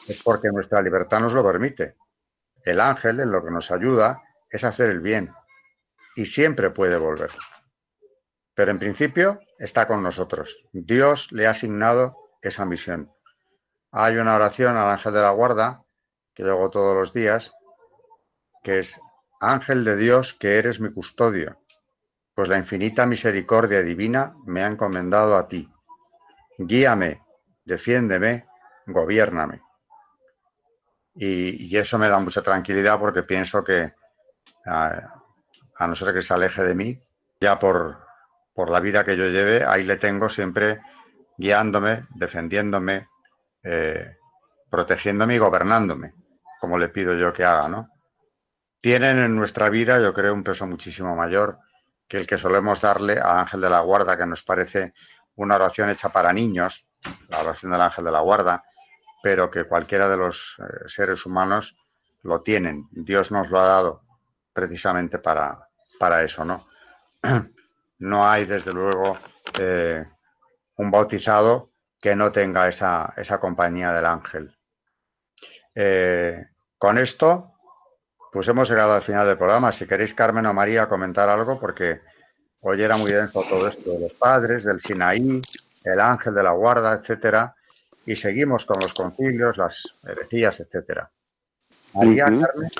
es 0.08 0.22
porque 0.22 0.48
nuestra 0.48 0.82
libertad 0.82 1.20
nos 1.20 1.32
lo 1.32 1.44
permite. 1.44 1.96
El 2.62 2.80
ángel 2.80 3.20
en 3.20 3.30
lo 3.30 3.42
que 3.42 3.50
nos 3.50 3.70
ayuda 3.70 4.22
es 4.50 4.62
hacer 4.64 4.90
el 4.90 5.00
bien 5.00 5.32
y 6.16 6.26
siempre 6.26 6.70
puede 6.70 6.96
volver. 6.96 7.30
Pero 8.54 8.70
en 8.70 8.78
principio 8.78 9.40
está 9.58 9.86
con 9.86 10.02
nosotros. 10.02 10.64
Dios 10.72 11.30
le 11.32 11.46
ha 11.46 11.50
asignado 11.50 12.16
esa 12.40 12.64
misión. 12.64 13.12
Hay 13.90 14.16
una 14.16 14.36
oración 14.36 14.76
al 14.76 14.90
ángel 14.90 15.12
de 15.12 15.22
la 15.22 15.30
guarda 15.30 15.82
que 16.34 16.44
luego 16.44 16.70
todos 16.70 16.94
los 16.94 17.12
días 17.12 17.52
que 18.62 18.80
es 18.80 19.00
Ángel 19.40 19.84
de 19.84 19.96
Dios 19.96 20.34
que 20.34 20.58
eres 20.58 20.80
mi 20.80 20.92
custodio, 20.92 21.60
pues 22.34 22.48
la 22.48 22.58
infinita 22.58 23.06
misericordia 23.06 23.82
divina 23.82 24.34
me 24.46 24.62
ha 24.62 24.66
encomendado 24.66 25.36
a 25.36 25.48
ti. 25.48 25.70
Guíame, 26.58 27.22
defiéndeme, 27.64 28.46
gobiername. 28.86 29.62
Y, 31.14 31.76
eso 31.76 31.98
me 31.98 32.08
da 32.08 32.18
mucha 32.20 32.42
tranquilidad 32.42 32.98
porque 32.98 33.24
pienso 33.24 33.64
que 33.64 33.92
a, 34.66 35.14
no 35.80 35.94
ser 35.94 36.14
que 36.14 36.22
se 36.22 36.34
aleje 36.34 36.62
de 36.62 36.74
mí, 36.74 37.02
ya 37.40 37.58
por, 37.58 38.07
por 38.58 38.70
la 38.70 38.80
vida 38.80 39.04
que 39.04 39.16
yo 39.16 39.28
lleve, 39.28 39.64
ahí 39.64 39.84
le 39.84 39.98
tengo 39.98 40.28
siempre 40.28 40.80
guiándome, 41.36 42.08
defendiéndome, 42.16 43.06
eh, 43.62 44.16
protegiéndome 44.68 45.36
y 45.36 45.38
gobernándome, 45.38 46.12
como 46.58 46.76
le 46.76 46.88
pido 46.88 47.14
yo 47.14 47.32
que 47.32 47.44
haga, 47.44 47.68
¿no? 47.68 47.88
tienen 48.80 49.18
en 49.18 49.36
nuestra 49.36 49.68
vida, 49.70 50.00
yo 50.00 50.12
creo, 50.12 50.34
un 50.34 50.42
peso 50.42 50.66
muchísimo 50.66 51.14
mayor 51.14 51.60
que 52.08 52.16
el 52.18 52.26
que 52.26 52.36
solemos 52.36 52.80
darle 52.80 53.20
al 53.20 53.38
ángel 53.38 53.60
de 53.60 53.70
la 53.70 53.78
guarda, 53.78 54.16
que 54.16 54.26
nos 54.26 54.42
parece 54.42 54.92
una 55.36 55.54
oración 55.54 55.90
hecha 55.90 56.08
para 56.08 56.32
niños, 56.32 56.88
la 57.28 57.42
oración 57.42 57.70
del 57.70 57.82
ángel 57.82 58.06
de 58.06 58.10
la 58.10 58.22
guarda, 58.22 58.64
pero 59.22 59.48
que 59.52 59.68
cualquiera 59.68 60.08
de 60.08 60.16
los 60.16 60.56
eh, 60.58 60.88
seres 60.88 61.24
humanos 61.24 61.76
lo 62.24 62.40
tienen. 62.40 62.88
Dios 62.90 63.30
nos 63.30 63.50
lo 63.50 63.60
ha 63.60 63.68
dado 63.68 64.02
precisamente 64.52 65.20
para, 65.20 65.68
para 65.96 66.24
eso, 66.24 66.44
¿no? 66.44 66.66
No 67.98 68.28
hay, 68.28 68.44
desde 68.44 68.72
luego, 68.72 69.18
eh, 69.58 70.04
un 70.76 70.90
bautizado 70.90 71.72
que 72.00 72.14
no 72.14 72.30
tenga 72.30 72.68
esa, 72.68 73.12
esa 73.16 73.40
compañía 73.40 73.92
del 73.92 74.06
ángel. 74.06 74.56
Eh, 75.74 76.46
con 76.78 76.98
esto 76.98 77.58
pues 78.32 78.46
hemos 78.48 78.68
llegado 78.68 78.92
al 78.92 79.02
final 79.02 79.26
del 79.26 79.38
programa. 79.38 79.72
Si 79.72 79.86
queréis, 79.86 80.14
Carmen 80.14 80.46
o 80.46 80.52
María, 80.52 80.88
comentar 80.88 81.28
algo, 81.28 81.58
porque 81.58 82.00
hoy 82.60 82.82
era 82.82 82.96
muy 82.96 83.10
denso 83.10 83.42
todo 83.48 83.68
esto 83.68 83.92
de 83.92 84.00
los 84.00 84.14
padres, 84.14 84.64
del 84.64 84.80
Sinaí, 84.80 85.40
el 85.84 86.00
ángel 86.00 86.34
de 86.34 86.42
la 86.42 86.52
guarda, 86.52 86.92
etcétera, 86.92 87.54
y 88.04 88.16
seguimos 88.16 88.64
con 88.64 88.80
los 88.80 88.94
concilios, 88.94 89.56
las 89.56 89.82
herejías, 90.06 90.60
etcétera. 90.60 91.10
María, 91.94 92.24
Carmen. 92.24 92.70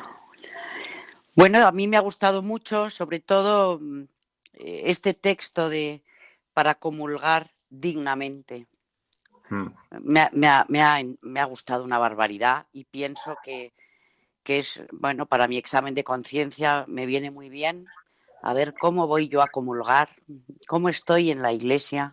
Bueno, 1.35 1.67
a 1.67 1.73
mí 1.73 1.87
me 1.87 1.97
ha 1.97 2.01
gustado 2.01 2.43
mucho, 2.43 2.91
sobre 2.91 3.21
todo 3.21 3.79
mm, 3.81 4.05
este 4.55 5.15
texto 5.15 5.69
de 5.69 6.03
para 6.53 6.75
comulgar 6.75 7.51
dignamente. 7.71 8.67
Hmm. 9.49 9.69
Me, 10.01 10.21
ha, 10.21 10.31
me, 10.33 10.49
ha, 10.83 11.03
me, 11.21 11.41
ha, 11.41 11.45
gustado 11.45 11.85
una 11.85 11.99
barbaridad 11.99 12.67
y 12.73 12.85
pienso 12.85 13.37
que, 13.43 13.73
que 14.43 14.59
es, 14.59 14.83
bueno, 14.93 15.27
para 15.27 15.49
mi 15.49 15.57
examen 15.57 15.95
de 15.95 16.05
conciencia 16.05 16.85
me 16.89 17.07
viene 17.07 17.31
muy 17.31 17.49
bien 17.49 17.87
a 18.43 18.53
ver 18.53 18.75
cómo 18.75 19.07
voy 19.07 19.29
yo 19.29 19.43
a 19.43 19.49
comulgar, 19.49 20.11
cómo 20.67 20.89
estoy 20.89 21.31
en 21.31 21.43
la 21.43 21.53
iglesia, 21.53 22.13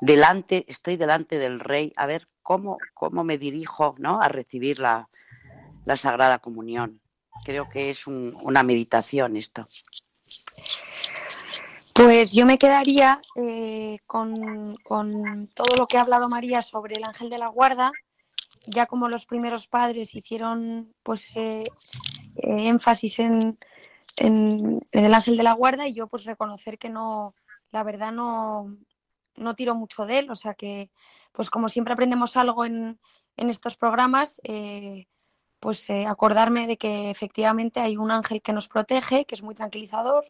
delante, 0.00 0.64
estoy 0.68 0.96
delante 0.96 1.38
del 1.38 1.60
rey, 1.60 1.92
a 1.96 2.06
ver 2.06 2.28
cómo, 2.42 2.78
cómo 2.94 3.24
me 3.24 3.38
dirijo 3.38 3.94
¿no? 3.98 4.20
a 4.20 4.28
recibir 4.28 4.78
la, 4.80 5.08
la 5.84 5.96
Sagrada 5.96 6.38
Comunión. 6.38 7.00
Creo 7.44 7.68
que 7.68 7.90
es 7.90 8.06
una 8.06 8.62
meditación 8.62 9.36
esto. 9.36 9.66
Pues 11.92 12.32
yo 12.32 12.46
me 12.46 12.58
quedaría 12.58 13.20
eh, 13.36 13.98
con, 14.06 14.78
todo 15.54 15.76
lo 15.78 15.86
que 15.86 15.98
ha 15.98 16.02
hablado 16.02 16.28
María 16.28 16.62
sobre 16.62 16.96
el 16.96 17.04
ángel 17.04 17.30
de 17.30 17.38
la 17.38 17.48
guarda, 17.48 17.92
ya 18.66 18.86
como 18.86 19.08
los 19.08 19.26
primeros 19.26 19.66
padres 19.66 20.14
hicieron 20.14 20.94
pues 21.02 21.36
eh, 21.36 21.64
eh, 22.36 22.68
énfasis 22.68 23.18
en, 23.18 23.58
en, 24.16 24.80
el 24.92 25.14
ángel 25.14 25.36
de 25.36 25.42
la 25.42 25.52
guarda 25.52 25.88
y 25.88 25.92
yo 25.92 26.06
pues 26.06 26.24
reconocer 26.24 26.78
que 26.78 26.88
no, 26.90 27.34
la 27.70 27.82
verdad 27.82 28.12
no, 28.12 28.76
no 29.36 29.54
tiro 29.54 29.74
mucho 29.74 30.06
de 30.06 30.20
él, 30.20 30.30
o 30.30 30.36
sea 30.36 30.54
que 30.54 30.90
pues 31.32 31.50
como 31.50 31.68
siempre 31.68 31.94
aprendemos 31.94 32.36
algo 32.36 32.64
en, 32.64 32.98
en 33.36 33.50
estos 33.50 33.76
programas, 33.76 34.40
pues 35.60 35.88
eh, 35.90 36.06
acordarme 36.06 36.66
de 36.66 36.78
que 36.78 37.10
efectivamente 37.10 37.80
hay 37.80 37.98
un 37.98 38.10
ángel 38.10 38.40
que 38.42 38.54
nos 38.54 38.66
protege, 38.66 39.26
que 39.26 39.34
es 39.34 39.42
muy 39.42 39.54
tranquilizador, 39.54 40.24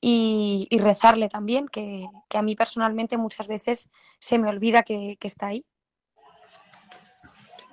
y, 0.00 0.68
rezarle 0.80 1.28
también, 1.28 1.68
que, 1.68 2.06
a 2.32 2.42
mí 2.42 2.56
personalmente 2.56 3.16
muchas 3.16 3.48
veces 3.48 3.88
se 4.18 4.38
me 4.38 4.48
olvida 4.48 4.82
que, 4.82 5.18
está 5.20 5.48
ahí. 5.48 5.64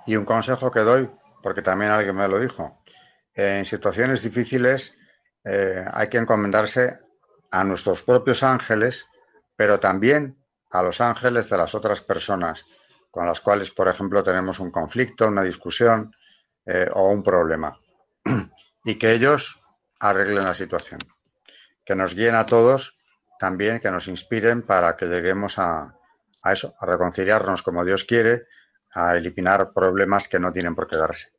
Y 0.06 0.16
un 0.16 0.24
consejo 0.24 0.70
que 0.70 0.80
doy, 0.80 1.10
porque 1.42 1.62
también 1.62 1.90
alguien 1.90 2.16
me 2.16 2.28
lo 2.28 2.38
dijo, 2.38 2.82
en 3.34 3.64
situaciones 3.64 4.22
difíciles 4.22 4.96
eh, 5.44 5.84
hay 5.92 6.08
que 6.08 6.18
encomendarse 6.18 6.98
a 7.50 7.64
nuestros 7.64 8.02
propios 8.02 8.42
ángeles, 8.42 9.06
pero 9.56 9.80
también 9.80 10.36
a 10.70 10.82
los 10.82 11.00
ángeles 11.00 11.48
de 11.48 11.56
las 11.56 11.74
otras 11.74 12.00
personas 12.00 12.64
con 13.10 13.26
las 13.26 13.40
cuales, 13.40 13.70
por 13.70 13.88
ejemplo, 13.88 14.22
tenemos 14.22 14.60
un 14.60 14.70
conflicto, 14.70 15.28
una 15.28 15.42
discusión, 15.42 16.14
eh, 16.66 16.88
o 16.92 17.08
un 17.08 17.22
problema. 17.22 17.80
y 18.84 18.96
que 18.96 19.12
ellos 19.12 19.62
arreglen 20.00 20.44
la 20.44 20.54
situación. 20.54 21.00
Que 21.88 21.96
nos 21.96 22.14
guíen 22.14 22.34
a 22.34 22.44
todos 22.44 22.98
también, 23.38 23.80
que 23.80 23.90
nos 23.90 24.08
inspiren 24.08 24.60
para 24.60 24.94
que 24.94 25.06
lleguemos 25.06 25.58
a, 25.58 25.96
eso, 26.44 26.74
a 26.78 26.84
reconciliarnos 26.84 27.62
como 27.62 27.82
Dios 27.82 28.04
quiere, 28.04 28.42
a 28.92 29.16
eliminar 29.16 29.72
problemas 29.72 30.28
que 30.28 30.38
no 30.38 30.52
tienen 30.52 30.74
por 30.74 30.86
qué 30.86 30.96
darse. 30.96 31.32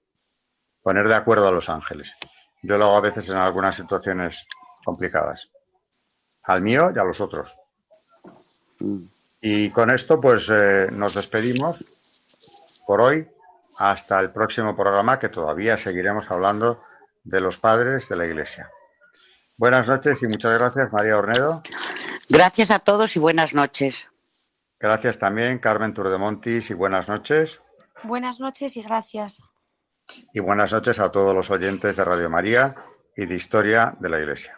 Poner 0.81 1.07
de 1.07 1.13
acuerdo 1.13 1.47
a 1.47 1.51
los 1.51 1.69
ángeles. 1.69 2.15
Yo 2.63 2.79
lo 2.79 2.85
hago 2.85 2.97
a 2.97 3.01
veces 3.01 3.29
en 3.29 3.37
algunas 3.37 3.75
situaciones 3.75 4.47
complicadas. 4.83 5.51
Al 6.41 6.63
mío 6.63 6.91
y 6.95 6.97
a 6.97 7.03
los 7.03 7.21
otros. 7.21 7.55
Y 9.41 9.69
con 9.69 9.91
esto, 9.91 10.19
pues 10.19 10.49
eh, 10.49 10.87
nos 10.91 11.13
despedimos 11.13 11.85
por 12.87 13.01
hoy 13.01 13.29
hasta 13.77 14.19
el 14.19 14.31
próximo 14.31 14.75
programa 14.75 15.19
que 15.19 15.29
todavía 15.29 15.77
seguiremos 15.77 16.31
hablando 16.31 16.81
de 17.23 17.39
los 17.39 17.59
padres 17.59 18.09
de 18.09 18.15
la 18.15 18.25
Iglesia. 18.25 18.71
Buenas 19.59 19.89
noches 19.89 20.23
y 20.23 20.27
muchas 20.27 20.57
gracias, 20.57 20.93
María 20.93 21.17
Ornedo. 21.17 21.61
Gracias 22.29 22.71
a 22.71 22.79
todos 22.79 23.17
y 23.17 23.19
buenas 23.19 23.53
noches. 23.53 24.07
Gracias 24.79 25.19
también, 25.19 25.59
Carmen 25.59 25.93
Turdemontis, 25.93 26.69
y 26.69 26.73
buenas 26.73 27.09
noches. 27.09 27.61
Buenas 28.03 28.39
noches 28.39 28.77
y 28.77 28.81
gracias. 28.81 29.43
Y 30.33 30.39
buenas 30.39 30.71
noches 30.71 31.01
a 31.01 31.11
todos 31.11 31.35
los 31.35 31.51
oyentes 31.51 31.97
de 31.97 32.05
Radio 32.05 32.29
María 32.29 32.73
y 33.17 33.25
de 33.25 33.35
Historia 33.35 33.97
de 33.99 34.07
la 34.07 34.19
Iglesia. 34.19 34.57